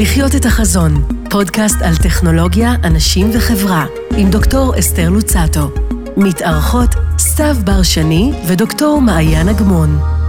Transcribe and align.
לחיות 0.00 0.34
את 0.34 0.44
החזון, 0.44 1.04
פודקאסט 1.30 1.82
על 1.82 1.96
טכנולוגיה, 1.96 2.74
אנשים 2.84 3.30
וחברה, 3.34 3.86
עם 4.16 4.30
דוקטור 4.30 4.78
אסתר 4.78 5.10
לוצטו. 5.10 5.70
מתארחות 6.16 6.90
סתיו 7.18 7.56
בר 7.64 7.82
שני 7.82 8.32
ודוקטור 8.46 9.00
מעיין 9.00 9.48
אגמון. 9.48 10.19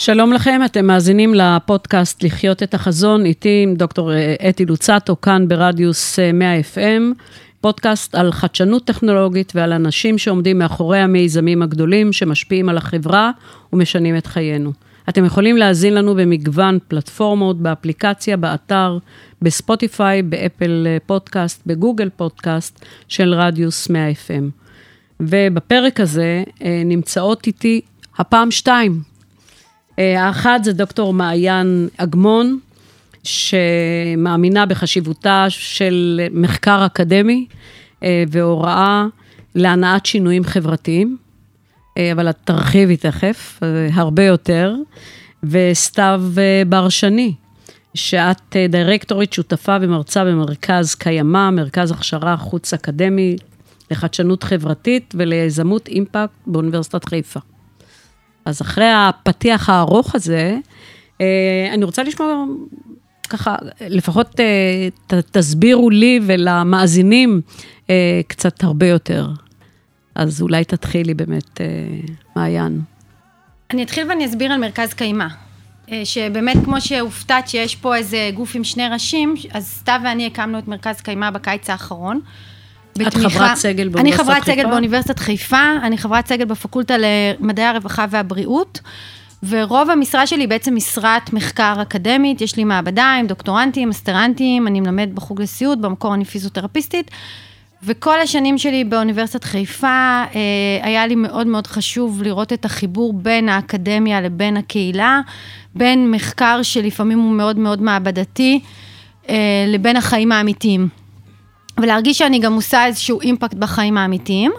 שלום 0.00 0.32
לכם, 0.32 0.60
אתם 0.64 0.86
מאזינים 0.86 1.34
לפודקאסט 1.34 2.22
לחיות 2.22 2.62
את 2.62 2.74
החזון, 2.74 3.24
איתי 3.24 3.60
עם 3.62 3.74
דוקטור 3.74 4.12
אה, 4.12 4.34
אתי 4.48 4.66
לוצטו, 4.66 5.20
כאן 5.20 5.48
ברדיוס 5.48 6.18
אה, 6.18 6.32
100 6.32 6.60
FM, 6.60 7.02
פודקאסט 7.60 8.14
על 8.14 8.32
חדשנות 8.32 8.84
טכנולוגית 8.84 9.52
ועל 9.56 9.72
אנשים 9.72 10.18
שעומדים 10.18 10.58
מאחורי 10.58 10.98
המיזמים 10.98 11.62
הגדולים 11.62 12.12
שמשפיעים 12.12 12.68
על 12.68 12.76
החברה 12.76 13.30
ומשנים 13.72 14.16
את 14.16 14.26
חיינו. 14.26 14.72
אתם 15.08 15.24
יכולים 15.24 15.56
להאזין 15.56 15.94
לנו 15.94 16.14
במגוון 16.14 16.78
פלטפורמות, 16.88 17.58
באפליקציה, 17.58 18.36
באתר, 18.36 18.98
בספוטיפיי, 19.42 20.22
באפל 20.22 20.86
אה, 20.86 20.96
פודקאסט, 21.06 21.62
בגוגל 21.66 22.08
פודקאסט 22.16 22.84
של 23.08 23.34
רדיוס 23.34 23.90
100 23.90 24.10
FM. 24.10 24.44
ובפרק 25.20 26.00
הזה 26.00 26.42
אה, 26.62 26.82
נמצאות 26.84 27.46
איתי 27.46 27.80
הפעם 28.18 28.50
שתיים. 28.50 29.09
אה, 30.00 30.26
האחת 30.26 30.64
זה 30.64 30.72
דוקטור 30.72 31.12
מעיין 31.12 31.88
אגמון, 31.96 32.58
שמאמינה 33.22 34.66
בחשיבותה 34.66 35.46
של 35.48 36.20
מחקר 36.32 36.86
אקדמי 36.86 37.46
אה, 38.02 38.24
והוראה 38.28 39.06
להנעת 39.54 40.06
שינויים 40.06 40.44
חברתיים, 40.44 41.16
אה, 41.98 42.12
אבל 42.12 42.30
את 42.30 42.36
תרחיבי 42.44 42.96
תכף, 42.96 43.60
הרבה 43.92 44.24
יותר, 44.24 44.74
וסתיו 45.42 46.22
בר 46.68 46.88
שני, 46.88 47.34
שאת 47.94 48.56
דירקטורית 48.68 49.32
שותפה 49.32 49.76
ומרצה 49.80 50.24
במרכז 50.24 50.94
קיימא, 50.94 51.50
מרכז 51.50 51.90
הכשרה 51.90 52.36
חוץ-אקדמי 52.36 53.36
לחדשנות 53.90 54.42
חברתית 54.42 55.14
וליזמות 55.18 55.88
אימפקט 55.88 56.32
באוניברסיטת 56.46 57.04
חיפה. 57.04 57.40
אז 58.44 58.62
אחרי 58.62 58.90
הפתיח 58.94 59.68
הארוך 59.68 60.14
הזה, 60.14 60.56
אה, 61.20 61.70
אני 61.74 61.84
רוצה 61.84 62.02
לשמוע 62.02 62.44
ככה, 63.28 63.56
לפחות 63.80 64.40
אה, 64.40 64.88
ת, 65.06 65.14
תסבירו 65.14 65.90
לי 65.90 66.20
ולמאזינים 66.22 67.40
אה, 67.90 68.20
קצת 68.26 68.64
הרבה 68.64 68.86
יותר. 68.86 69.28
אז 70.14 70.42
אולי 70.42 70.64
תתחילי 70.64 71.14
באמת, 71.14 71.60
מעיין. 72.36 72.80
אני 73.70 73.82
אתחיל 73.82 74.08
ואני 74.08 74.26
אסביר 74.26 74.52
על 74.52 74.60
מרכז 74.60 74.94
קיימא. 74.94 75.26
שבאמת, 76.04 76.56
כמו 76.64 76.80
שהופתעת 76.80 77.48
שיש 77.48 77.76
פה 77.76 77.96
איזה 77.96 78.30
גוף 78.34 78.56
עם 78.56 78.64
שני 78.64 78.88
ראשים, 78.88 79.34
אז 79.52 79.66
סתיו 79.66 80.00
ואני 80.04 80.26
הקמנו 80.26 80.58
את 80.58 80.68
מרכז 80.68 81.00
קיימא 81.00 81.30
בקיץ 81.30 81.70
האחרון. 81.70 82.20
את 82.92 82.98
בתמיכה, 82.98 83.28
חברת 83.28 83.56
סגל 83.56 83.88
באוניברסיטת 83.88 83.98
חיפה? 83.98 84.00
אני 84.00 84.12
חברת 84.12 84.44
סגל 84.44 84.70
באוניברסיטת 84.70 85.18
חיפה, 85.18 85.72
אני 85.82 85.98
חברת 85.98 86.26
סגל 86.26 86.44
בפקולטה 86.44 86.94
למדעי 86.98 87.66
הרווחה 87.66 88.06
והבריאות, 88.10 88.80
ורוב 89.48 89.90
המשרה 89.90 90.26
שלי 90.26 90.40
היא 90.40 90.48
בעצם 90.48 90.74
משרת 90.74 91.32
מחקר 91.32 91.74
אקדמית, 91.82 92.40
יש 92.40 92.56
לי 92.56 92.64
מעבדה 92.64 93.16
עם 93.20 93.26
דוקטורנטים, 93.26 93.90
אסטרנטים, 93.90 94.66
אני 94.66 94.80
מלמדת 94.80 95.12
בחוג 95.12 95.42
לסיעוד, 95.42 95.82
במקור 95.82 96.14
אני 96.14 96.24
פיזיותרפיסטית, 96.24 97.10
וכל 97.82 98.20
השנים 98.20 98.58
שלי 98.58 98.84
באוניברסיטת 98.84 99.44
חיפה, 99.44 99.86
אה, 100.34 100.80
היה 100.82 101.06
לי 101.06 101.14
מאוד 101.14 101.46
מאוד 101.46 101.66
חשוב 101.66 102.22
לראות 102.22 102.52
את 102.52 102.64
החיבור 102.64 103.12
בין 103.12 103.48
האקדמיה 103.48 104.20
לבין 104.20 104.56
הקהילה, 104.56 105.20
בין 105.74 106.10
מחקר 106.10 106.62
שלפעמים 106.62 107.18
הוא 107.18 107.32
מאוד 107.32 107.58
מאוד 107.58 107.82
מעבדתי, 107.82 108.60
אה, 109.28 109.34
לבין 109.68 109.96
החיים 109.96 110.32
האמיתיים. 110.32 110.99
ולהרגיש 111.78 112.18
שאני 112.18 112.38
גם 112.38 112.54
עושה 112.54 112.86
איזשהו 112.86 113.20
אימפקט 113.20 113.54
בחיים 113.54 113.98
האמיתיים. 113.98 114.52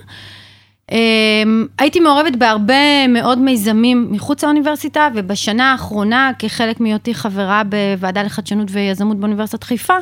אמ, 0.92 1.68
הייתי 1.80 2.00
מעורבת 2.00 2.36
בהרבה 2.36 3.08
מאוד 3.08 3.40
מיזמים 3.40 4.08
מחוץ 4.12 4.44
לאוניברסיטה, 4.44 5.08
ובשנה 5.16 5.72
האחרונה, 5.72 6.32
כחלק 6.40 6.80
מהיותי 6.80 7.14
חברה 7.14 7.62
בוועדה 7.64 8.24
לחדשנות 8.24 8.68
ויזמות 8.72 9.18
באוניברסיטת 9.18 9.64
חיפה, 9.64 9.98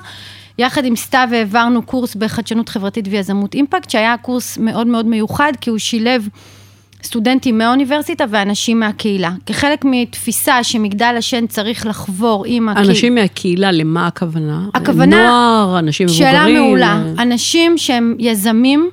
יחד 0.57 0.85
עם 0.85 0.95
סתיו 0.95 1.29
העברנו 1.31 1.81
קורס 1.81 2.15
בחדשנות 2.15 2.69
חברתית 2.69 3.05
ויזמות 3.09 3.53
אימפקט, 3.53 3.89
שהיה 3.89 4.17
קורס 4.17 4.57
מאוד 4.57 4.87
מאוד 4.87 5.05
מיוחד, 5.05 5.53
כי 5.61 5.69
הוא 5.69 5.77
שילב 5.77 6.27
סטודנטים 7.03 7.57
מהאוניברסיטה 7.57 8.25
ואנשים 8.29 8.79
מהקהילה. 8.79 9.31
כחלק 9.45 9.85
מתפיסה 9.85 10.63
שמגדל 10.63 11.15
השן 11.17 11.47
צריך 11.47 11.85
לחבור 11.85 12.43
עם 12.47 12.69
הקהילה. 12.69 12.89
אנשים 12.89 13.15
מהקהילה, 13.15 13.71
למה 13.71 14.07
הכוונה? 14.07 14.65
הכוונה... 14.73 15.27
נוער, 15.27 15.79
אנשים 15.79 16.07
מבוגרים? 16.07 16.31
שאלה 16.31 16.47
מעולה. 16.59 17.03
אנשים 17.19 17.77
שהם 17.77 18.15
יזמים. 18.19 18.89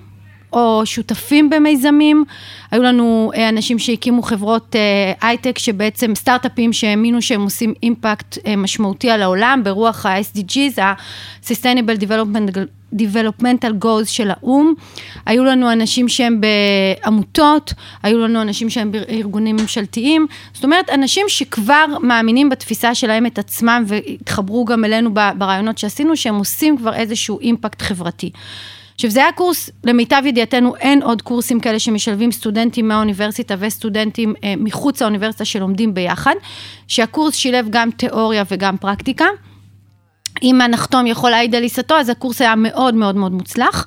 או 0.53 0.83
שותפים 0.85 1.51
במיזמים. 1.51 2.25
היו 2.71 2.83
לנו 2.83 3.31
אה, 3.35 3.49
אנשים 3.49 3.79
שהקימו 3.79 4.23
חברות 4.23 4.77
אה, 4.77 5.13
הייטק, 5.29 5.59
שבעצם 5.59 6.15
סטארט-אפים 6.15 6.73
שהאמינו 6.73 7.23
שהם 7.23 7.43
עושים 7.43 7.75
אימפקט 7.83 8.39
אה, 8.47 8.57
משמעותי 8.57 9.11
על 9.11 9.23
העולם, 9.23 9.61
ברוח 9.65 10.07
ה-SDGs, 10.07 10.83
ה-Sustainable 10.83 12.01
Development 12.01 12.59
Developmental 12.99 13.85
Goals 13.85 14.07
של 14.07 14.31
האו"ם. 14.31 14.75
היו 15.27 15.45
לנו 15.45 15.73
אנשים 15.73 16.09
שהם 16.09 16.41
בעמותות, 16.41 17.73
היו 18.03 18.19
לנו 18.19 18.43
אנשים 18.43 18.71
שהם 18.71 18.93
בארגונים 18.93 19.57
ממשלתיים. 19.57 20.27
זאת 20.55 20.65
אומרת, 20.65 20.91
אנשים 20.91 21.27
שכבר 21.29 21.85
מאמינים 22.03 22.49
בתפיסה 22.49 22.95
שלהם 22.95 23.27
את 23.27 23.39
עצמם 23.39 23.85
והתחברו 23.87 24.65
גם 24.65 24.85
אלינו 24.85 25.15
ברעיונות 25.39 25.79
שעשינו, 25.79 26.17
שהם 26.17 26.35
עושים 26.35 26.79
כבר 26.79 26.95
איזשהו 26.95 27.41
אימפקט 27.41 27.83
חברתי. 27.83 28.31
עכשיו, 28.97 29.11
זה 29.11 29.21
היה 29.23 29.33
קורס, 29.33 29.71
למיטב 29.85 30.23
ידיעתנו, 30.27 30.77
אין 30.77 31.03
עוד 31.03 31.23
קורסים 31.23 31.61
כאלה 31.61 31.79
שמשלבים 31.79 32.33
סטודנטים 32.33 32.89
מהאוניברסיטה 32.89 33.55
וסטודנטים 33.59 34.35
אה, 34.45 34.55
מחוץ 34.57 35.03
לאוניברסיטה 35.03 35.45
שלומדים 35.45 35.95
ביחד, 35.95 36.35
שהקורס 36.89 37.35
שילב 37.35 37.67
גם 37.71 37.91
תיאוריה 37.91 38.45
וגם 38.51 38.77
פרקטיקה. 38.77 39.27
אם 40.43 40.61
הנחתום 40.61 41.07
יכול 41.07 41.31
להעיד 41.31 41.55
על 41.55 41.63
עיסתו, 41.63 41.95
אז 41.95 42.09
הקורס 42.09 42.41
היה 42.41 42.55
מאוד 42.57 42.95
מאוד 42.95 43.17
מאוד 43.17 43.33
מוצלח. 43.33 43.87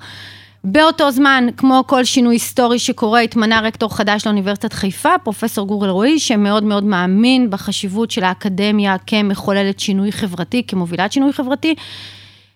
באותו 0.63 1.11
זמן, 1.11 1.47
כמו 1.57 1.83
כל 1.87 2.03
שינוי 2.03 2.35
היסטורי 2.35 2.79
שקורה, 2.79 3.19
התמנה 3.19 3.59
רקטור 3.59 3.95
חדש 3.95 4.25
לאוניברסיטת 4.25 4.73
חיפה, 4.73 5.09
פרופסור 5.23 5.67
גורל 5.67 5.89
רועי, 5.89 6.19
שמאוד 6.19 6.63
מאוד 6.63 6.83
מאמין 6.83 7.49
בחשיבות 7.49 8.11
של 8.11 8.23
האקדמיה 8.23 8.95
כמחוללת 9.07 9.79
שינוי 9.79 10.11
חברתי, 10.11 10.63
כמובילת 10.67 11.11
שינוי 11.11 11.33
חברתי. 11.33 11.75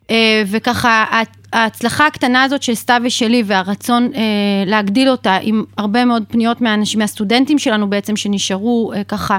אה, 0.09 0.43
וככה, 0.47 1.05
ההצלחה 1.53 2.07
הקטנה 2.07 2.43
הזאת 2.43 2.63
של 2.63 2.75
סתיו 2.75 3.01
ושלי 3.05 3.43
והרצון 3.45 4.09
אה, 4.15 4.21
להגדיל 4.65 5.09
אותה 5.09 5.37
עם 5.41 5.63
הרבה 5.77 6.05
מאוד 6.05 6.23
פניות 6.27 6.61
מהאנשים, 6.61 6.99
מהסטודנטים 6.99 7.59
שלנו 7.59 7.89
בעצם, 7.89 8.15
שנשארו 8.15 8.93
אה, 8.95 9.03
ככה 9.03 9.37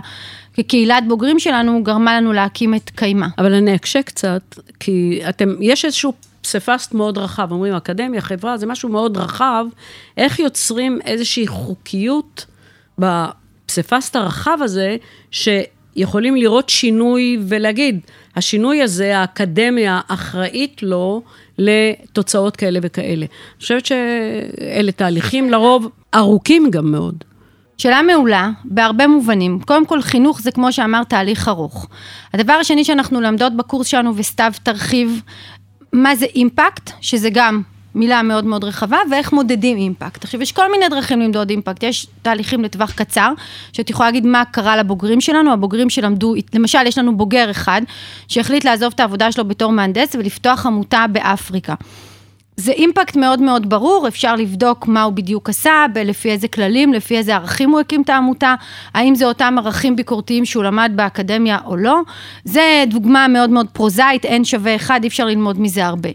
כקהילת 0.54 1.04
בוגרים 1.08 1.38
שלנו, 1.38 1.82
גרמה 1.82 2.20
לנו 2.20 2.32
להקים 2.32 2.74
את 2.74 2.90
קיימה. 2.90 3.28
אבל 3.38 3.54
אני 3.54 3.74
אקשה 3.74 4.02
קצת, 4.02 4.42
כי 4.80 5.20
אתם, 5.28 5.54
יש 5.60 5.84
איזשהו 5.84 6.12
פסיפסט 6.42 6.94
מאוד 6.94 7.18
רחב, 7.18 7.52
אומרים 7.52 7.74
אקדמיה, 7.74 8.20
חברה, 8.20 8.56
זה 8.56 8.66
משהו 8.66 8.88
מאוד 8.88 9.16
רחב, 9.16 9.66
איך 10.16 10.38
יוצרים 10.38 10.98
איזושהי 11.04 11.46
חוקיות 11.46 12.46
בפסיפסט 12.98 14.16
הרחב 14.16 14.58
הזה, 14.62 14.96
שיכולים 15.94 16.36
לראות 16.36 16.68
שינוי 16.68 17.38
ולהגיד, 17.48 18.00
השינוי 18.36 18.82
הזה, 18.82 19.18
האקדמיה 19.18 20.00
אחראית 20.08 20.82
לו 20.82 21.22
לתוצאות 21.58 22.56
כאלה 22.56 22.78
וכאלה. 22.82 23.26
אני 23.26 23.60
חושבת 23.60 23.86
שאלה 23.86 24.92
תהליכים 24.92 25.50
לרוב 25.50 25.88
ארוכים 26.14 26.70
גם 26.70 26.92
מאוד. 26.92 27.24
שאלה 27.78 28.02
מעולה, 28.02 28.50
בהרבה 28.64 29.06
מובנים. 29.06 29.60
קודם 29.66 29.86
כל, 29.86 30.02
חינוך 30.02 30.40
זה 30.40 30.50
כמו 30.50 30.72
שאמרת, 30.72 31.08
תהליך 31.08 31.48
ארוך. 31.48 31.88
הדבר 32.34 32.52
השני 32.52 32.84
שאנחנו 32.84 33.20
למדות 33.20 33.56
בקורס 33.56 33.86
שלנו, 33.86 34.12
וסתיו 34.16 34.52
תרחיב, 34.62 35.22
מה 35.92 36.16
זה 36.16 36.26
אימפקט, 36.34 36.90
שזה 37.00 37.28
גם 37.32 37.62
מילה 37.94 38.22
מאוד 38.22 38.44
מאוד 38.44 38.64
רחבה, 38.64 38.98
ואיך 39.10 39.32
מודדים 39.32 39.76
אימפקט. 39.76 40.24
עכשיו, 40.24 40.42
יש 40.42 40.52
כל 40.52 40.70
מיני 40.70 40.88
דרכים 40.88 41.20
למדוד 41.20 41.50
אימפקט, 41.50 41.82
יש 41.82 42.06
תהליכים 42.22 42.64
לטווח 42.64 42.92
קצר, 42.92 43.32
שאת 43.72 43.90
יכולה 43.90 44.08
להגיד 44.08 44.26
מה 44.26 44.44
קרה 44.44 44.76
לבוגרים 44.76 45.20
שלנו, 45.20 45.52
הבוגרים 45.52 45.90
שלמדו, 45.90 46.34
למשל, 46.54 46.86
יש 46.86 46.98
לנו 46.98 47.16
בוגר 47.16 47.50
אחד, 47.50 47.82
שהחליט 48.28 48.64
לעזוב 48.64 48.92
את 48.94 49.00
העבודה 49.00 49.32
שלו 49.32 49.44
בתור 49.44 49.72
מהנדס 49.72 50.14
ולפתוח 50.14 50.66
עמותה 50.66 51.04
באפריקה. 51.12 51.74
זה 52.56 52.72
אימפקט 52.72 53.16
מאוד 53.16 53.40
מאוד 53.40 53.70
ברור, 53.70 54.08
אפשר 54.08 54.36
לבדוק 54.36 54.86
מה 54.86 55.02
הוא 55.02 55.12
בדיוק 55.12 55.48
עשה, 55.48 55.84
לפי 55.94 56.30
איזה 56.30 56.48
כללים, 56.48 56.92
לפי 56.92 57.16
איזה 57.16 57.34
ערכים 57.34 57.70
הוא 57.70 57.80
הקים 57.80 58.02
את 58.02 58.10
העמותה, 58.10 58.54
האם 58.94 59.14
זה 59.14 59.24
אותם 59.24 59.54
ערכים 59.58 59.96
ביקורתיים 59.96 60.44
שהוא 60.44 60.64
למד 60.64 60.92
באקדמיה 60.94 61.58
או 61.64 61.76
לא. 61.76 62.00
זה 62.44 62.84
דוגמה 62.86 63.28
מאוד 63.28 63.50
מאוד 63.50 63.66
פרוזאית, 63.72 64.24
אין 64.24 64.44
שווה 64.44 64.76
אחד, 64.76 65.00
אי 65.02 65.08
אפשר 65.08 65.24
ללמוד 65.24 65.60
מזה 65.60 65.86
הרבה. 65.86 66.08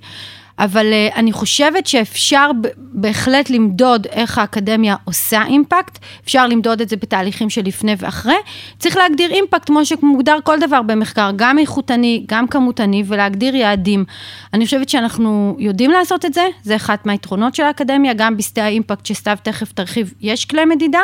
אבל 0.60 0.86
uh, 0.86 1.16
אני 1.16 1.32
חושבת 1.32 1.88
שאפשר 1.88 2.52
בהחלט 2.78 3.50
למדוד 3.50 4.08
איך 4.12 4.38
האקדמיה 4.38 4.96
עושה 5.04 5.46
אימפקט, 5.46 6.00
אפשר 6.24 6.48
למדוד 6.48 6.82
את 6.82 6.90
זה 6.90 6.96
בתהליכים 6.96 7.50
של 7.50 7.62
לפני 7.62 7.96
ואחרי. 7.98 8.36
צריך 8.80 8.98
להגדיר 8.98 9.32
אימפקט 9.32 9.66
כמו 9.66 9.86
שמוגדר 9.86 10.38
כל 10.44 10.60
דבר 10.60 10.82
במחקר, 10.82 11.32
גם 11.36 11.60
איכותני, 11.60 12.26
גם 12.28 12.48
כמותני, 12.48 13.04
ולהגדיר 13.08 13.56
יעדים. 13.56 14.06
אני 14.54 14.66
חושבת 14.66 14.90
שאנחנו 14.90 15.56
יודעים 15.60 15.92
לעשות 15.92 16.26
את 16.26 16.34
זה, 16.34 16.48
זה 16.64 16.76
אחת 16.76 17.06
מהיתרונות 17.06 17.56
של 17.56 17.64
האקדמיה, 17.64 18.14
גם 18.14 18.38
בשדה 18.38 18.64
האימפקט 18.64 19.06
שסתיו 19.06 19.38
תכף 19.44 19.72
תרחיב, 19.72 20.14
יש 20.22 20.46
כלי 20.46 20.66
מדידה, 20.66 21.02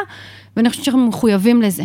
ואני 0.58 0.70
חושבת 0.70 0.86
שאנחנו 0.86 1.08
מחויבים 1.08 1.62
לזה. 1.62 1.84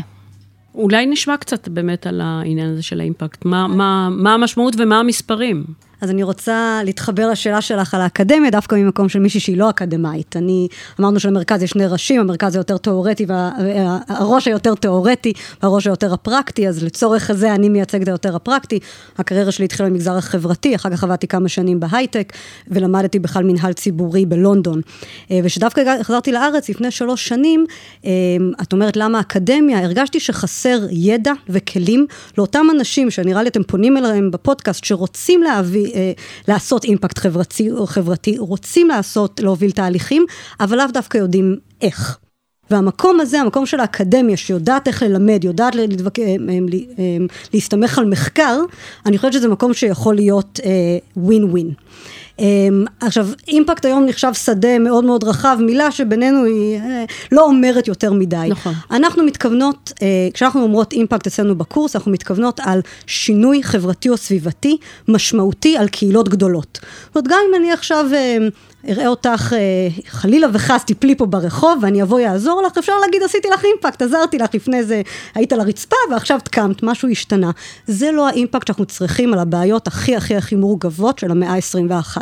אולי 0.75 1.06
נשמע 1.06 1.37
קצת 1.37 1.69
באמת 1.69 2.06
על 2.06 2.20
העניין 2.20 2.69
הזה 2.69 2.82
של 2.82 3.00
האימפקט, 3.00 3.44
מה, 3.44 3.69
מה, 3.69 4.08
מה 4.11 4.34
המשמעות 4.34 4.75
ומה 4.78 4.99
המספרים. 4.99 5.89
אז 6.00 6.11
אני 6.11 6.23
רוצה 6.23 6.81
להתחבר 6.85 7.31
לשאלה 7.31 7.61
שלך 7.61 7.94
על 7.94 8.00
האקדמיה, 8.00 8.50
דווקא 8.50 8.75
ממקום 8.75 9.08
של 9.08 9.19
מישהי 9.19 9.41
שהיא 9.41 9.56
לא 9.56 9.70
אקדמאית. 9.70 10.37
אני, 10.37 10.69
אמרנו 11.00 11.20
שלמרכז 11.20 11.62
יש 11.62 11.70
שני 11.70 11.87
ראשים, 11.87 12.20
המרכז 12.20 12.56
היותר 12.56 12.76
תיאורטי, 12.76 13.26
והראש 13.29 14.49
היותר 14.49 14.75
תיאורטי, 14.75 15.32
והראש 15.62 15.87
היותר 15.87 16.14
הפרקטי, 16.14 16.69
אז 16.69 16.85
לצורך 16.85 17.31
הזה 17.31 17.55
אני 17.55 17.69
מייצגת 17.69 18.08
היותר 18.08 18.37
הפרקטי. 18.37 18.79
הקריירה 19.19 19.52
שלי 19.52 19.64
התחילה 19.64 19.88
במגזר 19.88 20.17
החברתי, 20.17 20.75
אחר 20.76 20.91
כך 20.91 21.05
עבדתי 21.05 21.26
כמה 21.26 21.49
שנים 21.49 21.81
בהייטק, 21.81 22.32
ולמדתי 22.69 23.19
בכלל 23.19 23.44
מנהל 23.44 23.73
ציבורי 23.73 24.26
בלונדון. 24.26 24.81
אה, 25.31 25.41
ושדווקא 25.44 26.02
חזרתי 26.02 26.32
לארץ 26.32 26.69
לפני 26.69 26.91
שלוש 26.91 27.29
שנים, 27.29 27.64
אה, 28.05 28.11
את 28.62 28.73
אומרת 28.73 28.97
למה 28.97 29.20
אקדמיה, 29.20 29.85
הרגשתי 29.85 30.20
שחסר 30.20 30.79
ידע 30.91 31.32
וכלים 31.49 32.06
לאותם 32.38 32.67
אנשים, 32.76 33.11
שנראה 33.11 33.43
לי 33.43 33.49
אתם 33.49 33.62
פונים 33.62 33.97
אליהם 33.97 34.31
בפודקאסט, 34.31 34.85
שרוצים 34.85 35.43
להביא 35.43 35.89
אה, 35.94 36.12
לעשות 36.48 36.84
אימפקט 36.84 37.19
חברתי, 37.19 37.70
חברתי, 37.87 38.38
רוצים 38.38 38.88
לעשות, 38.88 39.40
להוביל 39.40 39.70
תהליכים, 39.70 40.26
אבל 40.60 40.76
לאו 40.78 40.87
דווקא 40.92 41.19
יודעים 41.19 41.56
איך. 41.82 42.19
והמקום 42.70 43.20
הזה, 43.20 43.40
המקום 43.40 43.66
של 43.66 43.81
האקדמיה, 43.81 44.37
שיודעת 44.37 44.88
איך 44.88 45.02
ללמד, 45.02 45.44
יודעת 45.44 45.75
לדבק, 45.75 46.19
אה, 46.19 46.25
אה, 46.25 46.34
להסתמך 47.54 47.98
על 47.98 48.04
מחקר, 48.04 48.60
אני 49.06 49.19
חושבת 49.19 49.32
שזה 49.32 49.48
מקום 49.48 49.75
שיכול 49.75 50.14
להיות 50.14 50.60
ווין 51.16 51.44
ווין. 51.44 51.70
אמ, 52.40 52.84
עכשיו, 53.00 53.28
אימפקט 53.48 53.84
היום 53.84 54.06
נחשב 54.06 54.32
שדה 54.34 54.78
מאוד 54.78 55.04
מאוד 55.04 55.25
רחב, 55.25 55.58
מילה 55.60 55.90
שבינינו 55.90 56.44
היא 56.44 56.78
אה, 56.78 57.04
לא 57.32 57.44
אומרת 57.44 57.88
יותר 57.88 58.12
מדי. 58.12 58.46
נכון. 58.50 58.75
אנחנו 58.90 59.25
מתכוונות, 59.25 59.92
אה, 60.02 60.06
כשאנחנו 60.34 60.62
אומרות 60.62 60.92
אימפקט 60.92 61.26
אצלנו 61.26 61.58
בקורס, 61.58 61.96
אנחנו 61.96 62.12
מתכוונות 62.12 62.60
על 62.64 62.81
שינוי 63.06 63.62
חברתי 63.62 64.08
או 64.08 64.16
סביבתי 64.16 64.76
משמעותי 65.08 65.76
על 65.76 65.88
קהילות 65.88 66.28
גדולות. 66.28 66.78
זאת 67.06 67.16
אומרת, 67.16 67.28
גם 67.28 67.38
אם 67.48 67.54
אני 67.54 67.72
עכשיו... 67.72 68.06
אה, 68.88 68.93
אראה 68.93 69.06
אותך 69.06 69.53
אה, 69.53 69.88
חלילה 70.09 70.47
וחס 70.53 70.85
תיפלי 70.85 71.15
פה 71.15 71.27
ברחוב 71.27 71.79
ואני 71.82 72.03
אבוא 72.03 72.21
יעזור 72.21 72.62
לך, 72.67 72.79
אפשר 72.79 72.93
להגיד 73.05 73.23
עשיתי 73.23 73.49
לך 73.49 73.65
אימפקט, 73.65 74.03
עזרתי 74.03 74.38
לך 74.38 74.55
לפני 74.55 74.85
זה, 74.85 75.03
היית 75.35 75.53
על 75.53 75.61
הרצפה 75.61 75.97
ועכשיו 76.11 76.38
קמת, 76.50 76.82
משהו 76.82 77.09
השתנה. 77.09 77.50
זה 77.87 78.12
לא 78.12 78.29
האימפקט 78.29 78.67
שאנחנו 78.67 78.87
צריכים 78.87 79.32
על 79.32 79.38
הבעיות 79.38 79.87
הכי 79.87 80.17
הכי 80.17 80.37
הכי 80.37 80.56
מורכבות 80.56 81.19
של 81.19 81.31
המאה 81.31 81.55
ה-21. 81.55 82.17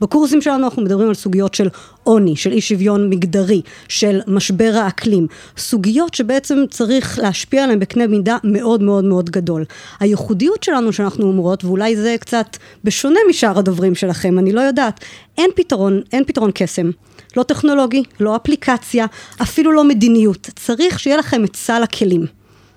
בקורסים 0.00 0.40
שלנו 0.40 0.64
אנחנו 0.64 0.82
מדברים 0.82 1.08
על 1.08 1.14
סוגיות 1.14 1.54
של 1.54 1.68
עוני, 2.08 2.36
של 2.36 2.52
אי 2.52 2.60
שוויון 2.60 3.10
מגדרי, 3.10 3.62
של 3.88 4.20
משבר 4.26 4.72
האקלים, 4.74 5.26
סוגיות 5.56 6.14
שבעצם 6.14 6.58
צריך 6.70 7.18
להשפיע 7.18 7.64
עליהן 7.64 7.78
בקנה 7.78 8.06
מידה 8.06 8.36
מאוד 8.44 8.82
מאוד 8.82 9.04
מאוד 9.04 9.30
גדול. 9.30 9.64
הייחודיות 10.00 10.62
שלנו 10.62 10.92
שאנחנו 10.92 11.26
אומרות, 11.26 11.64
ואולי 11.64 11.96
זה 11.96 12.16
קצת 12.20 12.56
בשונה 12.84 13.20
משאר 13.30 13.58
הדוברים 13.58 13.94
שלכם, 13.94 14.38
אני 14.38 14.52
לא 14.52 14.60
יודעת, 14.60 15.04
אין 15.38 15.50
פתרון, 15.56 16.00
אין 16.12 16.24
פתרון 16.24 16.50
קסם. 16.54 16.90
לא 17.36 17.42
טכנולוגי, 17.42 18.02
לא 18.20 18.36
אפליקציה, 18.36 19.06
אפילו 19.42 19.72
לא 19.72 19.84
מדיניות. 19.84 20.50
צריך 20.56 21.00
שיהיה 21.00 21.16
לכם 21.16 21.44
את 21.44 21.56
סל 21.56 21.82
הכלים. 21.82 22.26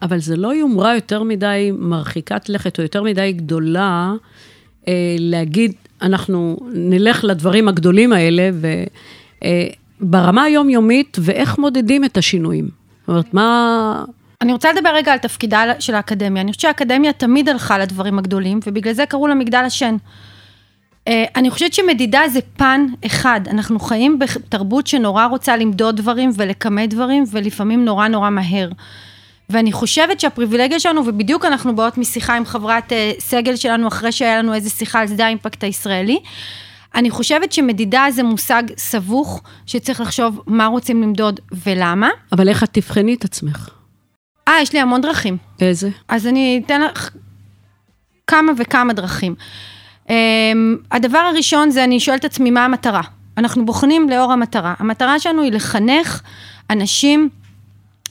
אבל 0.01 0.19
זה 0.19 0.35
לא 0.35 0.53
יומרה 0.53 0.95
יותר 0.95 1.23
מדי 1.23 1.71
מרחיקת 1.77 2.49
לכת, 2.49 2.77
או 2.77 2.83
יותר 2.83 3.03
מדי 3.03 3.33
גדולה, 3.33 4.13
אה, 4.87 5.15
להגיד, 5.19 5.73
אנחנו 6.01 6.57
נלך 6.73 7.23
לדברים 7.23 7.67
הגדולים 7.67 8.13
האלה, 8.13 8.49
וברמה 10.01 10.41
אה, 10.41 10.45
היומיומית, 10.47 11.17
ואיך 11.21 11.57
מודדים 11.57 12.05
את 12.05 12.17
השינויים. 12.17 12.65
זאת 12.65 13.09
אומרת, 13.09 13.33
מה... 13.33 14.05
אני 14.41 14.53
רוצה 14.53 14.73
לדבר 14.73 14.89
רגע 14.93 15.13
על 15.13 15.17
תפקידה 15.17 15.63
של 15.79 15.95
האקדמיה. 15.95 16.41
אני 16.41 16.51
חושבת 16.51 16.61
שהאקדמיה 16.61 17.13
תמיד 17.13 17.49
הלכה 17.49 17.77
לדברים 17.77 18.19
הגדולים, 18.19 18.59
ובגלל 18.67 18.93
זה 18.93 19.05
קראו 19.05 19.27
לה 19.27 19.35
מגדל 19.35 19.63
השן. 19.65 19.95
אה, 21.07 21.25
אני 21.35 21.49
חושבת 21.49 21.73
שמדידה 21.73 22.21
זה 22.27 22.39
פן 22.57 22.85
אחד, 23.05 23.41
אנחנו 23.47 23.79
חיים 23.79 24.19
בתרבות 24.19 24.87
שנורא 24.87 25.25
רוצה 25.25 25.57
למדוד 25.57 25.97
דברים 25.97 26.31
ולכמת 26.35 26.89
דברים, 26.89 27.23
ולפעמים 27.31 27.85
נורא 27.85 28.07
נורא 28.07 28.29
מהר. 28.29 28.69
ואני 29.49 29.71
חושבת 29.71 30.19
שהפריבילגיה 30.19 30.79
שלנו, 30.79 31.01
ובדיוק 31.05 31.45
אנחנו 31.45 31.75
באות 31.75 31.97
משיחה 31.97 32.35
עם 32.35 32.45
חברת 32.45 32.91
uh, 32.91 32.95
סגל 33.19 33.55
שלנו, 33.55 33.87
אחרי 33.87 34.11
שהיה 34.11 34.37
לנו 34.37 34.53
איזה 34.53 34.69
שיחה 34.69 34.99
על 34.99 35.07
שדה 35.07 35.25
האימפקט 35.25 35.63
הישראלי, 35.63 36.19
אני 36.95 37.09
חושבת 37.09 37.51
שמדידה 37.51 38.05
זה 38.09 38.23
מושג 38.23 38.63
סבוך, 38.77 39.41
שצריך 39.65 40.01
לחשוב 40.01 40.41
מה 40.47 40.65
רוצים 40.65 41.01
למדוד 41.01 41.39
ולמה. 41.65 42.09
אבל 42.31 42.49
איך 42.49 42.63
את 42.63 42.69
תבחני 42.71 43.13
את 43.13 43.25
עצמך? 43.25 43.69
אה, 44.47 44.53
יש 44.61 44.73
לי 44.73 44.79
המון 44.79 45.01
דרכים. 45.01 45.37
איזה? 45.61 45.89
אז 46.07 46.27
אני 46.27 46.61
אתן 46.65 46.81
לך 46.81 47.09
כמה 48.27 48.51
וכמה 48.57 48.93
דרכים. 48.93 49.35
Um, 50.11 50.13
הדבר 50.91 51.17
הראשון 51.17 51.69
זה 51.69 51.83
אני 51.83 51.99
שואלת 51.99 52.19
את 52.19 52.25
עצמי 52.25 52.51
מה 52.51 52.65
המטרה. 52.65 53.01
אנחנו 53.37 53.65
בוחנים 53.65 54.09
לאור 54.09 54.31
המטרה. 54.31 54.73
המטרה 54.79 55.19
שלנו 55.19 55.41
היא 55.41 55.51
לחנך 55.51 56.21
אנשים 56.69 57.29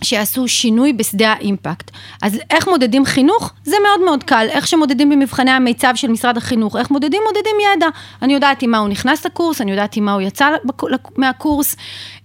שיעשו 0.05 0.49
שינוי 0.49 0.93
בשדה 0.93 1.32
ה 1.32 1.40
impact. 1.40 1.90
אז 2.23 2.38
איך 2.50 2.69
מודדים 2.69 3.05
חינוך? 3.05 3.52
זה 3.64 3.76
מאוד 3.88 4.05
מאוד 4.05 4.25
קל. 4.25 4.47
איך 4.50 4.67
שמודדים 4.67 5.11
במבחני 5.11 5.50
המיצ"ב 5.50 5.92
של 5.94 6.08
משרד 6.08 6.37
החינוך. 6.37 6.76
איך 6.76 6.91
מודדים? 6.91 7.23
מודדים 7.26 7.56
ידע. 7.76 7.87
אני 8.23 8.35
יודעת 8.35 8.62
עם 8.62 8.70
מה 8.70 8.79
הוא 8.79 8.88
נכנס 8.88 9.26
לקורס, 9.26 9.61
אני 9.61 9.70
יודעת 9.70 9.97
עם 9.97 10.05
מה 10.05 10.12
הוא 10.12 10.20
יצא 10.20 10.49
מהקורס. 11.17 11.76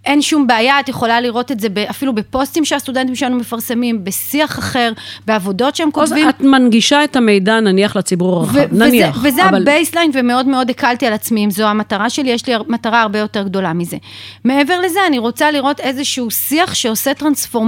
אין 0.06 0.22
שום 0.22 0.48
בעיה, 0.48 0.80
את 0.80 0.89
יכולה 0.89 1.22
לראות 1.22 1.51
את 1.51 1.60
זה 1.60 1.68
אפילו 1.89 2.16
בפוסטים 2.16 2.66
שהסטודנטים 2.66 3.16
שלנו 3.16 3.38
מפרסמים, 3.38 4.04
בשיח 4.04 4.60
אחר, 4.60 4.92
בעבודות 5.25 5.75
שהם 5.75 5.92
כותבים. 5.92 6.30
את 6.30 6.42
מנגישה 6.42 7.04
את 7.04 7.16
המידע 7.16 7.60
נניח 7.60 7.95
לציבור 7.95 8.38
הרחב, 8.38 8.74
נניח. 8.74 9.18
וזה, 9.18 9.27
וזה 9.27 9.50
אבל... 9.50 9.62
ה 9.62 9.67
baseline 9.67 10.12
ומאוד 10.13 10.48
מאוד 10.48 10.70
הקלתי 10.70 11.08
על 11.08 11.13
עצמי, 11.13 11.46
אם 11.46 11.51
זו 11.51 11.63
המטרה 11.63 12.10
שלי, 12.10 12.29
יש 12.29 12.48
לי 12.48 12.53
מטרה 12.67 13.01
הרבה 13.01 13.20
יותר 13.20 13.44
גדולה 13.44 13.74
מזה. 13.74 13.98
מעבר 14.44 14.79
לזה, 14.79 15.00
אני 15.08 15.20
רוצה 15.20 15.51
לראות 15.51 15.79
איזשהו 15.79 16.32
שיח 16.32 16.74
שעושה 16.74 17.13
טרנספורמציה. 17.13 17.64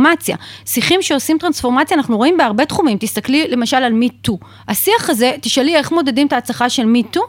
שיחים 0.66 1.02
שעושים 1.02 1.38
טרנספורמציה, 1.38 1.98
אנחנו 1.98 2.18
רואים 2.18 2.38
בהרבה 2.38 2.66
תחומים, 2.66 2.98
תסתכלי 2.98 3.48
למשל 3.48 3.78
על 3.78 3.94
מיטו. 3.94 4.38
השיח 4.68 5.10
הזה, 5.10 5.32
תשאלי 5.42 5.76
איך 5.76 5.92
מודדים 5.92 6.28
את 6.28 6.34
ההצלחה 6.34 6.70
של 6.70 6.86
מיטו. 6.86 7.22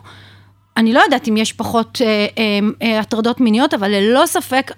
אני 0.79 0.93
לא 0.93 1.01
יודעת 1.01 1.29
אם 1.29 1.37
יש 1.37 1.53
פחות 1.53 2.03
אה, 2.05 2.27
אה, 2.39 2.59
אה, 2.83 3.01
הטרדות 3.01 3.41
מיניות, 3.41 3.75
אבל 3.75 3.91
ללא 3.91 4.27
ספק 4.27 4.73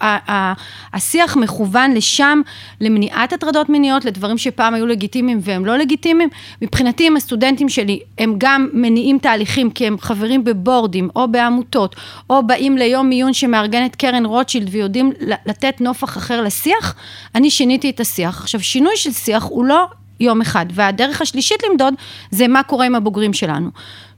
השיח 0.93 1.37
מכוון 1.37 1.95
לשם, 1.95 2.41
למניעת 2.81 3.33
הטרדות 3.33 3.69
מיניות, 3.69 4.05
לדברים 4.05 4.39
שפעם 4.39 4.75
היו 4.75 4.87
לגיטימיים 4.87 5.39
והם 5.43 5.67
לא 5.67 5.77
לגיטימיים. 5.77 6.29
מבחינתי, 6.63 7.07
עם 7.07 7.17
הסטודנטים 7.17 7.69
שלי, 7.69 8.01
הם 8.19 8.35
גם 8.39 8.69
מניעים 8.73 9.19
תהליכים, 9.19 9.71
כי 9.71 9.87
הם 9.87 9.99
חברים 9.99 10.45
בבורדים, 10.45 11.09
או 11.17 11.29
בעמותות, 11.29 11.97
או 12.31 12.47
באים 12.47 12.79
ליום 12.79 13.09
מיון 13.09 13.33
שמארגנת 13.33 13.97
קרן 13.97 14.27
רוטשילד 14.27 14.69
ויודעים 14.71 15.13
לתת 15.47 15.81
נופח 15.81 16.17
אחר 16.17 16.43
לשיח, 16.43 16.95
אני 17.35 17.51
שיניתי 17.51 17.91
את 17.91 18.01
השיח. 18.01 18.41
עכשיו, 18.43 18.61
שינוי 18.61 18.97
של 18.97 19.13
שיח 19.13 19.45
הוא 19.45 19.65
לא 19.65 19.87
יום 20.21 20.41
אחד, 20.41 20.67
והדרך 20.73 21.23
השלישית 21.23 21.63
למדוד 21.71 21.95
זה 22.31 22.49
מה 22.49 22.63
קורה 22.63 22.87
עם 22.87 22.95
הבוגרים 22.95 23.33
שלנו. 23.33 23.71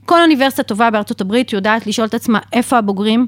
כל 0.05 0.21
אוניברסיטה 0.21 0.63
טובה 0.63 0.91
בארצות 0.91 1.21
הברית 1.21 1.53
יודעת 1.53 1.87
לשאול 1.87 2.07
את 2.07 2.13
עצמה 2.13 2.39
איפה 2.53 2.77
הבוגרים, 2.77 3.27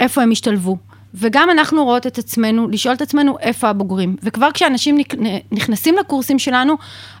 איפה 0.00 0.22
הם 0.22 0.30
השתלבו. 0.30 0.76
וגם 1.14 1.50
אנחנו 1.50 1.84
רואות 1.84 2.06
את 2.06 2.18
עצמנו, 2.18 2.68
לשאול 2.68 2.94
את 2.94 3.02
עצמנו 3.02 3.38
איפה 3.40 3.68
הבוגרים. 3.68 4.16
וכבר 4.22 4.48
כשאנשים 4.54 4.98
נכנסים 5.52 5.94
לקורסים 6.00 6.38
שלנו, 6.38 6.74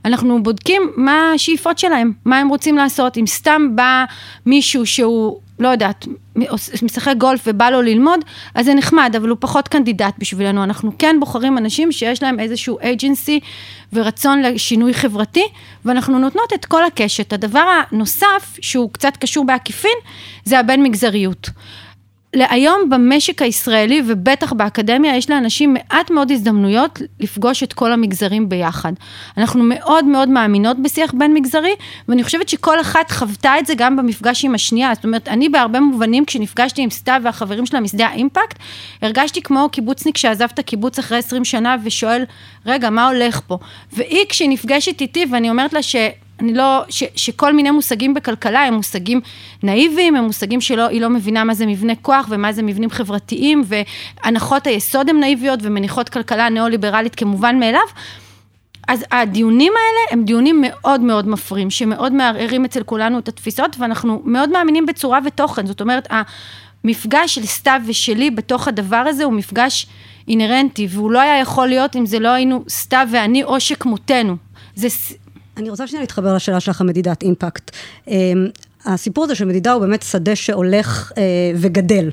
אנחנו 0.04 0.42
בודקים 0.42 0.82
מה 0.96 1.32
השאיפות 1.34 1.78
שלהם, 1.78 2.12
מה 2.24 2.38
הם 2.38 2.48
רוצים 2.48 2.76
לעשות. 2.76 3.16
אם 3.16 3.26
סתם 3.26 3.76
בא 3.76 4.04
מישהו 4.46 4.86
שהוא, 4.86 5.40
לא 5.58 5.68
יודעת, 5.68 6.06
משחק 6.82 7.14
גולף 7.18 7.40
ובא 7.46 7.70
לו 7.70 7.82
ללמוד, 7.82 8.20
אז 8.54 8.64
זה 8.64 8.74
נחמד, 8.74 9.14
אבל 9.16 9.28
הוא 9.28 9.36
פחות 9.40 9.68
candidate 9.68 10.14
בשבילנו. 10.18 10.64
אנחנו 10.64 10.92
כן 10.98 11.16
בוחרים 11.20 11.58
אנשים 11.58 11.92
שיש 11.92 12.22
להם 12.22 12.40
איזשהו 12.40 12.78
agency 12.78 13.40
ורצון 13.92 14.42
לשינוי 14.42 14.94
חברתי, 14.94 15.44
ואנחנו 15.84 16.18
נותנות 16.18 16.52
את 16.52 16.64
כל 16.64 16.84
הקשת. 16.84 17.32
הדבר 17.32 17.64
הנוסף, 17.90 18.58
שהוא 18.60 18.90
קצת 18.92 19.16
קשור 19.16 19.44
בעקיפין, 19.44 19.96
זה 20.44 20.58
הבין 20.58 20.82
מגזריות. 20.82 21.50
היום 22.34 22.90
במשק 22.90 23.42
הישראלי 23.42 24.02
ובטח 24.06 24.52
באקדמיה 24.52 25.16
יש 25.16 25.30
לאנשים 25.30 25.74
מעט 25.74 26.10
מאוד 26.10 26.30
הזדמנויות 26.30 27.02
לפגוש 27.20 27.62
את 27.62 27.72
כל 27.72 27.92
המגזרים 27.92 28.48
ביחד. 28.48 28.92
אנחנו 29.38 29.64
מאוד 29.64 30.04
מאוד 30.04 30.28
מאמינות 30.28 30.82
בשיח 30.82 31.14
בין 31.18 31.34
מגזרי 31.34 31.74
ואני 32.08 32.24
חושבת 32.24 32.48
שכל 32.48 32.80
אחת 32.80 33.10
חוותה 33.10 33.58
את 33.58 33.66
זה 33.66 33.74
גם 33.76 33.96
במפגש 33.96 34.44
עם 34.44 34.54
השנייה. 34.54 34.94
זאת 34.94 35.04
אומרת, 35.04 35.28
אני 35.28 35.48
בהרבה 35.48 35.80
מובנים 35.80 36.24
כשנפגשתי 36.24 36.82
עם 36.82 36.90
סתיו 36.90 37.20
והחברים 37.24 37.66
שלה 37.66 37.80
משדה 37.80 38.06
האימפקט, 38.06 38.58
הרגשתי 39.02 39.42
כמו 39.42 39.68
קיבוצניק 39.72 40.16
שעזב 40.16 40.48
את 40.54 40.58
הקיבוץ 40.58 40.98
אחרי 40.98 41.18
20 41.18 41.44
שנה 41.44 41.76
ושואל, 41.84 42.24
רגע, 42.66 42.90
מה 42.90 43.08
הולך 43.08 43.40
פה? 43.46 43.58
והיא 43.92 44.24
כשהיא 44.28 44.48
נפגשת 44.48 45.00
איתי 45.00 45.26
ואני 45.30 45.50
אומרת 45.50 45.72
לה 45.72 45.82
ש... 45.82 45.96
אני 46.42 46.54
לא, 46.54 46.82
ש, 46.88 47.04
שכל 47.16 47.52
מיני 47.52 47.70
מושגים 47.70 48.14
בכלכלה 48.14 48.60
הם 48.60 48.74
מושגים 48.74 49.20
נאיביים, 49.62 50.16
הם 50.16 50.24
מושגים 50.24 50.60
שהיא 50.60 51.00
לא 51.00 51.10
מבינה 51.10 51.44
מה 51.44 51.54
זה 51.54 51.66
מבנה 51.66 51.92
כוח 52.02 52.26
ומה 52.30 52.52
זה 52.52 52.62
מבנים 52.62 52.90
חברתיים, 52.90 53.64
והנחות 53.66 54.66
היסוד 54.66 55.08
הן 55.08 55.20
נאיביות 55.20 55.60
ומניחות 55.62 56.08
כלכלה 56.08 56.48
ניאו-ליברלית 56.48 57.14
כמובן 57.14 57.58
מאליו. 57.60 57.80
אז 58.88 59.04
הדיונים 59.10 59.72
האלה 59.72 60.00
הם 60.10 60.24
דיונים 60.24 60.64
מאוד 60.66 61.00
מאוד 61.00 61.28
מפרים, 61.28 61.70
שמאוד 61.70 62.12
מערערים 62.12 62.64
אצל 62.64 62.82
כולנו 62.82 63.18
את 63.18 63.28
התפיסות, 63.28 63.76
ואנחנו 63.78 64.22
מאוד 64.24 64.50
מאמינים 64.50 64.86
בצורה 64.86 65.18
ותוכן. 65.26 65.66
זאת 65.66 65.80
אומרת, 65.80 66.08
המפגש 66.84 67.34
של 67.34 67.46
סתיו 67.46 67.80
ושלי 67.86 68.30
בתוך 68.30 68.68
הדבר 68.68 68.96
הזה 68.96 69.24
הוא 69.24 69.32
מפגש 69.32 69.86
אינהרנטי, 70.28 70.86
והוא 70.90 71.10
לא 71.10 71.20
היה 71.20 71.38
יכול 71.38 71.68
להיות 71.68 71.96
אם 71.96 72.06
זה 72.06 72.18
לא 72.18 72.28
היינו 72.28 72.64
סתיו 72.68 73.08
ואני 73.12 73.44
או 73.44 73.60
שכמותנו. 73.60 74.36
זה 74.74 74.88
אני 75.62 75.70
רוצה 75.70 75.86
שנייה 75.86 76.02
להתחבר 76.02 76.34
לשאלה 76.34 76.60
שלך, 76.60 76.80
המדידת 76.80 77.22
אימפקט. 77.22 77.70
אמ, 78.08 78.46
הסיפור 78.84 79.24
הזה 79.24 79.34
של 79.34 79.44
מדידה 79.44 79.72
הוא 79.72 79.80
באמת 79.80 80.02
שדה 80.02 80.36
שהולך 80.36 81.12
אה, 81.18 81.22
וגדל. 81.56 82.10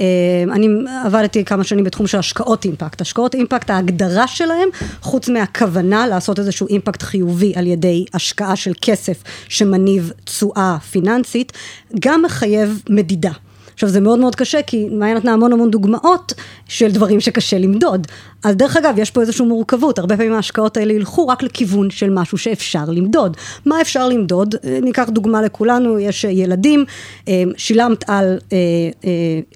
אה, 0.00 0.06
אני 0.52 0.68
עבדתי 1.04 1.44
כמה 1.44 1.64
שנים 1.64 1.84
בתחום 1.84 2.06
של 2.06 2.18
השקעות 2.18 2.64
אימפקט. 2.64 3.00
השקעות 3.00 3.34
אימפקט, 3.34 3.70
ההגדרה 3.70 4.26
שלהם, 4.26 4.68
חוץ 5.00 5.28
מהכוונה 5.28 6.06
לעשות 6.06 6.38
איזשהו 6.38 6.66
אימפקט 6.66 7.02
חיובי 7.02 7.52
על 7.56 7.66
ידי 7.66 8.04
השקעה 8.14 8.56
של 8.56 8.72
כסף 8.82 9.22
שמניב 9.48 10.12
תשואה 10.24 10.76
פיננסית, 10.90 11.52
גם 12.00 12.22
מחייב 12.22 12.82
מדידה. 12.90 13.32
עכשיו 13.78 13.88
זה 13.88 14.00
מאוד 14.00 14.18
מאוד 14.18 14.36
קשה 14.36 14.62
כי 14.62 14.88
מעיין 14.90 15.16
נתנה 15.16 15.32
המון 15.32 15.52
המון 15.52 15.70
דוגמאות 15.70 16.32
של 16.68 16.90
דברים 16.90 17.20
שקשה 17.20 17.58
למדוד. 17.58 18.06
אז 18.44 18.56
דרך 18.56 18.76
אגב 18.76 18.94
יש 18.98 19.10
פה 19.10 19.20
איזושהי 19.20 19.46
מורכבות, 19.46 19.98
הרבה 19.98 20.16
פעמים 20.16 20.32
ההשקעות 20.32 20.76
האלה 20.76 20.92
ילכו 20.92 21.28
רק 21.28 21.42
לכיוון 21.42 21.90
של 21.90 22.10
משהו 22.10 22.38
שאפשר 22.38 22.84
למדוד. 22.88 23.36
מה 23.66 23.80
אפשר 23.80 24.08
למדוד? 24.08 24.54
אה, 24.64 24.78
ניקח 24.82 25.08
דוגמה 25.08 25.42
לכולנו, 25.42 25.98
יש 25.98 26.24
אה, 26.24 26.30
ילדים, 26.30 26.84
אה, 27.28 27.42
שילמת 27.56 28.10
על 28.10 28.38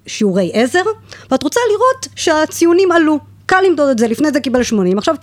שיעורי 0.06 0.50
עזר 0.54 0.84
ואת 1.30 1.42
רוצה 1.42 1.60
לראות 1.70 2.08
שהציונים 2.16 2.92
עלו. 2.92 3.18
קל 3.46 3.60
למדוד 3.66 3.88
את 3.88 3.98
זה, 3.98 4.08
לפני 4.08 4.30
זה 4.32 4.40
קיבל 4.40 4.62
80, 4.62 4.98
עכשיו 4.98 5.14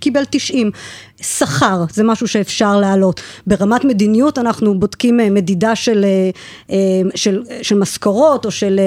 קיבל 0.00 0.24
90. 0.30 0.70
שכר 1.20 1.84
זה 1.92 2.04
משהו 2.04 2.28
שאפשר 2.28 2.80
להעלות. 2.80 3.20
ברמת 3.46 3.84
מדיניות 3.84 4.38
אנחנו 4.38 4.80
בודקים 4.80 5.20
אה, 5.20 5.30
מדידה 5.30 5.76
של, 5.76 6.04
אה, 6.04 6.30
אה, 6.70 7.10
של, 7.14 7.42
של 7.62 7.78
משכורות 7.78 8.44
או 8.44 8.50
של 8.50 8.80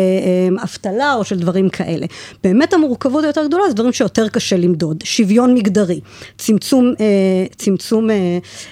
אבטלה 0.64 1.14
או 1.14 1.24
של 1.24 1.40
דברים 1.40 1.70
כאלה. 1.70 2.06
באמת 2.44 2.74
המורכבות 2.74 3.24
היותר 3.24 3.48
גדולה 3.48 3.64
זה 3.68 3.74
דברים 3.74 3.94
שיותר 3.94 4.30
קשה 4.30 4.58
למדוד. 4.58 5.04
שוויון 5.04 5.54
מגדרי, 5.54 6.00
צמצום, 6.38 6.94
צמצום 7.58 8.10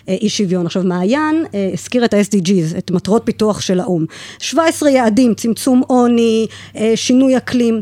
אי 0.08 0.30
שוויון. 0.30 0.66
עכשיו 0.66 0.84
מעיין 0.84 1.46
הזכיר 1.74 2.06
את 2.06 2.14
ה-SDGs, 2.14 2.78
את 2.78 2.92
מטרות 2.92 3.22
פיתוח 3.26 3.62
של 3.62 3.80
האו"ם. 3.80 4.06
17 4.40 4.90
יעדים, 4.90 5.34
צמצום 5.34 5.82
עוני, 5.88 6.48
שינוי 6.96 7.38
אקלים. 7.38 7.82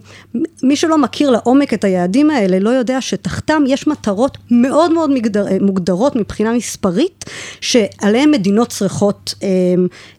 מי 0.64 0.76
שלא 0.76 0.98
מכיר 0.98 1.30
לעומק 1.30 1.74
את 1.74 1.84
היעדים 1.84 2.30
האלה 2.30 2.60
לא 2.60 2.70
יודע 2.70 3.02
שתחתם 3.02 3.64
יש 3.68 3.88
מטרות 3.88 4.38
מאוד 4.52 4.92
מאוד 4.92 5.12
מגדר, 5.12 5.46
מוגדרות 5.70 6.16
מבחינה 6.16 6.54
מספרית, 6.54 7.26
שעליהן 7.62 8.32
מדינות 8.32 8.70
צריכות 8.70 9.34
אה, 9.44 9.48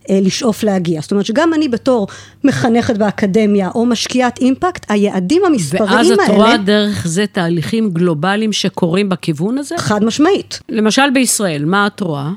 אה, 0.09 0.19
לשאוף 0.21 0.63
להגיע. 0.63 1.01
זאת 1.01 1.11
אומרת 1.11 1.25
שגם 1.25 1.53
אני 1.53 1.67
בתור 1.67 2.07
מחנכת 2.43 2.97
באקדמיה 2.97 3.69
או 3.75 3.85
משקיעת 3.85 4.39
אימפקט, 4.39 4.85
היעדים 4.89 5.41
המספריים 5.45 5.89
האלה... 5.89 6.09
ואז 6.09 6.11
את 6.11 6.35
רואה 6.35 6.57
דרך 6.57 7.07
זה 7.07 7.25
תהליכים 7.31 7.89
גלובליים 7.89 8.53
שקורים 8.53 9.09
בכיוון 9.09 9.57
הזה? 9.57 9.75
חד 9.77 10.03
משמעית. 10.03 10.59
למשל 10.69 11.09
בישראל, 11.13 11.65
מה 11.65 11.87
את 11.87 11.99
רואה? 11.99 12.29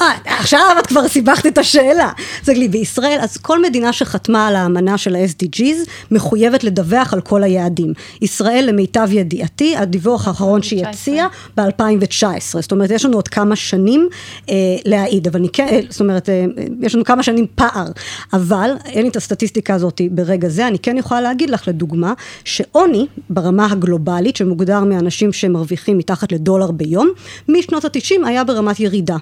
אה, 0.00 0.12
עכשיו 0.24 0.60
את 0.78 0.86
כבר 0.86 1.08
סיבכת 1.08 1.46
את 1.46 1.58
השאלה. 1.58 2.10
זה 2.44 2.52
לי, 2.52 2.68
בישראל, 2.68 3.18
אז 3.20 3.36
כל 3.36 3.62
מדינה 3.62 3.92
שחתמה 3.92 4.48
על 4.48 4.56
האמנה 4.56 4.98
של 4.98 5.16
ה-SDGs, 5.16 5.90
מחויבת 6.10 6.64
לדווח 6.64 7.14
על 7.14 7.20
כל 7.20 7.42
היעדים. 7.42 7.92
ישראל, 8.20 8.64
למיטב 8.68 9.08
ידיעתי, 9.12 9.76
הדיווח 9.76 10.28
האחרון 10.28 10.62
שהיא 10.62 10.86
הציעה, 10.86 11.26
ב-2019. 11.56 12.60
זאת 12.60 12.72
אומרת, 12.72 12.90
יש 12.90 13.04
לנו 13.04 13.16
עוד 13.16 13.28
כמה 13.28 13.56
שנים 13.56 14.08
אה, 14.50 14.54
להעיד, 14.84 15.28
אבל 15.28 15.40
אני 15.40 15.48
כן, 15.48 15.68
אה, 15.70 15.80
זאת 15.88 16.00
אומרת, 16.00 16.28
אה, 16.28 16.44
יש 16.80 16.94
לנו 16.94 17.04
כמה 17.04 17.22
שנים 17.22 17.46
פער. 17.54 17.86
אבל, 18.32 18.70
אין 18.84 19.02
לי 19.02 19.08
את 19.08 19.16
הסטטיסטיקה 19.16 19.74
הזאת 19.74 20.00
ברגע 20.10 20.48
זה, 20.48 20.66
אני 20.66 20.78
כן 20.78 20.96
יכולה 20.96 21.20
להגיד 21.20 21.50
לך, 21.50 21.68
לדוגמה, 21.68 22.12
שעוני, 22.44 23.06
ברמה 23.30 23.66
הגלובלית, 23.70 24.36
שמוגדר 24.36 24.80
מאנשים 24.80 25.32
שמרוויחים 25.32 25.98
מתחת 25.98 26.32
לדולר 26.32 26.70
ביום, 26.70 27.10
משנות 27.48 27.84
ה-90 27.84 28.26
היה 28.26 28.44
ברמת 28.44 28.80
ירידה. 28.80 29.16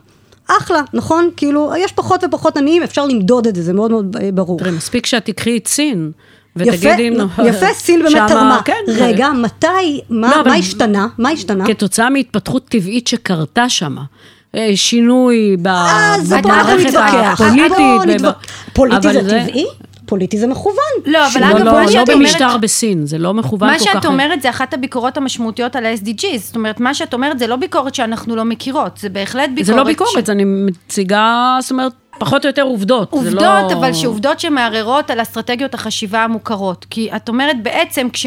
אחלה, 0.59 0.83
נכון? 0.95 1.31
כאילו, 1.37 1.73
יש 1.79 1.93
פחות 1.93 2.25
ופחות 2.25 2.57
עניים, 2.57 2.83
אפשר 2.83 3.07
למדוד 3.07 3.47
את 3.47 3.55
זה, 3.55 3.63
זה 3.63 3.73
מאוד 3.73 3.91
מאוד 3.91 4.17
אה, 4.21 4.31
ברור. 4.35 4.59
תראי, 4.59 4.71
מספיק 4.71 5.07
שאת 5.07 5.25
תקחי 5.25 5.57
את 5.57 5.69
סין. 5.69 6.11
ותגידי 6.57 7.09
אם... 7.09 7.15
יפה, 7.45 7.67
סין 7.75 8.03
באמת 8.03 8.29
תרמה. 8.29 8.61
כן, 8.65 8.83
רגע, 8.89 9.29
מתי, 9.29 10.01
מה, 10.11 10.37
לא, 10.37 10.45
מה 10.45 10.55
השתנה? 10.55 11.07
מה 11.19 11.31
השתנה? 11.31 11.67
כתוצאה 11.67 12.11
מהתפתחות 12.11 12.69
טבעית 12.69 13.07
שקרתה 13.07 13.69
שם. 13.69 13.97
אה, 14.55 14.71
שינוי 14.75 15.57
במערכת 15.63 16.95
הפוליטית. 16.95 18.23
פוליטי 18.73 19.13
זה 19.13 19.21
טבעי? 19.21 19.67
פוליטי 20.11 20.39
זה 20.39 20.47
מכוון. 20.47 20.75
לא, 21.07 21.27
אבל 21.27 21.45
אגב, 21.45 21.59
לא, 21.59 21.73
מה 21.73 21.89
שאת 21.89 21.97
אומרת... 21.97 22.09
לא 22.09 22.15
במשטר 22.15 22.57
בסין, 22.57 23.07
זה 23.07 23.19
לא 23.19 23.35
מכוון 23.35 23.79
כל 23.79 23.85
כך... 23.85 23.87
מה 23.87 23.93
שאת 23.93 24.05
אומרת 24.05 24.43
זה 24.43 24.51
אחת 24.51 24.75
הביקורות 24.75 25.17
המשמעותיות 25.17 25.77
על 25.77 25.87
ה-SDGs. 25.87 26.39
זאת 26.39 26.57
אומרת, 26.57 26.81
מה 26.81 26.95
שאת 26.95 27.15
אומרת 27.15 27.39
זה 27.39 27.47
לא 27.47 27.57
ביקורת 27.57 27.95
שאנחנו 27.95 28.37
לא 28.37 28.45
מכירות, 28.45 28.99
זה 28.99 29.09
בהחלט 29.09 29.51
ביקורת... 29.55 29.67
זה 29.67 29.77
לא 29.77 29.85
ביקורת, 29.85 30.27
ש... 30.27 30.31
אני 30.31 30.45
מציגה, 30.45 31.59
זאת 31.61 31.71
אומרת... 31.71 31.93
פחות 32.21 32.45
או 32.45 32.49
יותר 32.49 32.63
עובדות. 32.63 33.13
עובדות, 33.13 33.43
לא... 33.43 33.73
אבל 33.73 33.93
שעובדות 33.93 34.41
שמערערות 34.41 35.11
על 35.11 35.23
אסטרטגיות 35.23 35.75
החשיבה 35.75 36.25
המוכרות. 36.25 36.87
כי 36.91 37.11
את 37.17 37.29
אומרת 37.29 37.63
בעצם, 37.63 38.09
כש... 38.13 38.27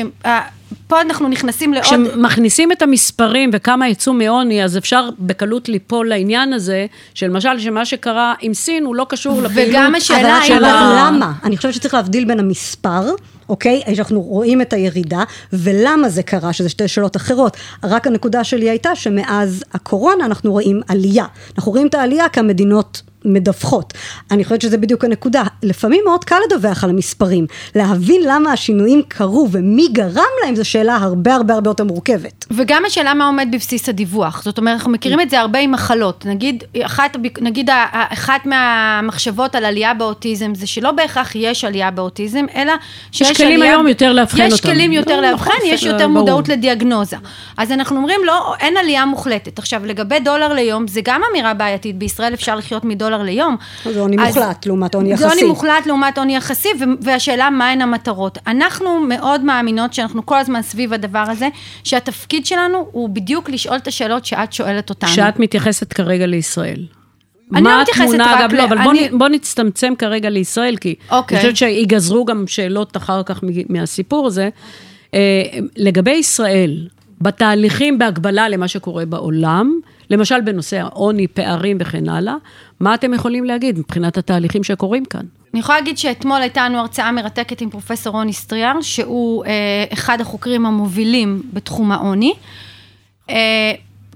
פה 0.87 1.01
אנחנו 1.01 1.27
נכנסים 1.27 1.73
לעוד... 1.73 1.85
כשמכניסים 1.85 2.71
את 2.71 2.81
המספרים 2.81 3.49
וכמה 3.53 3.87
יצאו 3.87 4.13
מעוני, 4.13 4.63
אז 4.63 4.77
אפשר 4.77 5.09
בקלות 5.19 5.69
ליפול 5.69 6.09
לעניין 6.09 6.53
הזה, 6.53 6.85
של 7.13 7.27
למשל, 7.27 7.59
שמה 7.59 7.85
שקרה 7.85 8.33
עם 8.41 8.53
סין 8.53 8.85
הוא 8.85 8.95
לא 8.95 9.05
קשור 9.09 9.41
לפעילות. 9.41 9.73
וגם 9.73 9.95
השאלה 9.95 10.37
היא... 10.37 10.57
אבל 10.57 10.95
למה? 10.97 11.31
אני 11.43 11.57
חושבת 11.57 11.73
שצריך 11.73 11.93
להבדיל 11.93 12.25
בין 12.25 12.39
המספר, 12.39 13.01
אוקיי? 13.49 13.81
שאנחנו 13.95 14.21
רואים 14.21 14.61
את 14.61 14.73
הירידה, 14.73 15.23
ולמה 15.53 16.09
זה 16.09 16.23
קרה, 16.23 16.53
שזה 16.53 16.69
שתי 16.69 16.87
שאלות 16.87 17.15
אחרות. 17.15 17.57
רק 17.83 18.07
הנקודה 18.07 18.43
שלי 18.43 18.69
הייתה 18.69 18.95
שמאז 18.95 19.63
הקורונה 19.73 20.25
אנחנו 20.25 20.51
רואים 20.51 20.81
עלייה. 20.87 21.25
אנחנו 21.57 21.71
רואים 21.71 21.87
את 21.87 21.95
העלייה 21.95 22.29
כי 22.29 22.39
המדינות... 22.39 23.01
מדווחות. 23.25 23.93
אני 24.31 24.43
חושבת 24.43 24.61
שזה 24.61 24.77
בדיוק 24.77 25.05
הנקודה. 25.05 25.43
לפעמים 25.63 26.01
מאוד 26.05 26.23
קל 26.25 26.35
לדווח 26.47 26.83
על 26.83 26.89
המספרים. 26.89 27.45
להבין 27.75 28.21
למה 28.25 28.51
השינויים 28.51 29.01
קרו 29.07 29.47
ומי 29.51 29.87
גרם 29.91 30.23
להם, 30.43 30.55
זו 30.55 30.65
שאלה 30.65 30.95
הרבה 30.95 31.35
הרבה 31.35 31.53
הרבה 31.53 31.69
יותר 31.69 31.83
מורכבת. 31.83 32.45
וגם 32.51 32.83
השאלה 32.85 33.13
מה 33.13 33.25
עומד 33.25 33.47
בבסיס 33.51 33.89
הדיווח. 33.89 34.43
זאת 34.43 34.57
אומרת, 34.57 34.73
אנחנו 34.73 34.91
מכירים 34.91 35.21
את 35.21 35.29
זה 35.29 35.39
הרבה 35.39 35.59
עם 35.59 35.71
מחלות. 35.71 36.25
נגיד, 36.25 36.63
אחת, 36.81 37.17
נגיד 37.41 37.69
אחת 37.91 38.45
מהמחשבות 38.45 39.55
על 39.55 39.65
עלייה 39.65 39.93
באוטיזם, 39.93 40.55
זה 40.55 40.67
שלא 40.67 40.91
בהכרח 40.91 41.35
יש 41.35 41.65
עלייה 41.65 41.91
באוטיזם, 41.91 42.45
אלא 42.55 42.73
שיש 43.11 43.31
יש 43.31 43.37
כלים 43.37 43.61
היום 43.61 43.87
יותר 43.87 44.13
לאבחן 44.13 44.43
אותם. 44.43 44.53
יש 44.53 44.61
כלים 44.61 44.91
יותר 44.91 45.21
לא, 45.21 45.29
לאבחן, 45.29 45.49
נכון, 45.49 45.69
יש 45.69 45.83
יותר 45.83 46.07
מודעות 46.07 46.49
לדיאגנוזה. 46.49 47.17
אז 47.57 47.71
אנחנו 47.71 47.97
אומרים, 47.97 48.19
לא, 48.25 48.55
אין 48.59 48.77
עלייה 48.77 49.05
מוחלטת. 49.05 49.59
עכשיו, 49.59 49.85
לגבי 49.85 50.19
דולר 50.19 50.53
ליום, 50.53 50.87
זה 50.87 51.01
גם 51.03 51.21
אמירה 51.31 51.53
בעייתית. 51.53 51.97
בישראל 51.97 52.33
אפשר 52.33 52.55
לחיות 52.55 52.85
מדולר 52.85 53.12
דולר 53.17 53.23
ליום. 53.23 53.57
זה 53.93 54.01
עוני 54.01 54.17
מוחלט 54.17 54.65
לעומת 54.65 54.95
עוני 54.95 55.11
יחסי. 55.11 55.23
זה 55.23 55.29
עוני 55.29 55.43
מוחלט 55.43 55.85
לעומת 55.85 56.17
עוני 56.17 56.35
יחסי, 56.35 56.69
והשאלה 57.01 57.49
מהן 57.49 57.81
המטרות. 57.81 58.37
אנחנו 58.47 58.99
מאוד 58.99 59.43
מאמינות 59.43 59.93
שאנחנו 59.93 60.25
כל 60.25 60.37
הזמן 60.37 60.61
סביב 60.61 60.93
הדבר 60.93 61.25
הזה, 61.29 61.47
שהתפקיד 61.83 62.45
שלנו 62.45 62.87
הוא 62.91 63.09
בדיוק 63.09 63.49
לשאול 63.49 63.77
את 63.77 63.87
השאלות 63.87 64.25
שאת 64.25 64.53
שואלת 64.53 64.89
אותנו. 64.89 65.09
שאת 65.09 65.39
מתייחסת 65.39 65.93
כרגע 65.93 66.25
לישראל. 66.25 66.85
אני 67.55 67.63
לא 67.63 67.81
מתייחסת 67.81 68.19
רק 68.19 68.39
אגב, 68.39 68.53
ל... 68.53 68.57
לא, 68.57 68.63
אבל 68.63 68.77
אני... 68.77 69.09
בוא, 69.09 69.19
בוא 69.19 69.27
נצטמצם 69.27 69.93
כרגע 69.97 70.29
לישראל, 70.29 70.75
כי 70.77 70.95
אוקיי. 71.11 71.37
אני 71.37 71.41
חושבת 71.41 71.57
שיגזרו 71.57 72.25
גם 72.25 72.47
שאלות 72.47 72.97
אחר 72.97 73.23
כך 73.23 73.39
מהסיפור 73.69 74.27
הזה. 74.27 74.49
אה, 75.13 75.19
לגבי 75.77 76.11
ישראל, 76.11 76.87
בתהליכים 77.21 77.99
בהקבלה 77.99 78.49
למה 78.49 78.67
שקורה 78.67 79.05
בעולם, 79.05 79.79
למשל 80.09 80.41
בנושא 80.41 80.79
העוני, 80.79 81.27
פערים 81.27 81.77
וכן 81.79 82.09
הלאה, 82.09 82.35
מה 82.79 82.93
אתם 82.93 83.13
יכולים 83.13 83.43
להגיד 83.43 83.79
מבחינת 83.79 84.17
התהליכים 84.17 84.63
שקורים 84.63 85.05
כאן? 85.05 85.25
אני 85.53 85.59
יכולה 85.59 85.79
להגיד 85.79 85.97
שאתמול 85.97 86.41
הייתה 86.41 86.69
לנו 86.69 86.77
הרצאה 86.77 87.11
מרתקת 87.11 87.61
עם 87.61 87.69
פרופסור 87.69 88.13
רוני 88.13 88.33
סטריאר, 88.33 88.81
שהוא 88.81 89.45
אה, 89.45 89.51
אחד 89.93 90.21
החוקרים 90.21 90.65
המובילים 90.65 91.41
בתחום 91.53 91.91
העוני. 91.91 92.33
אה, 93.29 93.35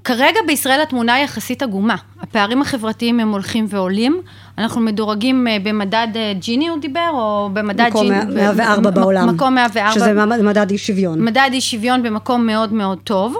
כרגע 0.08 0.40
בישראל 0.48 0.82
התמונה 0.82 1.14
היא 1.14 1.24
יחסית 1.24 1.64
עגומה. 1.64 1.96
הפערים 2.22 2.62
החברתיים 2.62 3.20
הם 3.20 3.32
הולכים 3.32 3.66
ועולים. 3.70 4.22
אנחנו 4.58 4.82
מדורגים 4.82 5.48
אה, 5.48 5.58
במדד 5.64 6.08
אה, 6.16 6.34
ג'יני, 6.40 6.68
הוא 6.68 6.80
דיבר, 6.80 7.10
או 7.14 7.50
במדד 7.54 7.88
מקום 7.90 8.08
ג'יני... 8.08 8.36
104 8.36 8.90
מ- 8.90 8.94
בעולם. 8.94 9.30
מקום 9.36 9.56
104. 9.56 9.92
שזה 9.92 10.14
מדד 10.44 10.72
אי 10.72 10.78
שוויון. 10.78 11.26
מדד 11.26 11.50
אי 11.54 11.62
שוויון 11.62 12.04
במקום 12.04 12.46
מאוד 12.46 12.74
מאוד 12.74 12.98
טוב. 13.04 13.38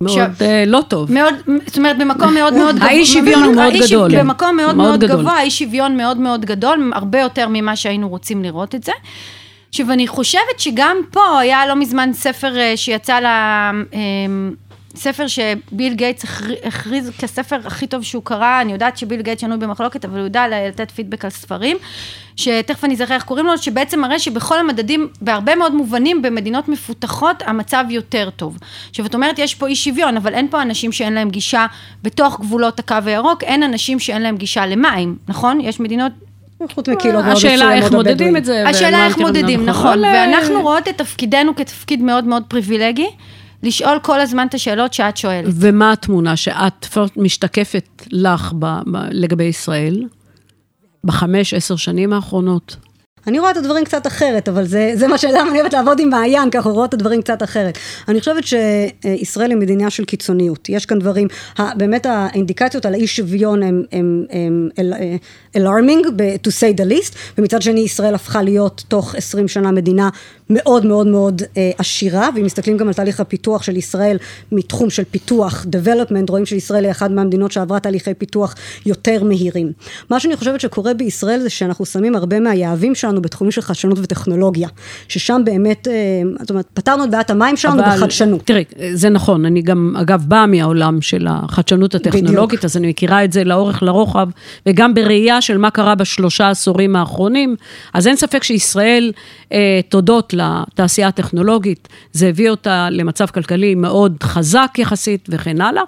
מאוד 0.00 0.18
אה, 0.40 0.64
לא 0.66 0.80
טוב. 0.88 1.12
מאוד, 1.12 1.34
זאת 1.66 1.76
אומרת, 1.78 1.98
במקום 1.98 2.34
מאוד 2.34 2.54
מאוד 2.54 2.74
גבוה. 2.78 2.88
האי 2.88 3.06
שוויון 3.06 3.42
הוא 3.42 3.54
מאוד 3.54 3.72
גדול. 3.86 4.18
במקום 4.18 4.56
מאוד 4.56 4.76
מאוד. 4.76 5.04
גבוה, 5.04 5.32
האי 5.32 5.50
שוויון 5.50 5.96
מאוד 5.96 6.16
מאוד 6.16 6.44
גדול, 6.44 6.92
הרבה 6.94 7.20
יותר 7.20 7.46
ממה 7.50 7.76
שהיינו 7.76 8.08
רוצים 8.08 8.42
לראות 8.42 8.74
את 8.74 8.84
זה. 8.84 8.92
עכשיו, 9.68 9.92
אני 9.92 10.06
חושבת 10.06 10.58
שגם 10.58 10.96
פה 11.10 11.38
היה 11.40 11.66
לא 11.66 11.76
מזמן 11.76 12.10
ספר 12.12 12.52
שיצא 12.76 13.20
ל... 13.20 13.26
ספר 14.98 15.24
שביל 15.26 15.94
גייטס 15.94 16.24
הכר- 16.24 16.54
הכריז 16.64 17.10
כספר 17.18 17.56
הכי 17.64 17.86
טוב 17.86 18.02
שהוא 18.02 18.22
קרא, 18.24 18.60
אני 18.60 18.72
יודעת 18.72 18.98
שביל 18.98 19.22
גייטס 19.22 19.40
שנוי 19.40 19.56
במחלוקת, 19.58 20.04
אבל 20.04 20.18
הוא 20.18 20.24
יודע 20.24 20.44
לתת 20.48 20.90
פידבק 20.90 21.24
על 21.24 21.30
ספרים, 21.30 21.76
שתכף 22.36 22.84
אני 22.84 22.94
אזכר 22.94 23.14
איך 23.14 23.22
קוראים 23.22 23.46
לו, 23.46 23.58
שבעצם 23.58 24.00
מראה 24.00 24.18
שבכל 24.18 24.58
המדדים, 24.58 25.08
בהרבה 25.20 25.54
מאוד 25.54 25.74
מובנים, 25.74 26.22
במדינות 26.22 26.68
מפותחות, 26.68 27.42
המצב 27.46 27.84
יותר 27.90 28.28
טוב. 28.36 28.58
עכשיו, 28.90 29.06
את 29.06 29.14
אומרת, 29.14 29.38
יש 29.38 29.54
פה 29.54 29.66
אי 29.66 29.76
שוויון, 29.76 30.16
אבל 30.16 30.34
אין 30.34 30.48
פה 30.50 30.62
אנשים 30.62 30.92
שאין 30.92 31.12
להם 31.12 31.30
גישה 31.30 31.66
בתוך 32.02 32.40
גבולות 32.40 32.78
הקו 32.78 32.96
הירוק, 33.06 33.44
אין 33.44 33.62
אנשים 33.62 33.98
שאין 33.98 34.22
להם 34.22 34.36
גישה 34.36 34.66
למים, 34.66 35.16
נכון? 35.28 35.60
יש 35.60 35.80
מדינות 35.80 36.12
חוץ 36.74 36.88
מקהילות 36.88 37.24
מאוד 37.24 37.36
השאלה 37.36 37.54
מסוימות 37.54 37.82
איך 37.84 37.92
מודדים. 37.92 38.36
את 38.36 38.44
זה. 38.44 38.68
השאלה 38.68 39.06
איך 39.06 39.18
מודדים, 39.18 39.66
נכון, 39.66 40.04
אה, 40.04 40.12
ואנחנו 40.14 40.62
רואות 40.62 40.88
את 40.88 40.98
תפקידנו 40.98 41.56
כתפקיד 41.56 42.02
מאוד 42.02 42.24
מאוד 42.24 42.42
פריבילגי, 42.48 43.06
לשאול 43.62 43.98
כל 44.02 44.20
הזמן 44.20 44.46
את 44.46 44.54
השאלות 44.54 44.92
שאת 44.92 45.16
שואלת. 45.16 45.54
ומה 45.54 45.92
התמונה 45.92 46.36
שאת 46.36 46.86
משתקפת 47.16 48.02
לך 48.10 48.52
ב, 48.58 48.64
ב, 48.64 48.96
לגבי 49.10 49.44
ישראל 49.44 50.04
בחמש, 51.04 51.54
עשר 51.54 51.76
שנים 51.76 52.12
האחרונות? 52.12 52.76
אני 53.28 53.38
רואה 53.38 53.50
את 53.50 53.56
הדברים 53.56 53.84
קצת 53.84 54.06
אחרת, 54.06 54.48
אבל 54.48 54.64
זה, 54.64 54.92
זה 54.94 55.08
מה 55.08 55.18
שלמה 55.18 55.50
אני 55.50 55.60
אוהבת 55.60 55.72
לעבוד 55.72 56.00
עם 56.00 56.10
מעיין, 56.10 56.50
ככה 56.50 56.68
רואות 56.68 56.88
את 56.88 56.94
הדברים 56.94 57.22
קצת 57.22 57.42
אחרת. 57.42 57.78
אני 58.08 58.20
חושבת 58.20 58.44
שישראל 58.44 59.50
היא 59.50 59.58
מדינה 59.58 59.90
של 59.90 60.04
קיצוניות. 60.04 60.68
יש 60.68 60.86
כאן 60.86 60.98
דברים, 60.98 61.28
באמת 61.76 62.06
האינדיקציות 62.06 62.86
על 62.86 62.94
האי 62.94 63.06
שוויון 63.06 63.62
הם, 63.62 63.82
הם, 63.92 64.24
הם 64.30 64.68
אל- 64.78 64.92
אה, 64.94 65.16
to 66.44 66.50
say 66.50 66.80
the 66.80 66.84
least, 66.90 67.14
ומצד 67.38 67.62
שני 67.62 67.80
ישראל 67.80 68.14
הפכה 68.14 68.42
להיות 68.42 68.84
תוך 68.88 69.14
20 69.14 69.48
שנה 69.48 69.70
מדינה 69.72 70.08
מאוד 70.50 70.86
מאוד 70.86 71.06
מאוד 71.06 71.42
אה, 71.56 71.70
עשירה, 71.78 72.28
ואם 72.34 72.44
מסתכלים 72.44 72.76
גם 72.76 72.88
על 72.88 72.94
תהליך 72.94 73.20
הפיתוח 73.20 73.62
של 73.62 73.76
ישראל 73.76 74.16
מתחום 74.52 74.90
של 74.90 75.04
פיתוח, 75.10 75.66
development, 75.72 76.28
רואים 76.28 76.46
שישראל 76.46 76.84
היא 76.84 76.90
אחת 76.90 77.10
מהמדינות 77.10 77.52
שעברה 77.52 77.80
תהליכי 77.80 78.14
פיתוח 78.14 78.54
יותר 78.86 79.24
מהירים. 79.24 79.72
מה 80.10 80.20
שאני 80.20 80.36
חושבת 80.36 80.60
שקורה 80.60 80.94
בישראל 80.94 81.40
זה 81.40 81.50
שאנחנו 81.50 81.86
שמים 81.86 82.16
הרבה 82.16 82.40
מהיהבים 82.40 82.94
שלנו 82.94 83.17
בתחומים 83.20 83.50
של 83.50 83.60
חדשנות 83.60 83.98
וטכנולוגיה, 83.98 84.68
ששם 85.08 85.42
באמת, 85.44 85.88
אה, 85.88 85.94
זאת 86.40 86.50
אומרת, 86.50 86.66
פתרנו 86.74 87.04
את 87.04 87.10
בעיית 87.10 87.30
המים 87.30 87.56
שלנו 87.56 87.82
בחדשנות. 87.82 88.42
תראי, 88.44 88.64
זה 88.92 89.08
נכון, 89.08 89.44
אני 89.44 89.62
גם, 89.62 89.94
אגב, 90.00 90.24
באה 90.28 90.46
מהעולם 90.46 91.00
של 91.00 91.26
החדשנות 91.30 91.94
הטכנולוגית, 91.94 92.58
בדיוק. 92.58 92.64
אז 92.64 92.76
אני 92.76 92.88
מכירה 92.88 93.24
את 93.24 93.32
זה 93.32 93.44
לאורך 93.44 93.82
לרוחב, 93.82 94.28
וגם 94.66 94.94
בראייה 94.94 95.40
של 95.40 95.58
מה 95.58 95.70
קרה 95.70 95.94
בשלושה 95.94 96.50
עשורים 96.50 96.96
האחרונים, 96.96 97.56
אז 97.94 98.06
אין 98.06 98.16
ספק 98.16 98.42
שישראל, 98.42 99.12
אה, 99.52 99.80
תודות 99.88 100.34
לתעשייה 100.36 101.08
הטכנולוגית, 101.08 101.88
זה 102.12 102.28
הביא 102.28 102.50
אותה 102.50 102.88
למצב 102.90 103.26
כלכלי 103.26 103.74
מאוד 103.74 104.16
חזק 104.22 104.70
יחסית 104.78 105.28
וכן 105.28 105.60
הלאה. 105.60 105.82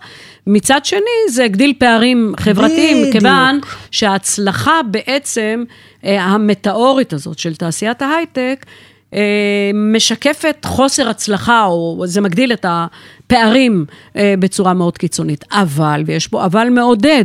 מצד 0.46 0.84
שני, 0.84 1.00
זה 1.30 1.44
הגדיל 1.44 1.72
פערים 1.78 2.34
חברתיים, 2.40 2.96
בדיוק. 2.96 3.12
כיוון 3.12 3.60
שההצלחה 3.90 4.80
בעצם, 4.90 5.64
המטאורית 6.02 7.12
הזאת 7.12 7.38
של 7.38 7.54
תעשיית 7.54 8.02
ההייטק, 8.02 8.66
אה, 9.14 9.70
משקפת 9.74 10.64
חוסר 10.64 11.08
הצלחה, 11.08 11.64
או 11.64 12.02
זה 12.06 12.20
מגדיל 12.20 12.52
את 12.52 12.66
הפערים 12.68 13.84
אה, 14.16 14.34
בצורה 14.38 14.74
מאוד 14.74 14.98
קיצונית. 14.98 15.44
אבל, 15.52 16.02
ויש 16.06 16.26
פה 16.28 16.44
אבל 16.44 16.68
מעודד, 16.68 17.24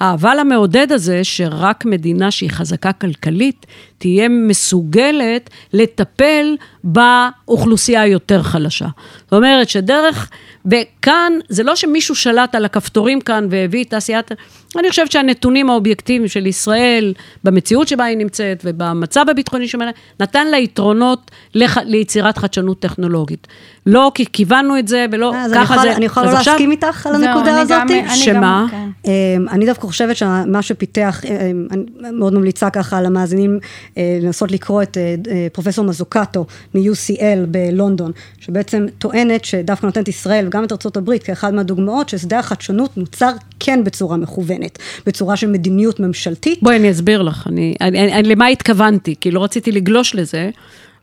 האבל 0.00 0.38
המעודד 0.38 0.92
הזה, 0.92 1.24
שרק 1.24 1.84
מדינה 1.84 2.30
שהיא 2.30 2.50
חזקה 2.50 2.92
כלכלית, 2.92 3.66
תהיה 3.98 4.28
מסוגלת 4.28 5.50
לטפל 5.72 6.56
באוכלוסייה 6.84 8.02
היותר 8.02 8.42
חלשה. 8.42 8.86
זאת 9.24 9.32
אומרת 9.32 9.68
שדרך, 9.68 10.30
וכאן, 10.66 11.32
זה 11.48 11.62
לא 11.62 11.76
שמישהו 11.76 12.14
שלט 12.14 12.54
על 12.54 12.64
הכפתורים 12.64 13.20
כאן 13.20 13.46
והביא 13.50 13.84
תעשיית, 13.84 14.32
אני 14.78 14.90
חושבת 14.90 15.12
שהנתונים 15.12 15.70
האובייקטיביים 15.70 16.28
של 16.28 16.46
ישראל, 16.46 17.14
במציאות 17.44 17.88
שבה 17.88 18.04
היא 18.04 18.16
נמצאת 18.16 18.62
ובמצב 18.64 19.24
הביטחוני 19.28 19.68
שלה, 19.68 19.90
נתן 20.20 20.46
לה 20.46 20.58
יתרונות 20.58 21.30
לח, 21.54 21.78
ליצירת 21.78 22.38
חדשנות 22.38 22.80
טכנולוגית. 22.80 23.46
לא 23.86 24.12
כי 24.14 24.24
כיוונו 24.32 24.78
את 24.78 24.88
זה 24.88 25.06
ולא 25.12 25.34
אני 25.44 25.54
ככה 25.54 25.78
זה. 25.82 25.96
אני 25.96 26.04
יכולה 26.04 26.26
לא 26.32 26.36
עכשיו- 26.38 26.52
להסכים 26.52 26.70
איתך 26.70 27.06
על 27.06 27.14
הנקודה 27.14 27.60
הזאת? 27.60 27.78
גם- 27.78 27.86
אני 27.90 28.16
שמה? 28.16 28.66
גם- 28.72 28.90
כן. 29.02 29.10
אמ, 29.10 29.48
אני 29.48 29.66
דווקא 29.66 29.86
חושבת 29.86 30.16
שמה 30.16 30.62
שפיתח, 30.62 31.22
אמ, 31.24 31.66
אני 31.70 31.82
מאוד 32.12 32.34
ממליצה 32.34 32.70
ככה 32.70 33.02
למאזינים 33.02 33.58
אה, 33.98 34.18
לנסות 34.22 34.52
לקרוא 34.52 34.82
את 34.82 34.96
אה, 34.98 35.14
אה, 35.30 35.46
פרופסור 35.52 35.84
מזוקטו 35.84 36.46
מ-UCL 36.74 37.46
בלונדון, 37.48 38.12
שבעצם 38.40 38.86
טוענת 38.98 39.44
שדווקא 39.44 39.86
נותנת 39.86 40.08
ישראל 40.08 40.46
וגם 40.46 40.64
את 40.64 40.96
הברית 40.96 41.22
כאחד 41.22 41.54
מהדוגמאות, 41.54 42.08
ששדה 42.08 42.38
החדשנות 42.38 42.96
נוצר 42.96 43.30
כן 43.60 43.84
בצורה 43.84 44.16
מכוונת, 44.16 44.78
בצורה 45.06 45.36
של 45.36 45.46
מדיניות 45.50 46.00
ממשלתית. 46.00 46.58
בואי, 46.62 46.76
אני 46.76 46.90
אסביר 46.90 47.22
לך, 47.22 47.46
אני, 47.46 47.74
אני, 47.80 48.12
אני, 48.18 48.28
למה 48.28 48.46
התכוונתי, 48.46 49.14
כי 49.20 49.30
לא 49.30 49.44
רציתי 49.44 49.72
לגלוש 49.72 50.14
לזה, 50.14 50.50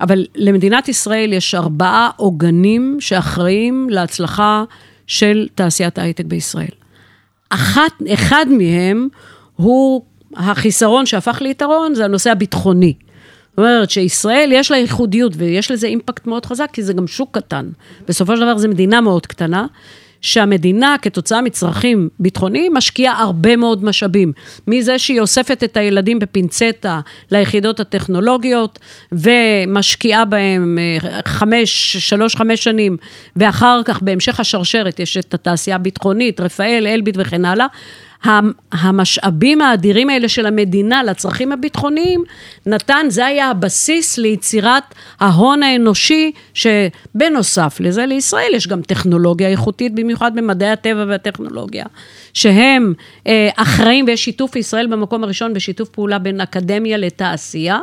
אבל 0.02 0.26
למדינת 0.36 0.88
ישראל 0.88 1.34
יש 1.34 1.56
ארבעה 1.56 2.10
עוגנים 2.16 2.98
שאחראים 3.00 3.88
להצלחה 3.90 4.64
של 5.08 5.48
תעשיית 5.56 5.98
ההייטק 5.98 6.26
בישראל. 6.26 6.68
אחת, 7.50 7.92
אחד 8.14 8.46
מהם 8.50 9.08
הוא 9.56 10.04
החיסרון 10.36 11.06
שהפך 11.06 11.42
ליתרון, 11.42 11.96
זה 11.96 12.06
הנושא 12.06 12.32
הביטחוני. 12.32 12.94
זאת 13.50 13.58
אומרת 13.58 13.90
שישראל 13.90 14.50
יש 14.54 14.72
לה 14.72 14.78
ייחודיות 14.78 15.34
ויש 15.36 15.72
לזה 15.72 15.88
אימפקט 15.88 16.28
מאוד 16.28 16.46
חזק, 16.46 16.70
כי 16.74 16.84
זה 16.84 16.94
גם 16.94 17.08
שוק 17.08 17.38
קטן. 17.38 17.70
בסופו 18.08 18.36
של 18.36 18.42
דבר 18.42 18.58
זו 18.58 18.68
מדינה 18.68 19.02
מאוד 19.02 19.26
קטנה, 19.26 19.66
שהמדינה, 20.22 20.96
כתוצאה 21.02 21.42
מצרכים 21.42 22.10
ביטחוניים, 22.20 22.74
משקיעה 22.74 23.22
הרבה 23.22 23.56
מאוד 23.56 23.84
משאבים. 23.84 24.32
מזה 24.68 25.00
שהיא 25.00 25.20
אוספת 25.20 25.64
את 25.64 25.78
הילדים 25.78 26.20
בפינצטה 26.20 27.00
ליחידות 27.32 27.80
הטכנולוגיות, 27.80 28.80
ומשקיעה 29.12 30.26
בהם 30.26 30.78
אה, 30.80 31.22
חמש, 31.26 31.98
שלוש, 31.98 32.36
חמש 32.36 32.64
שנים, 32.64 32.98
ואחר 33.36 33.82
כך 33.86 34.02
בהמשך 34.02 34.40
השרשרת 34.40 35.00
יש 35.00 35.18
את 35.18 35.34
התעשייה 35.34 35.76
הביטחונית, 35.76 36.40
רפאל, 36.40 36.88
אלביט 36.88 37.16
וכן 37.20 37.46
הלאה. 37.46 37.68
המ- 38.24 38.52
המשאבים 38.72 39.62
האדירים 39.62 40.10
האלה 40.10 40.30
של 40.30 40.46
המדינה 40.46 41.04
לצרכים 41.04 41.52
הביטחוניים, 41.52 42.24
נתן, 42.66 43.06
זה 43.10 43.26
היה 43.26 43.50
הבסיס 43.50 44.18
ליצירת 44.18 44.84
ההון 45.20 45.64
האנושי, 45.64 46.32
שבנוסף 46.54 47.78
לזה 47.80 48.06
לישראל 48.06 48.52
יש 48.56 48.68
גם 48.68 48.82
טכנולוגיה 48.82 49.50
איכותית, 49.50 49.96
במיוחד 49.96 50.36
במדעי 50.36 50.70
הטבע 50.70 51.06
והטכנולוגיה, 51.08 51.86
שהם 52.34 52.94
אה, 53.28 53.50
אחראים, 53.56 54.06
ויש 54.08 54.26
שיתוף 54.26 54.56
ישראל 54.56 54.88
במקום 54.88 55.24
הראשון 55.24 55.54
בשיתוף 55.54 55.90
פעולה 55.90 56.20
בין 56.20 56.42
אקדמיה 56.42 56.98
לתעשייה. 56.98 57.80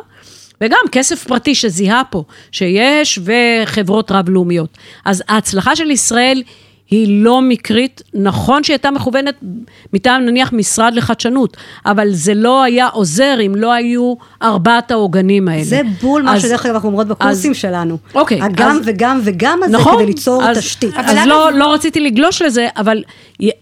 וגם 0.61 0.79
כסף 0.93 1.25
פרטי 1.25 1.55
שזיהה 1.55 2.03
פה, 2.11 2.25
שיש, 2.53 3.19
וחברות 3.25 4.11
רב-לאומיות. 4.13 4.79
אז 5.05 5.23
ההצלחה 5.29 5.77
של 5.77 5.91
ישראל 5.91 6.43
היא 6.91 7.25
לא 7.25 7.41
מקרית. 7.43 8.03
נכון 8.15 8.65
שהיא 8.65 8.75
הייתה 8.75 8.91
מכוונת 8.91 9.35
מטעם 9.93 10.23
נניח 10.25 10.53
משרד 10.53 10.95
לחדשנות, 10.95 11.57
אבל 11.87 12.09
זה 12.13 12.35
לא 12.35 12.63
היה 12.63 12.87
עוזר 12.87 13.39
אם 13.47 13.55
לא 13.55 13.73
היו 13.73 14.15
ארבעת 14.43 14.91
העוגנים 14.91 15.49
האלה. 15.49 15.65
זה 15.65 15.81
בול 16.03 16.23
מה 16.23 16.35
אז- 16.37 16.43
שדרך 16.43 16.67
אגב 16.67 16.75
אנחנו 16.75 16.89
אומרות 16.89 17.07
בקורסים 17.07 17.51
אז- 17.51 17.57
שלנו. 17.57 17.99
אוקיי, 18.15 18.43
הגם 18.43 18.71
אז- 18.71 18.81
וגם 18.85 19.21
וגם 19.25 19.61
הזה 19.63 19.73
נכון, 19.79 19.95
כדי 19.97 20.07
ליצור 20.07 20.45
אז, 20.45 20.59
תשתית. 20.59 20.95
אז 20.97 21.17
אבל 21.17 21.29
לא, 21.29 21.53
לא 21.53 21.73
רציתי 21.75 22.01
לגלוש 22.01 22.43
לזה, 22.43 22.69
אבל 22.77 23.03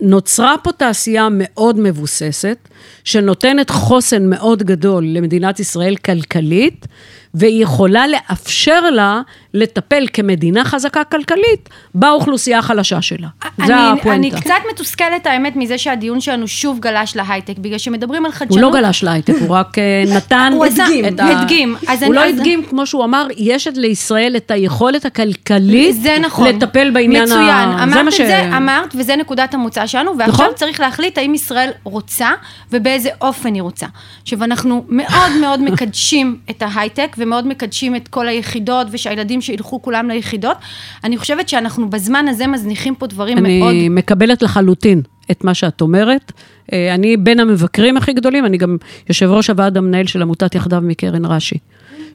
נוצרה 0.01 0.55
פה 0.63 0.73
תעשייה 0.73 1.29
מאוד 1.31 1.81
מבוססת, 1.81 2.57
שנותנת 3.05 3.71
חוסן 3.71 4.31
מאוד 4.31 4.63
גדול 4.63 5.05
למדינת 5.07 5.61
ישראל 5.61 5.97
כלכלית, 5.97 6.87
והיא 7.35 7.63
יכולה 7.63 8.07
לאפשר 8.07 8.81
לה 8.91 9.21
לטפל 9.55 10.07
כמדינה 10.13 10.65
חזקה 10.65 11.05
כלכלית 11.05 11.69
באוכלוסייה 11.95 12.59
החלשה 12.59 13.03
שלה. 13.03 13.29
זה 13.67 13.77
אני, 13.77 14.01
הפואנטה. 14.01 14.13
אני 14.13 14.41
קצת 14.41 14.55
מתוסכלת, 14.73 15.27
האמת, 15.27 15.57
מזה 15.57 15.79
שהדיון 15.79 16.21
שלנו 16.21 16.49
שוב 16.49 16.79
גלש 16.81 17.17
להייטק, 17.17 17.59
בגלל 17.59 17.79
שמדברים 17.79 18.25
על 18.25 18.31
הוא 18.31 18.39
חדשנות. 18.39 18.61
לא 18.63 18.81
גלש 18.81 19.05
להייטק, 19.05 19.35
הוא 19.41 19.57
רק 19.57 19.79
אה, 19.79 19.83
נתן... 20.17 20.53
הוא 20.55 20.65
עשה- 20.65 20.85
את 21.09 21.21
ה- 21.21 21.41
הדגים. 21.41 21.77
הוא 21.81 21.89
אני- 22.07 22.15
לא 22.15 22.25
אז- 22.25 22.35
הדגים, 22.35 22.65
כמו 22.71 22.87
שהוא 22.87 23.05
אמר, 23.05 23.27
יש 23.37 23.69
את 23.69 23.77
לישראל 23.77 24.35
את 24.37 24.51
היכולת 24.51 25.05
הכלכלית 25.05 25.97
זה 26.03 26.17
נכון. 26.21 26.49
לטפל 26.49 26.91
בעניין 26.91 27.23
ה... 27.23 27.25
מצוין. 27.25 27.69
אמרת 27.89 28.05
מה 28.05 28.11
את 28.11 28.17
זה, 28.17 28.57
אמרת, 28.57 28.95
וזה 28.99 29.17
נקודת 29.17 29.55
המוצא 29.55 29.87
שלנו, 29.87 30.19
ועכשיו 30.19 30.35
נכון. 30.45 30.55
צריך 30.57 30.81
להחליט 30.81 31.19
האם 31.19 31.35
ישראל 31.35 31.71
רוצה 31.85 32.29
ובאיזה 32.73 33.09
אופן 33.21 33.55
היא 33.55 33.63
רוצה. 33.63 33.87
עכשיו, 34.23 34.45
אנחנו 34.45 34.85
מאוד 34.89 35.33
מאוד 35.41 35.61
מקדשים 35.61 36.39
את 36.51 36.63
ההייטק, 36.63 37.17
ומאוד 37.25 37.47
מקדשים 37.47 37.97
את 37.97 38.09
כל 38.09 38.29
היחידות, 38.29 38.87
ושהילדים 38.91 39.41
שילכו 39.41 39.83
כולם 39.83 40.09
ליחידות. 40.09 40.57
אני 41.05 41.17
חושבת 41.17 41.49
שאנחנו 41.49 41.91
בזמן 41.91 42.29
הזה 42.29 42.47
מזניחים 42.47 42.95
פה 42.95 43.07
דברים 43.07 43.39
מאוד... 43.43 43.71
אני 43.71 43.89
מקבלת 43.89 44.43
לחלוטין 44.43 45.03
את 45.31 45.45
מה 45.45 45.55
שאת 45.55 45.81
אומרת. 45.81 46.33
אה, 46.73 46.95
אני 46.95 47.17
בין 47.17 47.41
המבקרים 47.41 47.97
הכי 47.97 48.13
גדולים, 48.13 48.47
אני 48.47 48.57
גם 48.57 48.77
יושב 49.09 49.31
ראש 49.31 49.51
הוועד 49.51 49.77
המנהל 49.77 50.07
של 50.07 50.23
עמותת 50.23 50.55
יחדיו 50.55 50.81
מקרן 50.81 51.25
רש"י. 51.25 51.59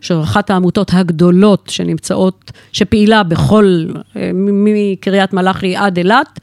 של 0.02 0.22
אחת 0.22 0.50
העמותות 0.50 0.92
הגדולות 0.94 1.70
שנמצאות, 1.70 2.52
שפעילה 2.72 3.24
בכל, 3.24 3.86
אה, 4.16 4.32
מקריית 4.34 5.34
מלאכי 5.34 5.76
עד 5.76 5.98
אילת, 5.98 6.40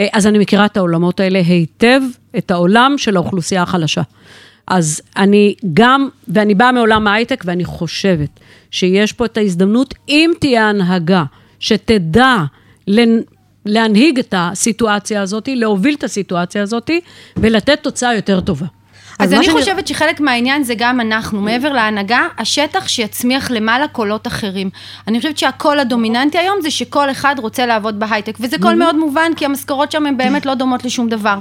אה, 0.00 0.06
אז 0.12 0.26
אני 0.26 0.38
מכירה 0.38 0.66
את 0.66 0.76
העולמות 0.76 1.20
האלה 1.20 1.38
היטב, 1.38 2.00
את 2.38 2.50
העולם 2.50 2.94
של 2.96 3.16
האוכלוסייה 3.16 3.62
החלשה. 3.62 4.02
אז 4.68 5.00
אני 5.16 5.54
גם, 5.74 6.08
ואני 6.28 6.54
באה 6.54 6.72
מעולם 6.72 7.06
ההייטק, 7.06 7.44
ואני 7.46 7.64
חושבת 7.64 8.40
שיש 8.70 9.12
פה 9.12 9.24
את 9.24 9.36
ההזדמנות, 9.36 9.94
אם 10.08 10.30
תהיה 10.40 10.68
הנהגה 10.68 11.24
שתדע 11.60 12.36
לנ- 12.90 13.22
להנהיג 13.66 14.18
את 14.18 14.34
הסיטואציה 14.36 15.22
הזאת, 15.22 15.48
להוביל 15.52 15.94
את 15.94 16.04
הסיטואציה 16.04 16.62
הזאת, 16.62 16.90
ולתת 17.36 17.78
תוצאה 17.82 18.14
יותר 18.14 18.40
טובה. 18.40 18.66
אז 19.18 19.32
אני 19.32 19.44
שאני- 19.44 19.60
חושבת 19.60 19.86
שחלק 19.86 20.20
מהעניין 20.20 20.62
זה 20.62 20.74
גם 20.76 21.00
אנחנו, 21.00 21.40
מעבר 21.40 21.72
להנהגה, 21.72 22.20
השטח 22.38 22.88
שיצמיח 22.88 23.50
למעלה 23.50 23.88
קולות 23.88 24.26
אחרים. 24.26 24.70
אני 25.08 25.18
חושבת 25.18 25.38
שהקול 25.38 25.78
הדומיננטי 25.78 26.38
היום 26.38 26.56
זה 26.62 26.70
שכל 26.70 27.10
אחד 27.10 27.34
רוצה 27.38 27.66
לעבוד 27.66 28.00
בהייטק, 28.00 28.36
וזה 28.40 28.56
קול 28.58 28.74
מאוד 28.74 28.96
מובן, 28.96 29.32
כי 29.36 29.44
המשכורות 29.44 29.92
שם 29.92 30.06
הן 30.06 30.16
באמת 30.16 30.46
לא 30.46 30.54
דומות 30.54 30.84
לשום 30.84 31.08
דבר. 31.08 31.38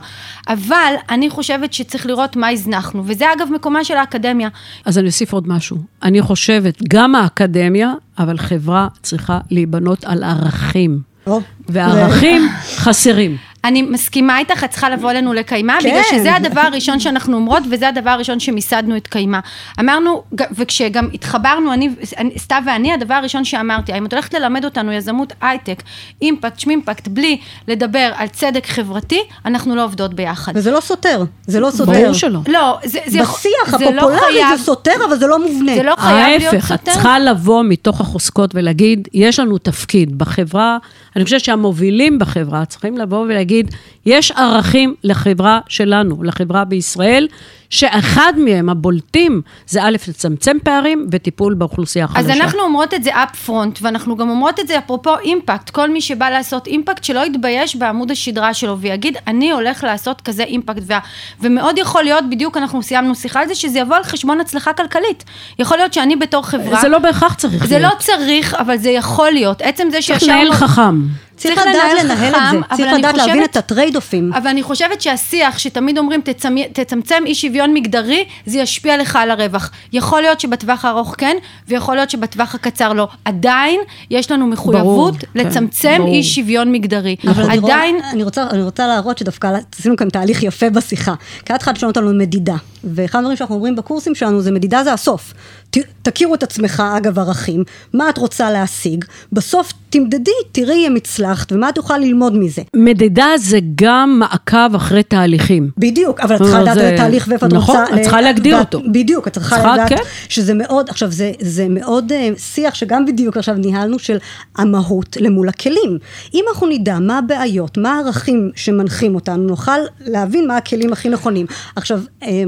אבל 0.47 0.93
אני 1.09 1.29
חושבת 1.29 1.73
שצריך 1.73 2.05
לראות 2.05 2.35
מה 2.35 2.47
הזנחנו, 2.49 3.03
וזה 3.05 3.25
אגב 3.37 3.47
מקומה 3.51 3.83
של 3.83 3.97
האקדמיה. 3.97 4.49
אז 4.85 4.97
אני 4.97 5.07
אוסיף 5.07 5.33
עוד 5.33 5.47
משהו. 5.47 5.77
אני 6.03 6.21
חושבת, 6.21 6.81
גם 6.89 7.15
האקדמיה, 7.15 7.93
אבל 8.19 8.37
חברה 8.37 8.87
צריכה 9.01 9.39
להיבנות 9.51 10.03
על 10.05 10.23
ערכים. 10.23 10.99
או, 11.27 11.41
וערכים 11.69 12.49
חסרים. 12.75 13.37
אני 13.67 13.81
מסכימה 13.81 14.39
איתך, 14.39 14.63
את 14.63 14.69
צריכה 14.69 14.89
לבוא 14.89 15.11
אלינו 15.11 15.33
לקיימה, 15.33 15.77
כן. 15.81 15.89
בגלל 15.89 16.01
שזה 16.11 16.35
הדבר 16.35 16.61
הראשון 16.61 16.99
שאנחנו 16.99 17.37
אומרות, 17.37 17.63
וזה 17.71 17.87
הדבר 17.87 18.09
הראשון 18.09 18.39
שמיסדנו 18.39 18.97
את 18.97 19.07
קיימה. 19.07 19.39
אמרנו, 19.79 20.23
וכשגם 20.51 21.09
התחברנו, 21.13 21.73
אני, 21.73 21.89
סתיו 22.37 22.61
ואני, 22.65 22.93
הדבר 22.93 23.13
הראשון 23.13 23.45
שאמרתי, 23.45 23.97
אם 23.97 24.05
את 24.05 24.13
הולכת 24.13 24.33
ללמד 24.33 24.65
אותנו 24.65 24.91
יזמות 24.91 25.33
הייטק, 25.41 25.83
אימפקט, 26.21 26.59
שמימפקט, 26.59 27.07
בלי 27.07 27.37
לדבר 27.67 28.11
על 28.15 28.27
צדק 28.27 28.65
חברתי, 28.65 29.19
אנחנו 29.45 29.75
לא 29.75 29.83
עובדות 29.83 30.13
ביחד. 30.13 30.51
וזה 30.55 30.71
לא 30.71 30.79
סותר, 30.79 31.23
זה 31.47 31.59
לא 31.59 31.69
סותר. 31.71 31.91
ברור 31.91 32.13
שלא. 32.13 32.39
לא, 32.47 32.77
זה, 32.83 32.99
זה, 33.05 33.19
בשיח 33.21 33.77
זה 33.77 33.85
לא 33.85 34.01
הפופולרי 34.01 34.19
חייב- 34.19 34.57
זה 34.57 34.63
סותר, 34.63 34.91
אבל 35.07 35.17
זה 35.17 35.27
לא 35.27 35.39
מובנה. 35.47 35.75
זה 35.75 35.83
לא 35.83 35.93
חייב 35.97 36.39
להיות 36.41 36.53
ההפך, 36.53 36.71
את 36.71 36.79
סותר. 36.79 36.91
צריכה 36.91 37.19
לבוא 37.19 37.63
מתוך 37.63 38.01
החוזקות 38.01 38.51
ולהגיד, 38.55 39.07
יש 39.13 39.39
לנו 39.39 39.57
תפקיד 39.57 40.17
בחברה, 40.17 40.77
אני 41.15 41.23
חושבת 41.23 41.43
שהמובילים 41.43 42.19
בחברה 42.19 42.65
צריכים 42.65 42.97
לבוא 42.97 43.19
ולהגיד, 43.19 43.56
יש 44.05 44.31
ערכים 44.31 44.95
לחברה 45.03 45.59
שלנו, 45.67 46.23
לחברה 46.23 46.65
בישראל, 46.65 47.27
שאחד 47.69 48.33
מהם, 48.37 48.69
הבולטים, 48.69 49.41
זה 49.67 49.83
א', 49.83 49.95
לצמצם 50.07 50.57
פערים 50.63 51.07
וטיפול 51.11 51.53
באוכלוסייה 51.53 52.05
החלשה. 52.05 52.19
אז 52.19 52.29
אנחנו 52.29 52.59
אומרות 52.59 52.93
את 52.93 53.03
זה 53.03 53.23
up 53.23 53.47
front, 53.47 53.79
ואנחנו 53.81 54.17
גם 54.17 54.29
אומרות 54.29 54.59
את 54.59 54.67
זה 54.67 54.77
אפרופו 54.77 55.19
אימפקט. 55.19 55.69
כל 55.69 55.89
מי 55.89 56.01
שבא 56.01 56.29
לעשות 56.29 56.67
אימפקט, 56.67 57.03
שלא 57.03 57.25
יתבייש 57.25 57.75
בעמוד 57.75 58.11
השדרה 58.11 58.53
שלו, 58.53 58.77
ויגיד, 58.79 59.17
אני 59.27 59.51
הולך 59.51 59.83
לעשות 59.83 60.21
כזה 60.21 60.43
אימפקט. 60.43 60.81
וה... 60.85 60.99
ומאוד 61.41 61.77
יכול 61.77 62.03
להיות, 62.03 62.23
בדיוק 62.29 62.57
אנחנו 62.57 62.83
סיימנו 62.83 63.15
שיחה 63.15 63.39
על 63.39 63.47
זה, 63.47 63.55
שזה 63.55 63.79
יבוא 63.79 63.95
על 63.95 64.03
חשבון 64.03 64.39
הצלחה 64.39 64.73
כלכלית. 64.73 65.23
יכול 65.59 65.77
להיות 65.77 65.93
שאני 65.93 66.15
בתור 66.15 66.45
חברה... 66.47 66.81
זה 66.81 66.87
לא 66.87 66.99
בהכרח 66.99 67.33
צריך 67.33 67.65
זה 67.65 67.79
לא 67.79 67.87
להיות. 67.87 67.99
צריך, 67.99 68.53
אבל 68.53 68.77
זה 68.77 68.89
יכול 68.89 69.31
להיות. 69.31 69.61
עצם 69.61 69.83
זה 69.91 69.97
צריך 70.01 70.19
שישבנו... 70.19 70.33
לנהל 70.33 70.53
חכם. 70.53 71.01
צריך 71.37 71.59
לדעת 71.69 72.03
לנהל 72.03 72.35
את 72.35 72.41
זה, 72.51 72.75
צריך 72.75 72.93
לדעת 72.93 73.17
להבין 73.17 73.43
את 73.43 73.57
ה 73.57 73.61
trade-off 73.61 73.95
ים. 73.95 74.33
אבל 74.33 74.47
אני 74.47 74.63
חושבת 74.63 75.01
שהשיח 75.01 75.57
שתמיד 75.57 75.97
אומרים 75.97 76.21
תצמ... 76.21 76.55
תצמצם 76.73 77.23
אי 77.25 77.35
שוויון 77.35 77.73
מגדרי, 77.73 78.25
זה 78.45 78.59
ישפיע 78.59 78.97
לך 78.97 79.15
על 79.15 79.31
הרווח. 79.31 79.71
יכול 79.93 80.21
להיות 80.21 80.39
שבטווח 80.39 80.85
הארוך 80.85 81.15
כן, 81.17 81.37
ויכול 81.67 81.95
להיות 81.95 82.09
שבטווח 82.09 82.55
הקצר 82.55 82.93
לא. 82.93 83.07
עדיין 83.25 83.79
יש 84.09 84.31
לנו 84.31 84.47
מחויבות 84.47 85.15
כן, 85.17 85.27
לצמצם 85.39 85.95
ברור. 85.97 86.09
אי 86.13 86.23
שוויון 86.23 86.71
מגדרי. 86.71 87.15
אבל 87.27 87.43
אני 87.43 87.59
רואה- 87.59 87.73
עדיין... 87.75 87.95
אני 88.13 88.23
רוצה, 88.23 88.47
אני 88.51 88.63
רוצה 88.63 88.87
להראות 88.87 89.17
שדווקא 89.17 89.51
עשינו 89.79 89.95
כאן 89.97 90.09
תהליך 90.09 90.43
יפה 90.43 90.69
בשיחה. 90.69 91.13
כי 91.37 91.43
את 91.45 91.51
התחלת 91.51 91.77
לשאול 91.77 91.89
אותנו 91.89 92.13
מדידה. 92.13 92.55
ואחד 92.83 93.19
הדברים 93.19 93.37
שאנחנו 93.37 93.55
אומרים 93.55 93.75
בקורסים 93.75 94.15
שלנו 94.15 94.41
זה 94.41 94.51
מדידה 94.51 94.83
זה 94.83 94.93
הסוף. 94.93 95.33
ת, 95.71 95.77
תכירו 96.01 96.35
את 96.35 96.43
עצמך, 96.43 96.83
אגב 96.97 97.19
ערכים, 97.19 97.63
מה 97.93 98.09
את 98.09 98.17
רוצה 98.17 98.51
להשיג, 98.51 99.05
בסוף 99.31 99.73
תמדדי, 99.89 100.31
תראי 100.51 100.87
אם 100.87 100.95
הצלחת 100.95 101.51
ומה 101.51 101.69
יכולה 101.77 101.99
ללמוד 101.99 102.33
מזה. 102.37 102.61
מדידה 102.75 103.25
זה 103.37 103.59
גם 103.75 104.19
מעקב 104.19 104.75
אחרי 104.75 105.03
תהליכים. 105.03 105.69
בדיוק, 105.77 106.19
אבל 106.19 106.35
את 106.35 106.41
צריכה 106.41 106.57
אה, 106.57 106.61
לדעת 106.61 106.75
זה- 106.77 106.89
את 106.89 106.93
התהליך 106.93 107.27
ואיפה 107.29 107.45
את 107.45 107.53
נכון, 107.53 107.75
רוצה... 107.79 107.95
את 107.95 108.01
צריכה 108.01 108.21
להגדיר 108.21 108.55
ואת- 108.57 108.75
אותו. 108.75 108.87
בדיוק, 108.91 109.27
את 109.27 109.33
צריכה 109.33 109.55
צריכה, 109.55 109.73
לדעת 109.73 109.89
כן. 109.89 109.95
שזה 110.29 110.53
מאוד, 110.53 110.89
עכשיו 110.89 111.11
זה, 111.11 111.31
זה 111.41 111.67
מאוד 111.69 112.11
אה, 112.11 112.29
שיח 112.37 112.75
שגם 112.75 113.05
בדיוק 113.05 113.37
עכשיו 113.37 113.55
ניהלנו 113.55 113.99
של 113.99 114.17
המהות 114.57 115.17
למול 115.19 115.49
הכלים. 115.49 115.97
אם 116.33 116.43
אנחנו 116.49 116.67
נדע 116.67 116.99
מה 116.99 117.17
הבעיות, 117.17 117.77
מה 117.77 117.93
הערכים 117.95 118.51
שמנחים 118.55 119.15
אותנו, 119.15 119.43
נוכל 119.43 119.71
להבין 120.05 120.47
מה 120.47 120.57
הכלים 120.57 120.93
הכי 120.93 121.09
נכונים. 121.09 121.45
עכשיו, 121.75 121.99
אה, 122.23 122.43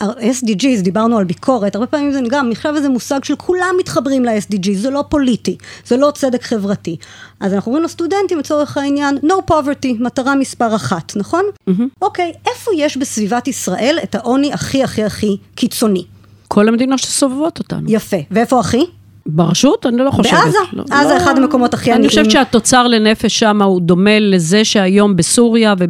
ה-SDGs, 0.00 0.82
דיברנו 0.82 1.18
על 1.18 1.24
ביקורת, 1.24 1.74
הרבה 1.74 1.86
פעמים 1.86 2.12
זה 2.12 2.20
גם, 2.28 2.50
נחשב 2.50 2.72
איזה 2.76 2.88
מושג 2.88 3.24
של 3.24 3.36
כולם 3.36 3.74
מתחברים 3.78 4.24
ל-SDG, 4.24 4.68
זה 4.74 4.90
לא 4.90 5.04
פוליטי, 5.08 5.56
זה 5.86 5.96
לא 5.96 6.12
צדק 6.14 6.42
חברתי. 6.42 6.96
אז 7.40 7.54
אנחנו 7.54 7.70
אומרים 7.70 7.84
לסטודנטים 7.84 8.38
לצורך 8.38 8.76
העניין, 8.76 9.18
no 9.24 9.50
poverty, 9.50 9.94
מטרה 10.00 10.34
מספר 10.34 10.74
אחת, 10.74 11.12
נכון? 11.16 11.44
אוקיי, 12.02 12.32
איפה 12.46 12.70
יש 12.76 12.96
בסביבת 12.96 13.48
ישראל 13.48 13.98
את 14.02 14.14
העוני 14.14 14.52
הכי 14.52 14.82
הכי 14.82 15.04
הכי 15.04 15.36
קיצוני? 15.54 16.04
כל 16.48 16.68
המדינות 16.68 16.98
שסובבות 16.98 17.58
אותנו. 17.58 17.90
יפה. 17.90 18.16
ואיפה 18.30 18.60
הכי? 18.60 18.84
ברשות? 19.30 19.86
אני 19.86 19.96
לא 19.96 20.10
חושבת. 20.10 20.40
בעזה. 20.44 20.58
לא, 20.72 20.84
עזה 20.90 21.12
לא. 21.14 21.16
אחד 21.16 21.38
המקומות 21.38 21.74
הכי 21.74 21.90
אני 21.90 21.94
עניים. 21.96 22.08
חושבת 22.08 22.30
שהתוצר 22.30 22.86
לנפש 22.86 23.38
שם 23.38 23.62
הוא 23.62 23.80
דומה 23.80 24.18
לזה 24.20 24.64
שהיום 24.64 25.16
בסוריה 25.16 25.72
אבל 25.72 25.86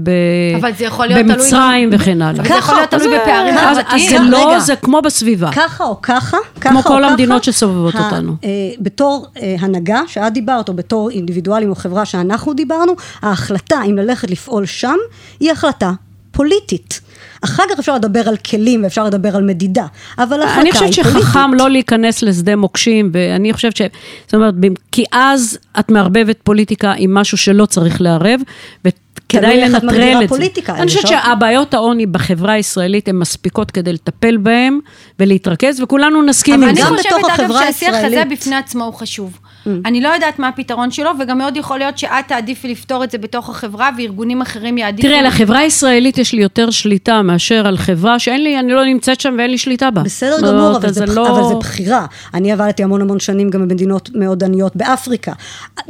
זה 0.78 0.84
יכול 0.84 1.06
להיות 1.06 1.20
תלוי 1.20 1.32
ובמצרים 1.34 1.90
וכן 1.92 2.22
הלאה. 2.22 2.40
אבל 2.40 2.48
זה 2.48 2.54
יכול 2.54 2.74
להיות 2.74 2.90
תלוי 2.90 3.02
זה- 3.08 3.18
בפערים 3.22 3.54
אז- 3.58 3.78
חברתיים. 3.78 4.16
אז 4.16 4.24
זה 4.24 4.30
לא, 4.30 4.48
רגע. 4.50 4.58
זה 4.60 4.76
כמו 4.76 5.02
בסביבה. 5.02 5.50
ככה 5.52 5.84
או 5.84 6.02
ככה, 6.02 6.36
ככה 6.60 6.70
כמו 6.70 6.78
או 6.78 6.84
כל 6.84 6.98
ככה, 7.02 7.10
המדינות 7.10 7.44
שסובבות 7.44 7.94
ה- 7.94 8.04
אותנו. 8.06 8.32
אה, 8.44 8.48
בתור 8.80 9.26
אה, 9.42 9.56
הנהגה, 9.60 10.00
שאת 10.06 10.32
דיברת, 10.32 10.68
או 10.68 10.74
בתור 10.74 11.10
אינדיבידואלים 11.10 11.70
או 11.70 11.74
חברה 11.74 12.04
שאנחנו 12.04 12.54
דיברנו, 12.54 12.92
ההחלטה 13.22 13.80
אם 13.86 13.96
ללכת 13.96 14.30
לפעול 14.30 14.66
שם, 14.66 14.96
היא 15.40 15.52
החלטה 15.52 15.90
פוליטית. 16.30 17.00
אחר 17.44 17.62
כך 17.70 17.78
אפשר 17.78 17.94
לדבר 17.94 18.28
על 18.28 18.36
כלים 18.36 18.82
ואפשר 18.82 19.04
לדבר 19.04 19.36
על 19.36 19.42
מדידה, 19.42 19.86
אבל 20.18 20.42
אני 20.42 20.64
היא 20.64 20.72
חושבת 20.72 20.94
פוליטית. 20.94 21.22
שחכם 21.22 21.54
לא 21.54 21.70
להיכנס 21.70 22.22
לשדה 22.22 22.56
מוקשים, 22.56 23.10
ואני 23.12 23.52
חושבת 23.52 23.76
ש... 23.76 23.82
זאת 24.24 24.34
אומרת, 24.34 24.54
כי 24.92 25.04
אז 25.12 25.58
את 25.80 25.90
מערבבת 25.90 26.36
פוליטיקה 26.42 26.94
עם 26.96 27.14
משהו 27.14 27.38
שלא 27.38 27.66
צריך 27.66 28.00
לערב, 28.00 28.40
וכדאי 28.84 29.60
לנטרל 29.60 30.12
את 30.12 30.28
זה. 30.28 30.28
פוליטיקה, 30.28 30.76
אני 30.76 30.86
חושבת 30.86 31.06
שהבעיות 31.06 31.74
העוני 31.74 32.06
בחברה 32.06 32.52
הישראלית 32.52 33.08
הן 33.08 33.16
מספיקות 33.16 33.70
כדי 33.70 33.92
לטפל 33.92 34.36
בהן 34.36 34.78
ולהתרכז, 35.18 35.80
וכולנו 35.80 36.22
נסכים 36.22 36.54
אבל 36.54 36.62
עם 36.62 36.68
אני 36.68 36.82
זה. 36.82 36.82
גם 36.82 36.96
חושבת, 36.96 37.12
בתוך 37.18 37.40
אגב, 37.40 37.52
שהשיח 37.58 37.94
הזה. 38.04 38.22
בפני 38.30 38.56
עצמו 38.56 38.84
הוא 38.84 38.94
חשוב. 38.94 39.38
אני 39.84 40.00
לא 40.00 40.08
יודעת 40.08 40.38
מה 40.38 40.48
הפתרון 40.48 40.90
שלו, 40.90 41.10
וגם 41.20 41.38
מאוד 41.38 41.56
יכול 41.56 41.78
להיות 41.78 41.98
שאת 41.98 42.28
תעדיפי 42.28 42.68
לפתור 42.68 43.04
את 43.04 43.10
זה 43.10 43.18
בתוך 43.18 43.50
החברה, 43.50 43.90
וארגונים 43.98 44.42
אחרים 44.42 44.78
יעדיפו... 44.78 45.08
תראה, 45.08 45.18
על 45.18 45.26
החברה 45.26 45.58
הישראלית 45.58 46.18
יש 46.18 46.32
לי 46.32 46.42
יותר 46.42 46.70
שליטה 46.70 47.22
מאשר 47.22 47.66
על 47.66 47.76
חברה 47.76 48.18
שאין 48.18 48.42
לי, 48.44 48.58
אני 48.58 48.72
לא 48.72 48.84
נמצאת 48.84 49.20
שם 49.20 49.34
ואין 49.38 49.50
לי 49.50 49.58
שליטה 49.58 49.90
בה. 49.90 50.02
בסדר 50.02 50.36
אומרת, 50.38 50.54
גמור, 50.54 50.76
אבל 50.76 50.92
זה, 50.92 51.06
לא- 51.06 51.30
אבל 51.30 51.48
זה 51.48 51.54
בחירה. 51.54 52.06
אני 52.34 52.52
עבדתי 52.52 52.82
המון 52.82 53.00
המון 53.00 53.20
שנים 53.20 53.50
גם 53.50 53.68
במדינות 53.68 54.10
מאוד 54.14 54.44
עניות 54.44 54.76
באפריקה. 54.76 55.32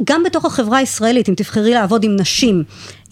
גם 0.03 0.23
בתוך 0.23 0.45
החברה 0.45 0.77
הישראלית, 0.77 1.29
אם 1.29 1.33
תבחרי 1.37 1.73
לעבוד 1.73 2.03
עם 2.03 2.15
נשים 2.15 2.63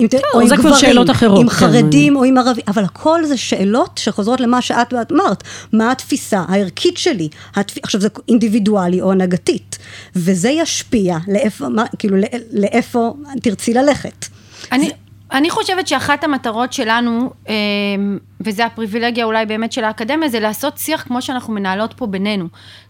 אם 0.02 0.08
ת- 0.08 0.14
או 0.34 0.40
עם 0.42 0.48
זה 0.48 0.56
גברים, 0.56 0.76
שאלות 0.76 1.10
אחרות, 1.10 1.40
עם 1.42 1.50
כן. 1.50 1.56
חרדים 1.56 2.16
או 2.16 2.24
עם 2.24 2.38
ערבים, 2.38 2.64
אבל 2.68 2.84
הכל 2.84 3.26
זה 3.26 3.38
שאלות 3.38 4.00
שחוזרות 4.04 4.40
למה 4.40 4.62
שאת 4.62 4.94
אמרת, 5.12 5.44
מה 5.74 5.92
התפיסה 5.92 6.44
הערכית 6.48 6.98
שלי, 6.98 7.30
התפ... 7.56 7.78
עכשיו 7.84 8.02
זה 8.02 8.08
אינדיבידואלי 8.30 9.02
או 9.02 9.12
הנהגתית, 9.12 9.78
וזה 10.16 10.50
ישפיע 10.50 11.18
לאיפה, 11.28 11.70
מה, 11.70 11.84
כאילו, 12.00 12.18
לא- 12.18 12.28
לאיפה 12.54 13.14
תרצי 13.44 13.74
ללכת. 13.74 14.26
אני, 14.72 14.92
אני 15.32 15.50
חושבת 15.50 15.88
שאחת 15.88 16.24
המטרות 16.24 16.74
שלנו, 16.74 17.30
אה, 17.50 17.54
וזה 18.42 18.66
הפריבילגיה 18.66 19.26
אולי 19.26 19.46
באמת 19.46 19.72
של 19.72 19.84
האקדמיה, 19.84 20.30
זה 20.30 20.40
לעשות 20.40 20.78
שיח 20.78 21.02
כמו 21.02 21.22
שאנחנו 21.22 21.54
מנהלות 21.54 21.94
פה 21.98 22.08
בינינו. 22.08 22.48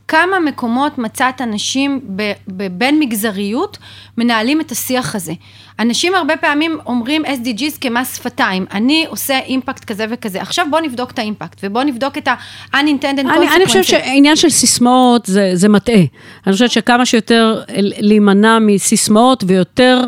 כמה 0.07 0.39
מקומות 0.39 0.97
מצאת 0.97 1.41
אנשים 1.41 2.01
בבין 2.47 2.99
מגזריות 2.99 3.77
מנהלים 4.17 4.61
את 4.61 4.71
השיח 4.71 5.15
הזה. 5.15 5.33
אנשים 5.79 6.15
הרבה 6.15 6.37
פעמים 6.37 6.79
אומרים 6.85 7.25
SDGs 7.25 7.77
כמס 7.81 8.15
שפתיים, 8.17 8.65
אני 8.71 9.05
עושה 9.09 9.39
אימפקט 9.39 9.83
כזה 9.83 10.05
וכזה. 10.09 10.41
עכשיו 10.41 10.67
בוא 10.69 10.79
נבדוק 10.79 11.11
את 11.11 11.19
האימפקט, 11.19 11.59
ובוא 11.63 11.83
נבדוק 11.83 12.17
את 12.17 12.27
ה-unintended 12.27 13.19
אני, 13.19 13.47
אני 13.55 13.65
חושבת 13.65 13.83
consequences. 13.83 13.87
שעניין 13.87 14.35
של 14.35 14.49
סיסמאות 14.49 15.25
זה, 15.25 15.51
זה 15.53 15.69
מטעה. 15.69 15.95
אני 16.47 16.53
חושבת 16.53 16.71
שכמה 16.71 17.05
שיותר 17.05 17.61
להימנע 17.77 18.59
מסיסמאות 18.59 19.43
ויותר 19.47 20.01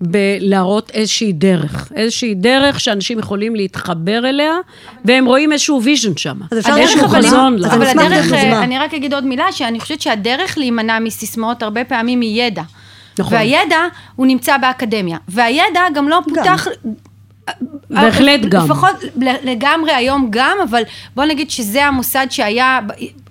בלהראות 0.00 0.90
איזושהי 0.90 1.32
דרך. 1.32 1.92
איזושהי 1.96 2.34
דרך 2.34 2.80
שאנשים 2.80 3.18
יכולים 3.18 3.56
להתחבר 3.56 4.28
אליה, 4.28 4.52
והם 5.04 5.26
רואים 5.26 5.52
איזשהו 5.52 5.82
vision 5.82 6.16
שם. 6.16 6.36
אז 6.50 6.58
אפשר 6.58 6.72
איזשהו 6.76 7.00
ללכת, 7.00 7.10
אבל- 7.14 7.22
חזון. 7.26 7.56
אז 7.64 7.74
אבל 7.74 7.86
הדרך. 7.88 8.32
אה, 8.32 8.62
אני 8.62 8.78
רק 8.78 8.94
אגיד 8.94 9.14
עוד 9.14 9.24
מילה, 9.24 9.52
שאני 9.52 9.80
חושבת 9.80 10.00
שהדרך 10.00 10.58
להימנע 10.58 10.98
מסיסמאות 10.98 11.62
הרבה 11.62 11.84
פעמים 11.84 12.20
היא 12.20 12.42
ידע. 12.42 12.62
נכון. 13.18 13.34
והידע 13.34 13.78
הוא 14.16 14.26
נמצא 14.26 14.56
באקדמיה. 14.56 15.18
והידע 15.28 15.80
גם 15.94 16.08
לא 16.08 16.20
פותח... 16.34 16.66
בהחלט 17.90 18.40
גם. 18.40 18.64
לפחות 18.64 18.96
לגמרי 19.42 19.92
היום 19.92 20.26
גם, 20.30 20.56
אבל 20.70 20.82
בוא 21.14 21.24
נגיד 21.24 21.50
שזה 21.50 21.84
המוסד 21.84 22.26
שהיה 22.30 22.80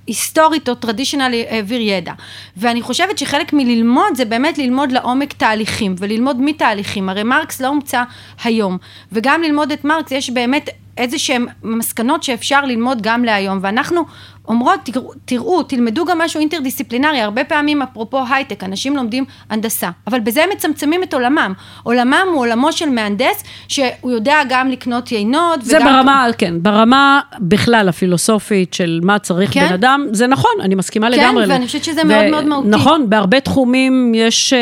היסטורית 0.07 0.69
או 0.69 0.75
טרדישיונלי 0.75 1.45
העביר 1.49 1.81
ידע. 1.81 2.13
ואני 2.57 2.81
חושבת 2.81 3.17
שחלק 3.17 3.53
מללמוד 3.53 4.15
זה 4.15 4.25
באמת 4.25 4.57
ללמוד 4.57 4.91
לעומק 4.91 5.33
תהליכים, 5.33 5.95
וללמוד 5.97 6.41
מתהליכים. 6.41 7.09
הרי 7.09 7.23
מרקס 7.23 7.61
לא 7.61 7.67
הומצא 7.67 8.03
היום, 8.43 8.77
וגם 9.11 9.41
ללמוד 9.41 9.71
את 9.71 9.85
מרקס 9.85 10.11
יש 10.11 10.29
באמת 10.29 10.69
איזה 10.97 11.19
שהן 11.19 11.45
מסקנות 11.63 12.23
שאפשר 12.23 12.65
ללמוד 12.65 13.01
גם 13.01 13.25
להיום, 13.25 13.59
ואנחנו 13.61 14.05
אומרות, 14.47 14.79
תראו, 14.83 15.11
תראו, 15.25 15.63
תלמדו 15.63 16.05
גם 16.05 16.17
משהו 16.17 16.39
אינטרדיסציפלינרי, 16.39 17.21
הרבה 17.21 17.43
פעמים 17.43 17.81
אפרופו 17.81 18.23
הייטק, 18.29 18.63
אנשים 18.63 18.95
לומדים 18.95 19.25
הנדסה, 19.49 19.89
אבל 20.07 20.19
בזה 20.19 20.43
הם 20.43 20.49
מצמצמים 20.53 21.03
את 21.03 21.13
עולמם. 21.13 21.53
עולמם 21.83 22.27
הוא 22.33 22.39
עולמו 22.39 22.71
של 22.71 22.89
מהנדס, 22.89 23.43
שהוא 23.67 24.11
יודע 24.11 24.37
גם 24.49 24.69
לקנות 24.69 25.11
יינות, 25.11 25.61
זה 25.61 25.77
וגם... 25.77 25.85
ברמה, 25.85 26.27
כן, 26.37 26.53
ברמה 26.61 27.19
בכלל 27.39 27.89
הפילוסופית 27.89 28.73
של 28.73 28.99
מה 29.03 29.19
צריך 29.19 29.53
כן? 29.53 29.67
בן 29.67 29.73
אדם, 29.73 30.05
זה 30.11 30.27
נכון, 30.27 30.51
אני 30.61 30.75
מסכימה 30.75 31.07
כן, 31.11 31.19
לגמרי. 31.19 31.45
ואני 31.47 31.65
חושבת 31.65 31.83
שזה 31.83 32.03
מאוד 32.03 32.25
מאוד 32.31 32.45
מהותי. 32.45 32.69
נכון, 32.69 33.09
בהרבה 33.09 33.39
תחומים 33.39 34.11
יש, 34.15 34.53
אה, 34.53 34.59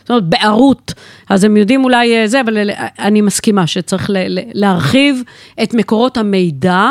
זאת 0.00 0.10
אומרת, 0.10 0.24
בערות, 0.24 0.92
אז 1.28 1.44
הם 1.44 1.56
יודעים 1.56 1.84
אולי 1.84 2.16
אה, 2.16 2.26
זה, 2.26 2.40
אבל 2.40 2.70
אני 2.98 3.20
מסכימה 3.20 3.66
שצריך 3.66 4.10
ל- 4.10 4.38
ל- 4.38 4.42
להרחיב 4.52 5.22
את 5.62 5.74
מקורות 5.74 6.16
המידע. 6.16 6.90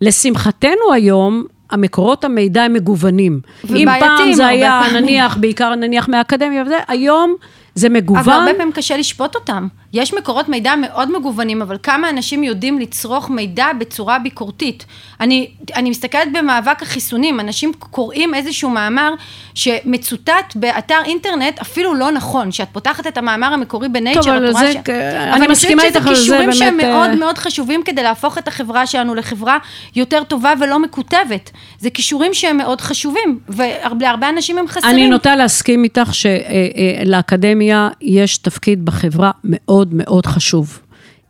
לשמחתנו 0.00 0.92
היום, 0.92 1.44
המקורות 1.70 2.24
המידע 2.24 2.62
הם 2.62 2.72
מגוונים. 2.72 3.40
אם 3.70 3.88
פעם 4.00 4.32
זה 4.32 4.46
היה, 4.46 4.80
פעמים. 4.84 5.02
נניח, 5.02 5.36
בעיקר 5.36 5.74
נניח 5.74 6.08
מהאקדמיה 6.08 6.62
וזה, 6.62 6.76
היום 6.88 7.34
זה 7.74 7.88
מגוון. 7.88 8.18
אבל 8.18 8.32
הרבה 8.32 8.54
פעמים 8.54 8.72
קשה 8.72 8.96
לשפוט 8.96 9.34
אותם. 9.34 9.66
יש 9.92 10.14
מקורות 10.14 10.48
מידע 10.48 10.74
מאוד 10.76 11.18
מגוונים, 11.18 11.62
אבל 11.62 11.76
כמה 11.82 12.10
אנשים 12.10 12.42
יודעים 12.44 12.78
לצרוך 12.78 13.30
מידע 13.30 13.66
בצורה 13.78 14.18
ביקורתית. 14.18 14.86
אני, 15.20 15.50
אני 15.76 15.90
מסתכלת 15.90 16.28
במאבק 16.32 16.82
החיסונים, 16.82 17.40
אנשים 17.40 17.72
קוראים 17.78 18.34
איזשהו 18.34 18.70
מאמר 18.70 19.12
שמצוטט 19.54 20.56
באתר 20.56 20.98
אינטרנט 21.04 21.58
אפילו 21.60 21.94
לא 21.94 22.10
נכון, 22.12 22.52
שאת 22.52 22.68
פותחת 22.72 23.06
את 23.06 23.18
המאמר 23.18 23.46
המקורי 23.46 23.88
בנייצ'ר, 23.88 24.20
טוב, 24.22 24.30
אבל 24.30 24.52
זה- 24.52 24.72
ש... 24.72 24.76
אני 24.88 25.36
אבל 25.36 25.50
מסכימה 25.50 25.82
איתך 25.84 25.96
על 25.96 26.02
אני 26.06 26.16
זה, 26.16 26.20
חושבת 26.20 26.24
שזה 26.24 26.36
כישורים 26.36 26.44
באמת, 26.50 26.58
שהם 26.58 26.76
מאוד 26.76 27.10
אה, 27.10 27.16
מאוד 27.16 27.38
חשובים 27.38 27.82
כדי 27.84 28.02
להפוך 28.02 28.38
את 28.38 28.48
החברה 28.48 28.86
שלנו 28.86 29.14
לחברה 29.14 29.58
יותר 29.96 30.22
טובה 30.24 30.52
ולא 30.60 30.78
מקוטבת. 30.78 31.50
זה 31.78 31.90
כישורים 31.90 32.34
שהם 32.34 32.56
מאוד 32.56 32.80
חשובים, 32.80 33.38
ולהרבה 33.48 34.28
אנשים 34.28 34.58
הם 34.58 34.68
חסרים. 34.68 34.94
אני 34.94 35.08
נוטה 35.08 35.36
להסכים 35.36 35.84
איתך 35.84 36.10
שלאקדמיה 36.14 37.88
יש 38.00 38.38
תפקיד 38.38 38.84
בחברה 38.84 39.30
מאוד 39.44 39.77
מאוד 39.92 40.26
חשוב. 40.26 40.80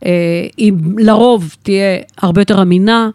אה, 0.05 0.47
היא 0.57 0.73
לרוב 0.97 1.55
תהיה 1.63 1.97
הרבה 2.17 2.41
יותר 2.41 2.61
אמינה, 2.61 3.09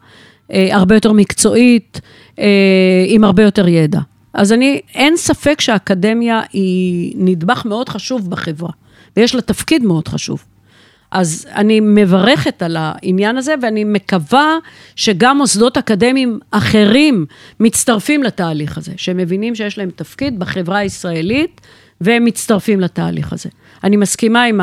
אה, 0.52 0.68
הרבה 0.76 0.94
יותר 0.94 1.12
מקצועית, 1.12 2.00
אה, 2.38 3.04
עם 3.06 3.24
הרבה 3.24 3.42
יותר 3.42 3.68
ידע. 3.68 4.00
אז 4.34 4.52
אני, 4.52 4.80
אין 4.94 5.16
ספק 5.16 5.60
שהאקדמיה 5.60 6.40
היא 6.52 7.14
נדבך 7.16 7.64
מאוד 7.64 7.88
חשוב 7.88 8.30
בחברה, 8.30 8.70
ויש 9.16 9.34
לה 9.34 9.40
תפקיד 9.40 9.82
מאוד 9.82 10.08
חשוב. 10.08 10.44
אז 11.10 11.46
אני 11.54 11.80
מברכת 11.80 12.62
על 12.62 12.76
העניין 12.78 13.36
הזה, 13.36 13.54
ואני 13.62 13.84
מקווה 13.84 14.58
שגם 14.96 15.38
מוסדות 15.38 15.76
אקדמיים 15.76 16.38
אחרים 16.50 17.26
מצטרפים 17.60 18.22
לתהליך 18.22 18.78
הזה, 18.78 18.92
שהם 18.96 19.16
מבינים 19.16 19.54
שיש 19.54 19.78
להם 19.78 19.90
תפקיד 19.96 20.38
בחברה 20.38 20.78
הישראלית, 20.78 21.60
והם 22.00 22.24
מצטרפים 22.24 22.80
לתהליך 22.80 23.32
הזה. 23.32 23.48
אני 23.84 23.96
מסכימה 23.96 24.44
עם 24.44 24.60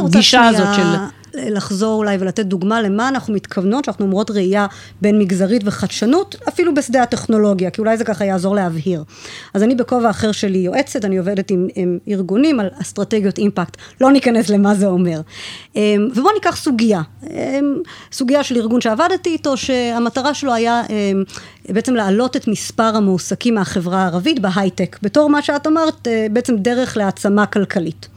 רוצה 0.00 0.18
הגישה 0.18 0.44
הזאת 0.46 0.74
של... 0.74 1.21
לחזור 1.34 1.98
אולי 1.98 2.16
ולתת 2.20 2.46
דוגמה 2.46 2.82
למה 2.82 3.08
אנחנו 3.08 3.34
מתכוונות, 3.34 3.84
שאנחנו 3.84 4.04
אומרות 4.04 4.30
ראייה 4.30 4.66
בין 5.00 5.18
מגזרית 5.18 5.62
וחדשנות, 5.64 6.36
אפילו 6.48 6.74
בשדה 6.74 7.02
הטכנולוגיה, 7.02 7.70
כי 7.70 7.80
אולי 7.80 7.96
זה 7.96 8.04
ככה 8.04 8.24
יעזור 8.24 8.54
להבהיר. 8.54 9.04
אז 9.54 9.62
אני 9.62 9.74
בכובע 9.74 10.10
אחר 10.10 10.32
שלי 10.32 10.58
יועצת, 10.58 11.04
אני 11.04 11.16
עובדת 11.16 11.50
עם, 11.50 11.68
עם 11.74 11.98
ארגונים 12.08 12.60
על 12.60 12.68
אסטרטגיות 12.82 13.38
אימפקט, 13.38 13.76
לא 14.00 14.12
ניכנס 14.12 14.48
למה 14.48 14.74
זה 14.74 14.86
אומר. 14.86 15.20
אמ, 15.76 16.08
ובואו 16.14 16.34
ניקח 16.34 16.56
סוגיה, 16.56 17.02
אמ, 17.30 17.76
סוגיה 18.12 18.42
של 18.42 18.56
ארגון 18.56 18.80
שעבדתי 18.80 19.30
איתו, 19.30 19.56
שהמטרה 19.56 20.34
שלו 20.34 20.54
היה 20.54 20.82
אמ, 20.90 21.22
בעצם 21.68 21.94
להעלות 21.94 22.36
את 22.36 22.48
מספר 22.48 22.96
המועסקים 22.96 23.54
מהחברה 23.54 24.02
הערבית 24.02 24.38
בהייטק, 24.38 24.98
בתור 25.02 25.30
מה 25.30 25.42
שאת 25.42 25.66
אמרת, 25.66 26.08
אה, 26.08 26.26
בעצם 26.30 26.56
דרך 26.56 26.96
להעצמה 26.96 27.46
כלכלית. 27.46 28.11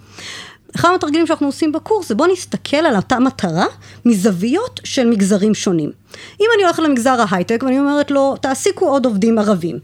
אחד 0.75 0.89
מהתרגילים 0.91 1.27
שאנחנו 1.27 1.47
עושים 1.47 1.71
בקורס 1.71 2.09
זה 2.09 2.15
בוא 2.15 2.27
נסתכל 2.27 2.77
על 2.77 2.95
אותה 2.95 3.19
מטרה 3.19 3.65
מזוויות 4.05 4.79
של 4.83 5.09
מגזרים 5.09 5.53
שונים. 5.53 5.91
אם 6.41 6.45
אני 6.55 6.63
הולכת 6.63 6.83
למגזר 6.83 7.25
ההייטק 7.29 7.63
ואני 7.65 7.79
אומרת 7.79 8.11
לו, 8.11 8.35
תעסיקו 8.41 8.85
עוד 8.85 9.05
עובדים 9.05 9.39
ערבים, 9.39 9.79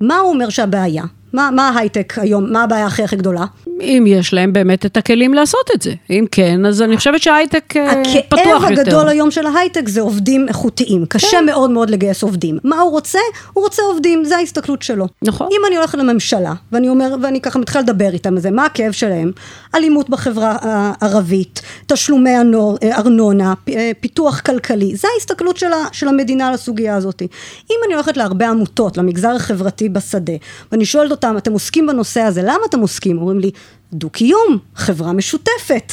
מה 0.00 0.18
הוא 0.18 0.32
אומר 0.32 0.48
שהבעיה? 0.48 1.04
מה, 1.32 1.50
מה 1.52 1.68
ההייטק 1.68 2.14
היום, 2.18 2.52
מה 2.52 2.62
הבעיה 2.62 2.86
הכי 2.86 3.02
הכי 3.02 3.16
גדולה? 3.16 3.44
אם 3.80 4.04
יש 4.06 4.34
להם 4.34 4.52
באמת 4.52 4.86
את 4.86 4.96
הכלים 4.96 5.34
לעשות 5.34 5.70
את 5.74 5.82
זה. 5.82 5.92
אם 6.10 6.24
כן, 6.30 6.66
אז 6.66 6.82
אני 6.82 6.96
חושבת 6.96 7.22
שההייטק 7.22 7.76
אה, 7.76 8.02
פתוח 8.28 8.40
הכאב 8.40 8.70
יותר. 8.70 8.80
הגדול 8.82 9.08
היום 9.08 9.30
של 9.30 9.46
ההייטק 9.46 9.88
זה 9.88 10.00
עובדים 10.00 10.48
איכותיים. 10.48 11.06
קשה 11.06 11.28
כן. 11.30 11.46
מאוד 11.46 11.70
מאוד 11.70 11.90
לגייס 11.90 12.22
עובדים. 12.22 12.58
מה 12.64 12.80
הוא 12.80 12.90
רוצה? 12.90 13.18
הוא 13.52 13.64
רוצה 13.64 13.82
עובדים, 13.82 14.24
זה 14.24 14.36
ההסתכלות 14.36 14.82
שלו. 14.82 15.06
נכון. 15.22 15.48
אם 15.50 15.60
אני 15.66 15.76
הולכת 15.76 15.98
לממשלה, 15.98 16.52
ואני 16.72 16.88
אומר, 16.88 17.14
ואני 17.22 17.40
ככה 17.40 17.58
מתחילה 17.58 17.82
לדבר 17.82 18.10
איתם 18.12 18.32
על 18.34 18.40
זה, 18.40 18.50
מה 18.50 18.64
הכאב 18.64 18.92
שלהם? 18.92 19.32
אלימות 19.74 20.10
בחברה 20.10 20.56
הערבית, 20.62 21.62
תשלומי 21.86 22.30
הנור- 22.30 22.78
אה, 22.82 22.96
ארנונה, 22.98 23.54
אה, 23.68 23.90
פיתוח 24.00 24.40
כלכלי, 24.40 24.96
זה 24.96 25.08
ההסתכלות 25.14 25.56
של, 25.56 25.72
ה, 25.72 25.76
של 25.92 26.08
המדינה 26.08 26.48
על 26.48 26.54
הסוגיה 26.54 26.96
הזאת. 26.96 27.22
אם 27.70 27.76
אני 27.86 27.94
הולכת 27.94 28.16
להרבה 28.16 28.48
עמותות, 28.48 28.96
למגזר 28.96 29.30
החברתי 29.36 29.88
בשדה, 29.88 30.32
ואני 30.72 30.84
שואלת 30.84 31.12
אותם, 31.24 31.36
אתם 31.36 31.52
עוסקים 31.52 31.86
בנושא 31.86 32.20
הזה, 32.20 32.42
למה 32.42 32.60
אתם 32.68 32.80
עוסקים? 32.80 33.18
אומרים 33.18 33.40
לי, 33.40 33.50
דו-קיום, 33.92 34.58
חברה 34.74 35.12
משותפת. 35.12 35.92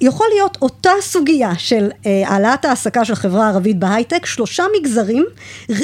יכול 0.00 0.26
להיות 0.34 0.58
אותה 0.62 0.90
סוגיה 1.00 1.52
של 1.58 1.88
אה, 2.06 2.22
העלאת 2.26 2.64
ההעסקה 2.64 3.04
של 3.04 3.12
החברה 3.12 3.46
הערבית 3.46 3.78
בהייטק, 3.78 4.26
שלושה 4.26 4.64
מגזרים, 4.78 5.24